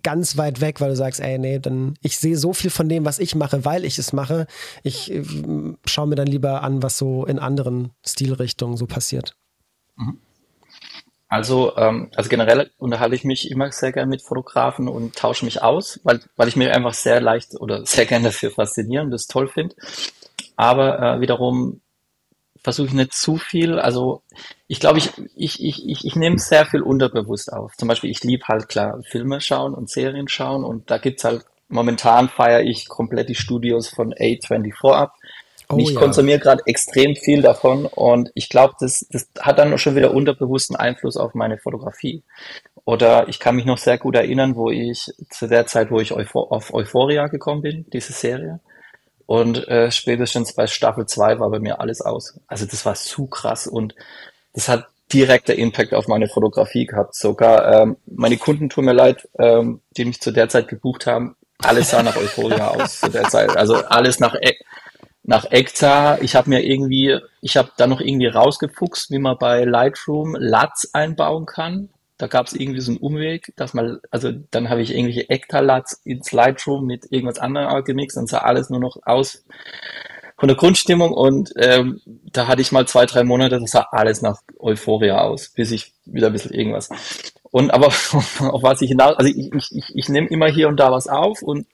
ganz 0.02 0.36
weit 0.36 0.60
weg, 0.60 0.80
weil 0.80 0.90
du 0.90 0.96
sagst, 0.96 1.20
ey, 1.20 1.36
nee, 1.36 1.58
dann 1.58 1.94
ich 2.00 2.18
sehe 2.18 2.36
so 2.36 2.52
viel 2.52 2.70
von 2.70 2.88
dem, 2.88 3.04
was 3.04 3.18
ich 3.18 3.34
mache, 3.34 3.64
weil 3.64 3.84
ich 3.84 3.98
es 3.98 4.12
mache. 4.12 4.46
Ich 4.84 5.12
äh, 5.12 5.24
schaue 5.84 6.06
mir 6.06 6.14
dann 6.14 6.28
lieber 6.28 6.62
an, 6.62 6.80
was 6.82 6.96
so 6.96 7.26
in 7.26 7.40
anderen 7.40 7.90
Stilrichtungen 8.06 8.76
so 8.76 8.86
passiert. 8.86 9.36
Mhm. 9.96 10.20
Also, 11.28 11.76
ähm, 11.76 12.10
also 12.14 12.30
generell 12.30 12.70
unterhalte 12.78 13.16
ich 13.16 13.24
mich 13.24 13.50
immer 13.50 13.72
sehr 13.72 13.90
gerne 13.90 14.08
mit 14.08 14.22
Fotografen 14.22 14.86
und 14.86 15.16
tausche 15.16 15.44
mich 15.44 15.60
aus, 15.60 15.98
weil, 16.04 16.20
weil 16.36 16.46
ich 16.46 16.54
mich 16.54 16.68
einfach 16.70 16.94
sehr 16.94 17.20
leicht 17.20 17.56
oder 17.58 17.84
sehr 17.84 18.06
gerne 18.06 18.26
dafür 18.26 18.52
faszinieren 18.52 19.06
und 19.06 19.10
das 19.10 19.26
toll 19.26 19.48
finde. 19.48 19.74
Aber 20.54 21.00
äh, 21.00 21.20
wiederum 21.20 21.80
versuche 22.66 22.88
ich 22.88 22.94
nicht 22.94 23.14
zu 23.14 23.36
viel. 23.36 23.78
Also 23.78 24.22
ich 24.66 24.80
glaube, 24.80 24.98
ich, 24.98 25.12
ich, 25.36 25.62
ich, 25.62 25.88
ich, 25.88 26.04
ich 26.04 26.16
nehme 26.16 26.36
sehr 26.36 26.66
viel 26.66 26.82
unterbewusst 26.82 27.52
auf. 27.52 27.76
Zum 27.76 27.86
Beispiel, 27.86 28.10
ich 28.10 28.24
liebe 28.24 28.48
halt 28.48 28.68
klar 28.68 29.00
Filme 29.08 29.40
schauen 29.40 29.72
und 29.72 29.88
Serien 29.88 30.26
schauen 30.26 30.64
und 30.64 30.90
da 30.90 30.98
gibt's 30.98 31.22
halt, 31.22 31.44
momentan 31.68 32.28
feiere 32.28 32.62
ich 32.62 32.88
komplett 32.88 33.28
die 33.28 33.36
Studios 33.36 33.88
von 33.88 34.12
A24 34.12 34.92
ab. 34.92 35.14
Oh, 35.68 35.76
ich 35.78 35.90
ja. 35.90 36.00
konsumiere 36.00 36.40
gerade 36.40 36.62
extrem 36.66 37.14
viel 37.14 37.40
davon 37.40 37.86
und 37.86 38.32
ich 38.34 38.48
glaube, 38.48 38.74
das, 38.80 39.06
das 39.12 39.28
hat 39.38 39.60
dann 39.60 39.78
schon 39.78 39.94
wieder 39.94 40.12
unterbewussten 40.12 40.74
Einfluss 40.74 41.16
auf 41.16 41.34
meine 41.34 41.58
Fotografie. 41.58 42.24
Oder 42.84 43.28
ich 43.28 43.38
kann 43.38 43.54
mich 43.54 43.64
noch 43.64 43.78
sehr 43.78 43.98
gut 43.98 44.16
erinnern, 44.16 44.56
wo 44.56 44.70
ich 44.70 45.12
zu 45.30 45.46
der 45.46 45.66
Zeit, 45.66 45.92
wo 45.92 46.00
ich 46.00 46.10
auf 46.10 46.74
Euphoria 46.74 47.28
gekommen 47.28 47.62
bin, 47.62 47.86
diese 47.92 48.12
Serie, 48.12 48.58
und 49.26 49.66
äh, 49.68 49.90
spätestens 49.90 50.54
bei 50.54 50.66
Staffel 50.66 51.06
2 51.06 51.40
war 51.40 51.50
bei 51.50 51.58
mir 51.58 51.80
alles 51.80 52.00
aus. 52.00 52.38
Also 52.46 52.64
das 52.64 52.86
war 52.86 52.94
zu 52.94 53.26
krass 53.26 53.66
und 53.66 53.94
das 54.54 54.68
hat 54.68 54.86
direkter 55.12 55.54
Impact 55.54 55.94
auf 55.94 56.08
meine 56.08 56.28
Fotografie 56.28 56.86
gehabt. 56.86 57.14
Sogar 57.14 57.82
ähm, 57.82 57.96
meine 58.06 58.38
Kunden 58.38 58.68
tun 58.68 58.84
mir 58.84 58.92
leid, 58.92 59.28
ähm, 59.38 59.80
die 59.96 60.04
mich 60.04 60.20
zu 60.20 60.32
der 60.32 60.48
Zeit 60.48 60.68
gebucht 60.68 61.06
haben. 61.06 61.36
Alles 61.58 61.90
sah 61.90 62.02
nach 62.02 62.16
Euphoria 62.16 62.68
aus 62.70 63.00
zu 63.00 63.10
der 63.10 63.24
Zeit. 63.24 63.56
Also 63.56 63.76
alles 63.76 64.20
nach 64.20 64.34
e 64.34 64.54
nach 65.28 65.50
Ekta. 65.50 66.18
Ich 66.20 66.36
habe 66.36 66.48
mir 66.48 66.64
irgendwie, 66.64 67.18
ich 67.40 67.56
habe 67.56 67.70
da 67.76 67.88
noch 67.88 68.00
irgendwie 68.00 68.28
rausgefuchst, 68.28 69.10
wie 69.10 69.18
man 69.18 69.36
bei 69.38 69.64
Lightroom 69.64 70.36
LUTs 70.38 70.94
einbauen 70.94 71.46
kann. 71.46 71.88
Da 72.18 72.26
gab 72.26 72.46
es 72.46 72.54
irgendwie 72.54 72.80
so 72.80 72.92
einen 72.92 73.00
Umweg, 73.00 73.52
dass 73.56 73.74
man, 73.74 74.00
also 74.10 74.32
dann 74.50 74.70
habe 74.70 74.82
ich 74.82 74.94
irgendwelche 74.94 75.28
Ektalats 75.28 76.00
ins 76.04 76.32
Lightroom 76.32 76.86
mit 76.86 77.10
irgendwas 77.10 77.38
anderem 77.38 77.84
gemixt 77.84 78.16
und 78.16 78.28
sah 78.28 78.38
alles 78.38 78.70
nur 78.70 78.80
noch 78.80 78.96
aus 79.04 79.44
von 80.38 80.48
der 80.48 80.56
Grundstimmung 80.56 81.12
und 81.12 81.52
ähm, 81.56 82.00
da 82.04 82.46
hatte 82.46 82.60
ich 82.60 82.70
mal 82.70 82.86
zwei, 82.86 83.06
drei 83.06 83.24
Monate, 83.24 83.58
das 83.58 83.70
sah 83.70 83.86
alles 83.90 84.20
nach 84.20 84.42
Euphoria 84.58 85.22
aus, 85.22 85.48
bis 85.48 85.70
ich 85.70 85.94
wieder 86.04 86.26
ein 86.26 86.32
bisschen 86.32 86.52
irgendwas. 86.52 86.90
Und 87.50 87.72
aber 87.72 87.86
auf 88.40 88.62
was 88.62 88.82
ich 88.82 88.88
hinaus, 88.88 89.16
also 89.16 89.30
ich, 89.30 89.52
ich, 89.52 89.68
ich, 89.74 89.84
ich 89.94 90.08
nehme 90.08 90.28
immer 90.28 90.48
hier 90.48 90.68
und 90.68 90.78
da 90.78 90.92
was 90.92 91.08
auf 91.08 91.42
und 91.42 91.66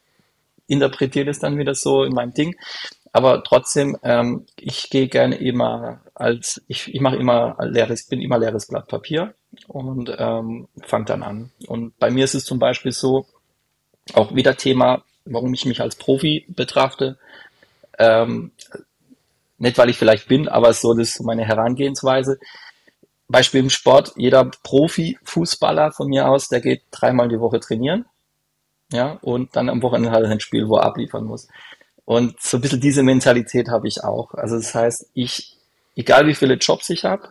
interpretiere 0.68 1.26
das 1.26 1.40
dann 1.40 1.59
wieder 1.59 1.74
so 1.74 2.05
in 2.05 2.12
meinem 2.12 2.34
Ding. 2.34 2.55
Aber 3.12 3.44
trotzdem, 3.44 3.98
ähm, 4.02 4.46
ich 4.58 4.88
gehe 4.88 5.06
gerne 5.06 5.36
immer 5.36 6.00
als, 6.14 6.62
ich, 6.66 6.92
ich 6.94 7.00
mache 7.00 7.16
immer 7.16 7.56
leeres, 7.60 8.06
bin 8.06 8.22
immer 8.22 8.38
leeres 8.38 8.66
Blatt 8.66 8.88
Papier 8.88 9.34
und 9.68 10.14
ähm, 10.18 10.68
fange 10.82 11.04
dann 11.04 11.22
an. 11.22 11.50
Und 11.66 11.98
bei 11.98 12.10
mir 12.10 12.24
ist 12.24 12.34
es 12.34 12.44
zum 12.44 12.58
Beispiel 12.58 12.92
so, 12.92 13.26
auch 14.14 14.34
wieder 14.34 14.56
Thema, 14.56 15.02
warum 15.24 15.52
ich 15.52 15.66
mich 15.66 15.80
als 15.80 15.96
Profi 15.96 16.46
betrachte. 16.48 17.18
Ähm, 17.98 18.52
nicht, 19.58 19.78
weil 19.78 19.90
ich 19.90 19.98
vielleicht 19.98 20.26
bin, 20.26 20.48
aber 20.48 20.72
so 20.72 20.94
das 20.94 21.10
ist 21.10 21.22
meine 21.22 21.44
Herangehensweise. 21.44 22.38
Beispiel 23.28 23.60
im 23.60 23.70
Sport, 23.70 24.12
jeder 24.16 24.44
Profi-Fußballer 24.44 25.92
von 25.92 26.08
mir 26.08 26.28
aus, 26.28 26.48
der 26.48 26.60
geht 26.60 26.82
dreimal 26.90 27.28
die 27.28 27.40
Woche 27.40 27.60
trainieren. 27.60 28.06
Ja, 28.90 29.18
und 29.22 29.54
dann 29.56 29.68
am 29.68 29.82
Wochenende 29.82 30.10
hat 30.10 30.22
er 30.22 30.30
ein 30.30 30.40
Spiel, 30.40 30.68
wo 30.68 30.76
er 30.76 30.84
abliefern 30.84 31.24
muss. 31.24 31.48
Und 32.05 32.40
so 32.40 32.59
ein 32.59 32.61
bisschen 32.61 32.80
diese 32.80 33.03
Mentalität 33.03 33.68
habe 33.68 33.88
ich 33.88 34.03
auch. 34.03 34.34
Also 34.34 34.57
das 34.57 34.74
heißt, 34.74 35.11
ich, 35.14 35.57
egal 35.96 36.26
wie 36.26 36.34
viele 36.34 36.55
Jobs 36.55 36.90
ich 36.90 37.05
habe, 37.05 37.30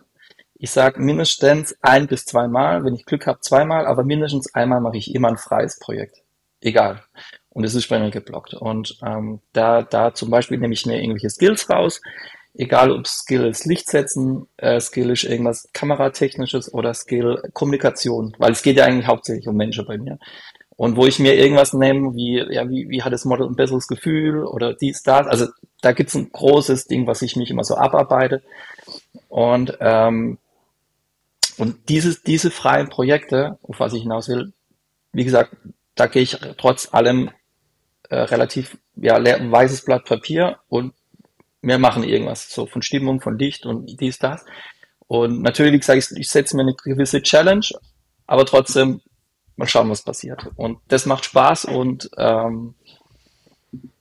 ich 0.54 0.70
sage 0.70 1.00
mindestens 1.00 1.76
ein 1.82 2.06
bis 2.06 2.24
zweimal, 2.24 2.84
wenn 2.84 2.94
ich 2.94 3.04
Glück 3.04 3.26
habe, 3.26 3.40
zweimal, 3.40 3.86
aber 3.86 4.04
mindestens 4.04 4.54
einmal 4.54 4.80
mache 4.80 4.96
ich 4.96 5.14
immer 5.14 5.28
ein 5.28 5.36
freies 5.36 5.78
Projekt. 5.78 6.18
Egal. 6.60 7.02
und 7.50 7.64
es 7.64 7.74
ist 7.74 7.88
bei 7.88 7.98
mir 7.98 8.10
geblockt. 8.10 8.54
Und 8.54 8.98
ähm, 9.04 9.40
da, 9.52 9.82
da 9.82 10.14
zum 10.14 10.30
Beispiel 10.30 10.58
nehme 10.58 10.74
ich 10.74 10.86
mir 10.86 11.00
irgendwelche 11.00 11.30
Skills 11.30 11.68
raus, 11.68 12.00
egal 12.54 12.90
ob 12.92 13.06
Skill 13.06 13.46
ist 13.46 13.66
Licht 13.66 13.88
setzen, 13.88 14.46
äh, 14.56 14.80
Skill 14.80 15.10
ist 15.10 15.24
irgendwas 15.24 15.68
Kameratechnisches 15.72 16.72
oder 16.72 16.94
Skill 16.94 17.42
Kommunikation, 17.52 18.34
weil 18.38 18.52
es 18.52 18.62
geht 18.62 18.76
ja 18.76 18.84
eigentlich 18.84 19.06
hauptsächlich 19.06 19.48
um 19.48 19.56
Menschen 19.56 19.86
bei 19.86 19.98
mir. 19.98 20.18
Und 20.82 20.96
wo 20.96 21.06
ich 21.06 21.20
mir 21.20 21.36
irgendwas 21.36 21.74
nehme, 21.74 22.12
wie, 22.16 22.38
ja, 22.52 22.68
wie, 22.68 22.88
wie 22.88 23.04
hat 23.04 23.12
das 23.12 23.24
Model 23.24 23.46
ein 23.46 23.54
besseres 23.54 23.86
Gefühl 23.86 24.44
oder 24.44 24.74
dies, 24.74 25.04
das. 25.04 25.28
Also 25.28 25.46
da 25.80 25.92
gibt's 25.92 26.16
ein 26.16 26.32
großes 26.32 26.86
Ding, 26.86 27.06
was 27.06 27.22
ich 27.22 27.36
mich 27.36 27.52
immer 27.52 27.62
so 27.62 27.76
abarbeite. 27.76 28.42
Und, 29.28 29.78
ähm, 29.78 30.38
und 31.56 31.88
dieses, 31.88 32.24
diese 32.24 32.50
freien 32.50 32.88
Projekte, 32.88 33.60
auf 33.62 33.78
was 33.78 33.92
ich 33.92 34.02
hinaus 34.02 34.28
will, 34.28 34.54
wie 35.12 35.22
gesagt, 35.22 35.56
da 35.94 36.08
gehe 36.08 36.22
ich 36.22 36.36
trotz 36.58 36.92
allem 36.92 37.30
äh, 38.08 38.16
relativ 38.16 38.76
ja, 38.96 39.18
leer, 39.18 39.38
weißes 39.52 39.84
Blatt 39.84 40.04
Papier 40.04 40.58
und 40.68 40.94
wir 41.60 41.78
machen 41.78 42.02
irgendwas 42.02 42.50
so 42.50 42.66
von 42.66 42.82
Stimmung, 42.82 43.20
von 43.20 43.38
Licht 43.38 43.66
und 43.66 44.00
dies, 44.00 44.18
das. 44.18 44.44
Und 45.06 45.42
natürlich, 45.42 45.74
wie 45.74 45.78
gesagt, 45.78 46.10
ich, 46.10 46.18
ich 46.18 46.28
setze 46.28 46.56
mir 46.56 46.62
eine 46.62 46.74
gewisse 46.74 47.22
Challenge, 47.22 47.66
aber 48.26 48.44
trotzdem 48.46 49.00
mal 49.56 49.66
schauen, 49.66 49.90
was 49.90 50.02
passiert. 50.02 50.48
Und 50.56 50.78
das 50.88 51.06
macht 51.06 51.24
Spaß 51.24 51.66
und 51.66 52.10
ähm, 52.16 52.74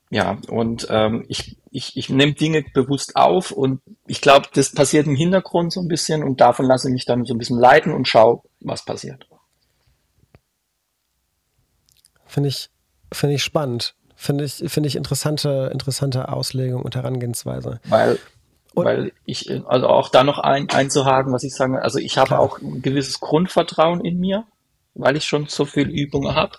ja, 0.10 0.38
und 0.49 0.88
ähm, 0.89 1.26
ich, 1.30 1.58
ich, 1.72 1.95
ich 1.95 2.10
nehme 2.10 2.34
Dinge 2.34 2.66
bewusst 2.74 3.16
auf 3.16 3.52
und 3.52 3.82
ich 4.08 4.20
glaube, 4.20 4.47
das 4.54 4.74
passiert 4.74 5.08
im 5.08 5.16
Hintergrund 5.16 5.72
so 5.72 5.80
ein 5.80 5.88
bisschen 5.88 6.22
und 6.22 6.41
davon 6.41 6.66
lasse 6.66 6.89
ich 6.89 6.93
mich 6.93 7.06
dann 7.06 7.24
so 7.24 7.34
ein 7.34 7.38
bisschen 7.38 7.58
leiten 7.58 7.93
und 7.93 8.10
schaue, 8.10 8.41
was 8.60 8.84
passiert. 8.84 9.26
Finde 12.26 12.49
ich, 12.49 12.70
finde 13.12 13.36
ich 13.36 13.43
spannend. 13.43 13.95
Finde 14.16 14.43
ich, 14.43 14.64
finde 14.68 14.88
ich 14.88 14.97
interessante, 14.97 15.70
interessante 15.74 16.30
Auslegung 16.30 16.84
und 16.84 16.95
Herangehensweise. 16.95 17.80
Weil, 17.86 18.20
und, 18.74 18.86
weil 18.86 19.14
ich, 19.26 19.49
also 19.66 19.88
auch 19.88 20.10
da 20.10 20.26
noch 20.26 20.39
ein, 20.39 20.70
einzuhaken, 20.70 21.32
was 21.32 21.43
ich 21.43 21.56
sage, 21.56 21.82
also 21.82 21.99
ich 21.99 22.18
habe 22.18 22.38
auch 22.38 22.60
ein 22.60 22.82
gewisses 22.82 23.22
Grundvertrauen 23.22 24.04
in 24.04 24.20
mir 24.20 24.45
weil 24.94 25.16
ich 25.16 25.26
schon 25.26 25.48
so 25.48 25.66
viel 25.66 25.89
Übung 25.89 26.34
habe. 26.34 26.58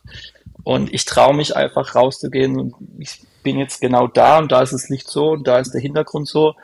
Und 0.65 0.93
ich 0.93 1.05
traue 1.05 1.35
mich 1.35 1.57
einfach 1.57 1.95
rauszugehen 1.95 2.59
und 2.59 2.75
ich 2.99 3.21
bin 3.43 3.59
jetzt 3.59 3.81
genau 3.81 4.07
da 4.07 4.39
und 4.39 4.53
da 4.53 4.63
ist 4.63 4.73
das 4.73 4.89
Licht 4.89 5.09
so 5.09 5.31
und 5.31 5.47
da 5.47 5.59
ist 5.59 5.73
der 5.73 5.81
Hintergrund 5.81 6.29
so. 6.29 6.55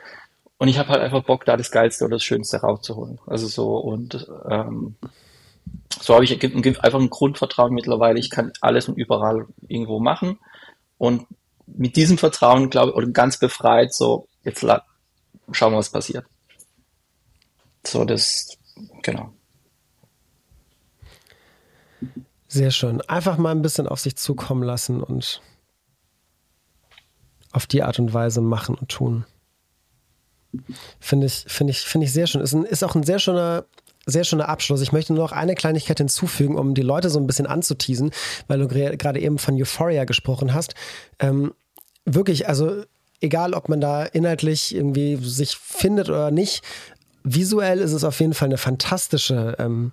Und 0.57 0.67
ich 0.67 0.77
habe 0.77 0.89
halt 0.89 1.01
einfach 1.01 1.23
Bock, 1.23 1.45
da 1.45 1.57
das 1.57 1.71
Geilste 1.71 2.05
oder 2.05 2.15
das 2.15 2.23
Schönste 2.23 2.57
rauszuholen. 2.57 3.19
Also 3.25 3.47
so 3.47 3.77
und 3.77 4.27
ähm, 4.49 4.95
so 6.01 6.13
habe 6.13 6.23
ich 6.23 6.41
einfach 6.41 6.99
ein 6.99 7.09
Grundvertrauen 7.09 7.73
mittlerweile. 7.73 8.19
Ich 8.19 8.29
kann 8.29 8.51
alles 8.61 8.87
und 8.87 8.97
überall 8.97 9.45
irgendwo 9.67 9.99
machen. 9.99 10.39
Und 10.97 11.25
mit 11.65 11.95
diesem 11.95 12.17
Vertrauen, 12.17 12.69
glaube 12.69 12.91
ich, 12.91 12.95
oder 12.95 13.07
ganz 13.07 13.37
befreit, 13.37 13.93
so, 13.93 14.27
jetzt 14.43 14.65
schauen 15.51 15.73
wir, 15.73 15.77
was 15.77 15.91
passiert. 15.91 16.25
So, 17.85 18.05
das, 18.05 18.57
genau. 19.01 19.33
Sehr 22.51 22.71
schön. 22.71 22.99
Einfach 23.01 23.37
mal 23.37 23.51
ein 23.51 23.61
bisschen 23.61 23.87
auf 23.87 23.99
sich 23.99 24.15
zukommen 24.15 24.63
lassen 24.63 25.03
und 25.03 25.39
auf 27.51 27.67
die 27.67 27.83
Art 27.83 27.99
und 27.99 28.11
Weise 28.11 28.41
machen 28.41 28.73
und 28.73 28.89
tun. 28.89 29.25
Finde 30.99 31.27
ich, 31.27 31.45
finde 31.47 31.71
ich, 31.71 31.81
finde 31.81 32.05
ich 32.05 32.11
sehr 32.11 32.25
schön. 32.25 32.41
Ist, 32.41 32.53
ein, 32.53 32.65
ist 32.65 32.83
auch 32.83 32.95
ein 32.95 33.03
sehr 33.03 33.19
schöner, 33.19 33.65
sehr 34.07 34.23
schöner 34.23 34.49
Abschluss. 34.49 34.81
Ich 34.81 34.91
möchte 34.91 35.13
nur 35.13 35.23
noch 35.23 35.31
eine 35.31 35.53
Kleinigkeit 35.53 35.99
hinzufügen, 35.99 36.57
um 36.57 36.73
die 36.73 36.81
Leute 36.81 37.11
so 37.11 37.19
ein 37.19 37.27
bisschen 37.27 37.45
anzuteasen, 37.45 38.09
weil 38.47 38.57
du 38.57 38.67
gerade 38.67 39.19
eben 39.19 39.37
von 39.37 39.55
Euphoria 39.55 40.05
gesprochen 40.05 40.55
hast. 40.55 40.73
Ähm, 41.19 41.53
wirklich, 42.05 42.47
also 42.47 42.83
egal, 43.21 43.53
ob 43.53 43.69
man 43.69 43.79
da 43.79 44.05
inhaltlich 44.05 44.73
irgendwie 44.73 45.17
sich 45.17 45.55
findet 45.55 46.09
oder 46.09 46.31
nicht, 46.31 46.63
visuell 47.23 47.77
ist 47.77 47.93
es 47.93 48.03
auf 48.03 48.19
jeden 48.19 48.33
Fall 48.33 48.47
eine 48.47 48.57
fantastische 48.57 49.55
ähm, 49.59 49.91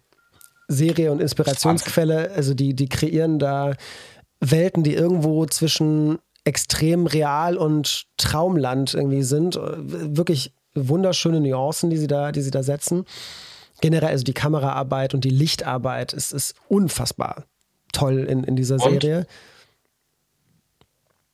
Serie 0.69 1.13
und 1.13 1.21
Inspirationsquelle. 1.21 2.33
Also 2.33 2.55
die, 2.55 2.75
die 2.75 2.89
kreieren 2.89 3.39
da 3.39 3.75
Welten, 4.41 4.83
die 4.83 4.95
irgendwo 4.95 5.47
zwischen 5.47 6.19
extrem 6.45 7.07
real 7.07 7.57
und 7.57 8.07
Traumland 8.17 8.95
irgendwie 8.95 9.23
sind. 9.23 9.57
Wirklich 9.57 10.53
wunderschöne 10.75 11.41
Nuancen, 11.41 11.91
die 11.91 11.97
sie 11.97 12.07
da, 12.07 12.33
die 12.33 12.43
sie 12.43 12.51
da 12.51 12.63
setzen. 12.63 13.05
Generell, 13.81 14.11
also 14.11 14.25
die 14.25 14.35
Kameraarbeit 14.35 15.15
und 15.15 15.25
die 15.25 15.31
Lichtarbeit 15.31 16.13
ist, 16.13 16.33
ist 16.33 16.55
unfassbar 16.69 17.45
toll 17.93 18.21
in, 18.29 18.45
in 18.45 18.57
dieser 18.57 18.79
Serie. 18.79 19.27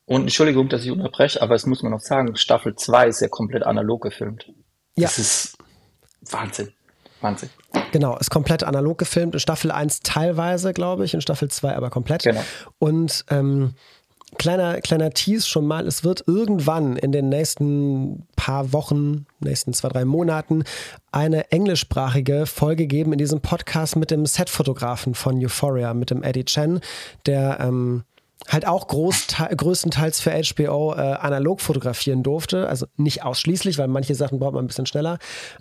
Und, 0.05 0.15
und 0.15 0.21
Entschuldigung, 0.23 0.69
dass 0.69 0.83
ich 0.83 0.91
unterbreche, 0.91 1.41
aber 1.41 1.55
es 1.55 1.65
muss 1.65 1.83
man 1.83 1.91
noch 1.91 2.01
sagen, 2.01 2.35
Staffel 2.35 2.75
2 2.75 3.07
ist 3.07 3.21
ja 3.21 3.27
komplett 3.27 3.63
analog 3.63 4.01
gefilmt. 4.01 4.51
Ja. 4.95 5.07
Das 5.07 5.19
ist 5.19 5.57
Wahnsinn. 6.21 6.73
Wahnsinn. 7.23 7.49
Genau, 7.91 8.17
ist 8.17 8.29
komplett 8.29 8.63
analog 8.63 8.97
gefilmt. 8.97 9.33
In 9.33 9.39
Staffel 9.39 9.71
1 9.71 10.01
teilweise, 10.01 10.73
glaube 10.73 11.05
ich, 11.05 11.13
in 11.13 11.21
Staffel 11.21 11.49
2 11.49 11.75
aber 11.75 11.89
komplett. 11.89 12.23
Genau. 12.23 12.41
Und 12.79 13.25
ähm, 13.29 13.73
kleiner, 14.37 14.81
kleiner 14.81 15.11
Tease 15.11 15.47
schon 15.47 15.65
mal, 15.65 15.87
es 15.87 16.03
wird 16.03 16.23
irgendwann 16.27 16.97
in 16.97 17.11
den 17.11 17.29
nächsten 17.29 18.27
paar 18.35 18.73
Wochen, 18.73 19.25
nächsten 19.39 19.73
zwei, 19.73 19.89
drei 19.89 20.05
Monaten 20.05 20.63
eine 21.11 21.51
englischsprachige 21.51 22.45
Folge 22.45 22.87
geben 22.87 23.13
in 23.13 23.19
diesem 23.19 23.41
Podcast 23.41 23.95
mit 23.95 24.11
dem 24.11 24.25
Setfotografen 24.25 25.15
von 25.15 25.43
Euphoria, 25.43 25.93
mit 25.93 26.09
dem 26.09 26.23
Eddie 26.23 26.45
Chen, 26.45 26.79
der 27.25 27.59
ähm, 27.59 28.03
halt 28.49 28.67
auch 28.67 28.87
größtenteils 28.87 30.19
für 30.19 30.31
HBO 30.31 30.93
äh, 30.93 30.97
analog 30.97 31.61
fotografieren 31.61 32.23
durfte. 32.23 32.67
Also 32.67 32.85
nicht 32.97 33.23
ausschließlich, 33.23 33.77
weil 33.77 33.87
manche 33.87 34.15
Sachen 34.15 34.39
braucht 34.39 34.53
man 34.53 34.65
ein 34.65 34.67
bisschen 34.67 34.85
schneller. 34.85 35.17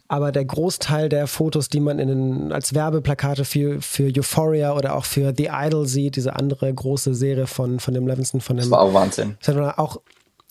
Aber 0.09 0.33
der 0.33 0.45
Großteil 0.45 1.09
der 1.09 1.27
Fotos, 1.27 1.69
die 1.69 1.81
man 1.81 1.99
in 1.99 2.09
den, 2.09 2.53
als 2.53 2.75
Werbeplakate 2.75 3.45
für, 3.45 3.81
für 3.81 4.11
Euphoria 4.17 4.75
oder 4.75 4.97
auch 4.97 5.05
für 5.05 5.33
The 5.37 5.51
Idol 5.53 5.87
sieht, 5.87 6.17
diese 6.17 6.35
andere 6.37 6.73
große 6.73 7.15
Serie 7.15 7.47
von, 7.47 7.81
von 7.81 7.95
dem 7.95 8.07
Levinson, 8.07 8.41
von 8.41 8.57
dem. 8.57 8.63
Das 8.63 8.71
war 8.71 8.81
auch 8.81 8.95
Wahnsinn. 8.95 9.37
Auch, 9.77 10.01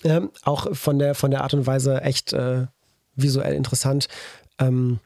äh, 0.04 0.22
auch 0.44 0.74
von 0.76 1.00
der, 1.00 1.16
von 1.16 1.32
der 1.32 1.42
Art 1.42 1.54
und 1.54 1.68
Weise 1.68 2.02
echt 2.02 2.34
äh, 2.34 2.68
visuell 3.16 3.56
interessant. 3.56 4.08
Ähm, 4.60 5.00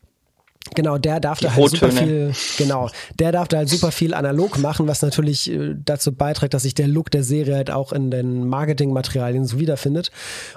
Genau, 0.74 0.98
der 0.98 1.20
darf 1.20 1.40
da 1.40 1.54
halt 1.54 1.70
super 1.70 1.92
viel, 1.92 2.34
genau, 2.58 2.90
der 3.20 3.32
darf 3.32 3.48
da 3.48 3.58
halt 3.58 3.70
super 3.70 3.92
viel 3.92 4.16
analog 4.16 4.58
machen, 4.58 4.88
was 4.88 5.04
natürlich 5.04 5.52
äh, 5.52 5.76
dazu 5.78 6.16
beiträgt, 6.16 6.56
dass 6.56 6.64
sich 6.64 6.74
der 6.74 6.88
Look 6.88 7.12
der 7.12 7.24
Serie 7.24 7.56
halt 7.56 7.70
auch 7.70 7.94
in 7.94 8.10
den 8.10 8.48
Marketingmaterialien 8.48 9.46
so 9.46 9.60
wiederfindet. 9.60 10.10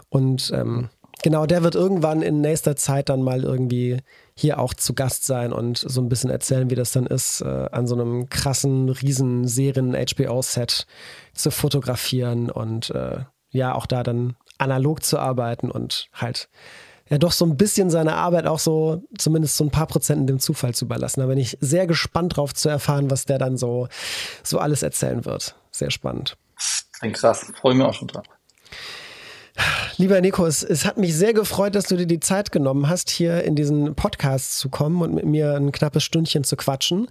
Und 0.09 0.51
ähm, 0.55 0.89
genau, 1.23 1.45
der 1.45 1.63
wird 1.63 1.75
irgendwann 1.75 2.23
in 2.23 2.41
nächster 2.41 2.75
Zeit 2.75 3.11
dann 3.11 3.23
mal 3.23 3.45
irgendwie 3.45 3.99
hier 4.35 4.59
auch 4.59 4.73
zu 4.73 4.95
Gast 4.95 5.27
sein 5.27 5.53
und 5.53 5.77
so 5.77 6.01
ein 6.01 6.09
bisschen 6.09 6.31
erzählen, 6.31 6.71
wie 6.71 6.75
das 6.75 6.93
dann 6.93 7.07
ist, 7.07 7.43
äh, 7.43 7.69
an 7.71 7.87
so 7.87 7.95
einem 7.95 8.31
krassen, 8.31 8.89
riesen 8.89 9.47
Serien-HBO-Set 9.47 10.87
zu 11.35 11.51
fotografieren 11.51 12.51
und 12.51 12.91
äh, 12.91 13.25
ja, 13.51 13.75
auch 13.75 13.87
da 13.87 14.03
dann 14.03 14.37
analog 14.59 15.03
zu 15.03 15.19
arbeiten 15.19 15.71
und 15.71 16.09
halt 16.15 16.49
ja 17.11 17.19
doch 17.19 17.33
so 17.33 17.45
ein 17.45 17.57
bisschen 17.57 17.91
seine 17.91 18.15
Arbeit 18.15 18.47
auch 18.47 18.59
so, 18.59 19.03
zumindest 19.17 19.57
so 19.57 19.65
ein 19.65 19.71
paar 19.71 19.87
Prozent 19.87 20.29
dem 20.29 20.39
Zufall 20.39 20.75
zu 20.75 20.85
überlassen. 20.85 21.21
Da 21.21 21.27
bin 21.27 21.39
ich 21.39 21.57
sehr 21.61 21.87
gespannt 21.87 22.37
drauf 22.37 22.55
zu 22.55 22.69
erfahren, 22.69 23.11
was 23.11 23.25
der 23.25 23.39
dann 23.39 23.57
so, 23.57 23.89
so 24.43 24.59
alles 24.59 24.83
erzählen 24.83 25.25
wird. 25.25 25.57
Sehr 25.71 25.91
spannend. 25.91 26.37
Ein 27.01 27.13
krass, 27.13 27.47
freue 27.61 27.75
mich 27.75 27.87
auch 27.87 27.95
schon 27.95 28.09
drauf. 28.09 28.25
Lieber 29.97 30.21
Nico, 30.21 30.47
es, 30.47 30.63
es, 30.63 30.85
hat 30.85 30.99
mich 30.99 31.17
sehr 31.17 31.33
gefreut, 31.33 31.75
dass 31.75 31.87
du 31.87 31.97
dir 31.97 32.07
die 32.07 32.21
Zeit 32.21 32.53
genommen 32.53 32.89
hast, 32.89 33.11
hier 33.11 33.43
in 33.43 33.57
diesen 33.57 33.97
Podcast 33.97 34.59
zu 34.59 34.69
kommen 34.69 35.03
und 35.03 35.15
mit 35.15 35.25
mir 35.25 35.55
ein 35.55 35.73
knappes 35.73 36.05
Stündchen 36.05 36.45
zu 36.45 36.57
quatschen. 36.57 37.09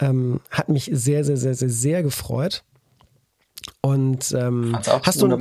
Ähm, 0.00 0.40
hat 0.50 0.70
mich 0.70 0.90
sehr, 0.92 1.24
sehr, 1.24 1.36
sehr, 1.36 1.54
sehr, 1.54 1.68
sehr 1.68 2.02
gefreut. 2.02 2.64
Und 3.82 4.32
ähm, 4.32 4.74
hast, 4.74 5.20
du, 5.20 5.38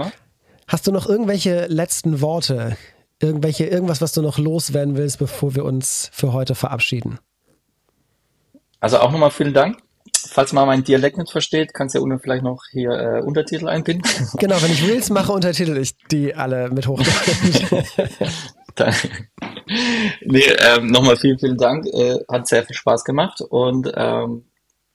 hast 0.68 0.88
du 0.88 0.92
noch 0.92 1.08
irgendwelche 1.08 1.68
letzten 1.68 2.22
Worte, 2.22 2.78
irgendwelche, 3.24 3.66
irgendwas, 3.66 4.02
was 4.02 4.14
du 4.14 4.22
noch 4.22 4.38
loswerden 4.38 4.98
willst, 4.98 5.20
bevor 5.20 5.56
wir 5.56 5.66
uns 5.66 6.10
für 6.14 6.34
heute 6.34 6.56
verabschieden? 6.56 7.20
Also 8.80 9.00
auch 9.00 9.12
nochmal 9.12 9.32
vielen 9.32 9.54
Dank. 9.54 9.78
Falls 10.28 10.54
man 10.54 10.68
meinen 10.68 10.84
Dialekt 10.84 11.18
nicht 11.18 11.32
versteht, 11.32 11.74
kannst 11.74 11.96
du 11.96 12.08
ja 12.08 12.18
vielleicht 12.18 12.44
noch 12.44 12.64
hier 12.72 12.92
äh, 12.92 13.22
Untertitel 13.22 13.68
einbinden. 13.68 14.10
Genau, 14.38 14.62
wenn 14.62 14.72
ich 14.72 14.88
Reels 14.88 15.10
mache, 15.10 15.32
untertitel 15.32 15.78
ich 15.78 15.96
die 16.12 16.36
alle 16.36 16.70
mit 16.70 16.88
Hochdeutsch. 16.88 17.72
nee, 20.26 20.46
ähm, 20.60 20.88
nochmal 20.88 21.18
vielen, 21.18 21.40
vielen 21.40 21.58
Dank. 21.58 21.86
Äh, 21.88 22.20
hat 22.30 22.48
sehr 22.48 22.64
viel 22.66 22.76
Spaß 22.76 23.04
gemacht 23.04 23.42
und 23.42 23.92
ähm, 23.96 24.46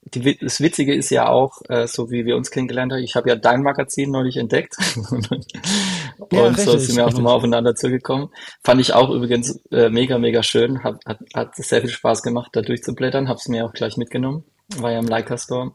die, 0.01 0.37
das 0.37 0.61
Witzige 0.61 0.93
ist 0.93 1.09
ja 1.09 1.27
auch, 1.27 1.61
äh, 1.69 1.87
so 1.87 2.09
wie 2.09 2.25
wir 2.25 2.35
uns 2.35 2.51
kennengelernt 2.51 2.91
haben, 2.91 3.03
ich 3.03 3.15
habe 3.15 3.29
ja 3.29 3.35
dein 3.35 3.61
Magazin 3.61 4.11
neulich 4.11 4.37
entdeckt 4.37 4.75
und 6.19 6.33
ja, 6.33 6.47
richtig, 6.47 6.65
so 6.65 6.77
sind 6.77 6.97
wir 6.97 7.07
auch 7.07 7.13
nochmal 7.13 7.35
aufeinander 7.35 7.75
zugekommen. 7.75 8.29
Fand 8.61 8.81
ich 8.81 8.93
auch 8.93 9.09
übrigens 9.09 9.61
äh, 9.71 9.89
mega, 9.89 10.17
mega 10.17 10.43
schön, 10.43 10.83
hat, 10.83 11.05
hat, 11.05 11.19
hat 11.33 11.55
sehr 11.55 11.79
viel 11.81 11.89
Spaß 11.89 12.23
gemacht, 12.23 12.49
da 12.53 12.61
durchzublättern, 12.61 13.29
habe 13.29 13.37
es 13.37 13.47
mir 13.47 13.65
auch 13.65 13.71
gleich 13.71 13.95
mitgenommen, 13.95 14.43
war 14.77 14.91
ja 14.91 14.99
im 14.99 15.07
Leica 15.07 15.37
Store. 15.37 15.71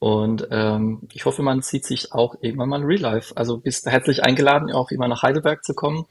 Und 0.00 0.48
ähm, 0.50 1.02
ich 1.12 1.24
hoffe, 1.24 1.42
man 1.42 1.62
sieht 1.62 1.84
sich 1.84 2.12
auch 2.12 2.34
irgendwann 2.40 2.70
mal 2.70 2.82
real 2.82 3.00
life. 3.00 3.36
Also 3.36 3.58
bist 3.58 3.86
herzlich 3.86 4.24
eingeladen, 4.24 4.72
auch 4.72 4.90
immer 4.90 5.08
nach 5.08 5.22
Heidelberg 5.22 5.62
zu 5.62 5.74
kommen. 5.74 6.06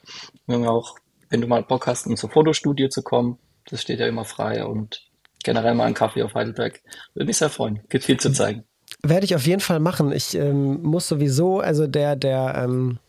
Auch 0.48 0.96
wenn 1.30 1.42
du 1.42 1.48
mal 1.48 1.64
Bock 1.64 1.88
hast, 1.88 2.06
in 2.06 2.16
zur 2.16 2.30
Fotostudio 2.30 2.88
zu 2.90 3.02
kommen, 3.02 3.40
das 3.66 3.82
steht 3.82 4.00
ja 4.00 4.08
immer 4.08 4.26
frei 4.26 4.64
und 4.64 5.08
generell 5.44 5.74
mal 5.74 5.86
einen 5.86 5.96
Kaffee 5.96 6.22
auf 6.22 6.36
Heidelberg. 6.36 6.82
Würde 7.16 7.26
mich 7.26 7.38
sehr 7.38 7.50
freuen. 7.50 7.82
Gibt 7.90 8.06
viel 8.06 8.20
zu 8.20 8.32
zeigen. 8.32 8.64
Werde 9.02 9.26
ich 9.26 9.36
auf 9.36 9.48
jeden 9.48 9.62
Fall 9.62 9.80
machen. 9.80 10.12
Ich 10.12 10.36
ähm, 10.36 10.82
muss 10.84 11.08
sowieso, 11.08 11.60
also 11.60 11.88
der, 11.88 12.16
der 12.16 12.56
ähm, 12.64 13.00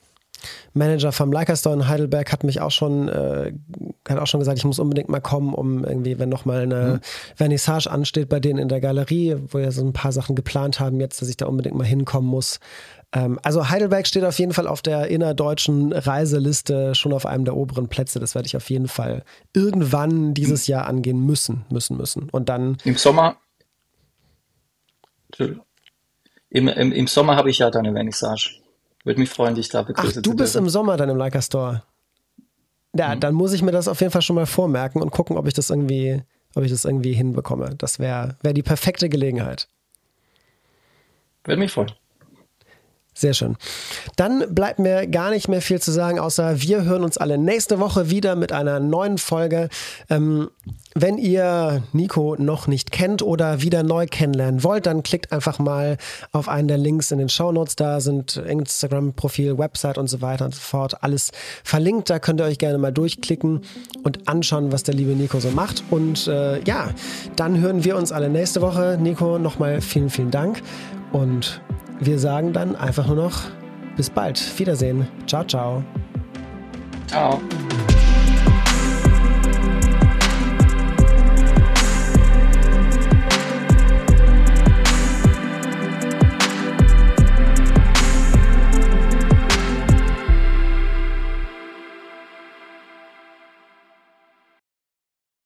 Manager 0.73 1.13
vom 1.13 1.33
Leica 1.33 1.57
Store 1.57 1.75
in 1.75 1.89
Heidelberg 1.89 2.33
hat 2.33 2.45
mich 2.45 2.61
auch 2.61 2.71
schon, 2.71 3.09
äh, 3.09 3.53
hat 4.09 4.19
auch 4.19 4.27
schon 4.27 4.41
gesagt, 4.41 4.59
ich 4.59 4.65
muss 4.65 4.79
unbedingt 4.79 5.09
mal 5.09 5.21
kommen, 5.21 5.55
um 5.55 5.85
irgendwie, 5.85 6.19
wenn 6.19 6.29
nochmal 6.29 6.63
eine 6.63 6.95
mhm. 6.95 7.01
Vernissage 7.35 7.91
ansteht 7.91 8.29
bei 8.29 8.41
denen 8.41 8.59
in 8.59 8.69
der 8.69 8.81
Galerie, 8.81 9.37
wo 9.49 9.59
wir 9.59 9.73
so 9.73 9.85
ein 9.85 9.93
paar 9.93 10.13
Sachen 10.13 10.37
geplant 10.37 10.81
haben 10.81 11.01
jetzt, 11.01 11.21
dass 11.21 11.29
ich 11.29 11.37
da 11.37 11.47
unbedingt 11.47 11.77
mal 11.77 11.85
hinkommen 11.85 12.29
muss. 12.29 12.61
Ähm, 13.13 13.39
also 13.43 13.69
Heidelberg 13.69 14.07
steht 14.07 14.25
auf 14.25 14.39
jeden 14.39 14.53
Fall 14.53 14.67
auf 14.67 14.83
der 14.83 15.09
innerdeutschen 15.09 15.93
Reiseliste 15.93 16.95
schon 16.95 17.13
auf 17.13 17.27
einem 17.27 17.45
der 17.45 17.57
oberen 17.57 17.89
Plätze. 17.89 18.21
Das 18.21 18.35
werde 18.35 18.47
ich 18.47 18.57
auf 18.57 18.71
jeden 18.71 18.89
Fall 18.89 19.25
irgendwann 19.53 20.35
dieses 20.35 20.67
Jahr 20.67 20.87
angehen 20.87 21.25
müssen, 21.27 21.65
müssen, 21.71 21.97
müssen. 21.97 22.29
Und 22.31 22.49
dann. 22.49 22.77
Im 22.85 22.97
Sommer. 22.97 23.37
Im, 26.51 26.69
im, 26.69 26.93
im 26.93 27.07
Sommer 27.07 27.37
habe 27.37 27.51
ich 27.51 27.59
ja 27.59 27.71
deine 27.71 27.93
Vernissage. 27.93 28.61
Würde 29.05 29.21
mich 29.21 29.31
freuen, 29.31 29.55
dich 29.55 29.69
da 29.69 29.83
begrüßen 29.83 30.19
Ach, 30.19 30.23
du 30.23 30.35
bist 30.35 30.57
im 30.57 30.69
Sommer 30.69 30.97
dann 30.97 31.09
im 31.09 31.17
Leica 31.17 31.41
Store. 31.41 31.83
Ja, 32.95 33.15
mhm. 33.15 33.21
dann 33.21 33.35
muss 33.35 33.53
ich 33.53 33.63
mir 33.63 33.73
das 33.73 33.89
auf 33.89 34.01
jeden 34.01 34.13
Fall 34.13 34.23
schon 34.23 34.37
mal 34.37 34.47
vormerken 34.47 35.01
und 35.01 35.11
gucken, 35.11 35.37
ob 35.37 35.47
ich 35.47 35.55
das 35.55 35.71
irgendwie, 35.71 36.23
ob 36.55 36.65
ich 36.65 36.71
das 36.71 36.85
irgendwie 36.85 37.13
hinbekomme. 37.13 37.77
Das 37.79 37.99
wäre 37.99 38.37
wär 38.43 38.53
die 38.53 38.63
perfekte 38.63 39.09
Gelegenheit. 39.09 39.69
Würde 41.45 41.61
mich 41.61 41.73
freuen. 41.73 41.93
Sehr 43.21 43.35
schön. 43.35 43.57
Dann 44.17 44.55
bleibt 44.55 44.79
mir 44.79 45.07
gar 45.07 45.29
nicht 45.29 45.47
mehr 45.47 45.61
viel 45.61 45.79
zu 45.79 45.93
sagen, 45.93 46.19
außer 46.19 46.63
wir 46.63 46.85
hören 46.85 47.05
uns 47.05 47.19
alle 47.19 47.37
nächste 47.37 47.79
Woche 47.79 48.09
wieder 48.09 48.35
mit 48.35 48.51
einer 48.51 48.81
neuen 48.81 49.19
Folge. 49.19 49.69
Ähm, 50.09 50.49
wenn 50.95 51.19
ihr 51.19 51.83
Nico 51.93 52.37
noch 52.39 52.67
nicht 52.67 52.93
kennt 52.93 53.21
oder 53.21 53.61
wieder 53.61 53.83
neu 53.83 54.07
kennenlernen 54.07 54.65
wollt, 54.65 54.87
dann 54.87 55.03
klickt 55.03 55.33
einfach 55.33 55.59
mal 55.59 55.99
auf 56.33 56.49
einen 56.49 56.67
der 56.67 56.79
Links 56.79 57.11
in 57.11 57.19
den 57.19 57.29
Show 57.29 57.53
Notes. 57.53 57.77
Da 57.77 58.01
sind 58.01 58.39
Instagram-Profil, 58.39 59.59
Website 59.59 59.99
und 59.99 60.09
so 60.09 60.23
weiter 60.23 60.47
und 60.47 60.55
so 60.55 60.63
fort. 60.63 61.05
Alles 61.05 61.31
verlinkt. 61.63 62.09
Da 62.09 62.21
könnt 62.21 62.41
ihr 62.41 62.47
euch 62.47 62.57
gerne 62.57 62.79
mal 62.79 62.91
durchklicken 62.91 63.61
und 64.03 64.29
anschauen, 64.29 64.73
was 64.73 64.83
der 64.83 64.95
liebe 64.95 65.13
Nico 65.13 65.41
so 65.41 65.51
macht. 65.51 65.85
Und 65.91 66.27
äh, 66.27 66.63
ja, 66.63 66.89
dann 67.37 67.61
hören 67.61 67.85
wir 67.85 67.99
uns 67.99 68.13
alle 68.13 68.31
nächste 68.31 68.63
Woche. 68.63 68.97
Nico, 68.99 69.39
nochmal 69.39 69.83
vielen, 69.83 70.09
vielen 70.09 70.31
Dank. 70.31 70.63
Und 71.13 71.61
wir 72.01 72.19
sagen 72.19 72.53
dann 72.53 72.77
einfach 72.77 73.07
nur 73.07 73.17
noch 73.17 73.43
bis 73.97 74.11
bald. 74.11 74.59
Wiedersehen. 74.59 75.07
Ciao, 75.27 75.45
ciao. 75.45 75.85
Ciao. 77.07 77.41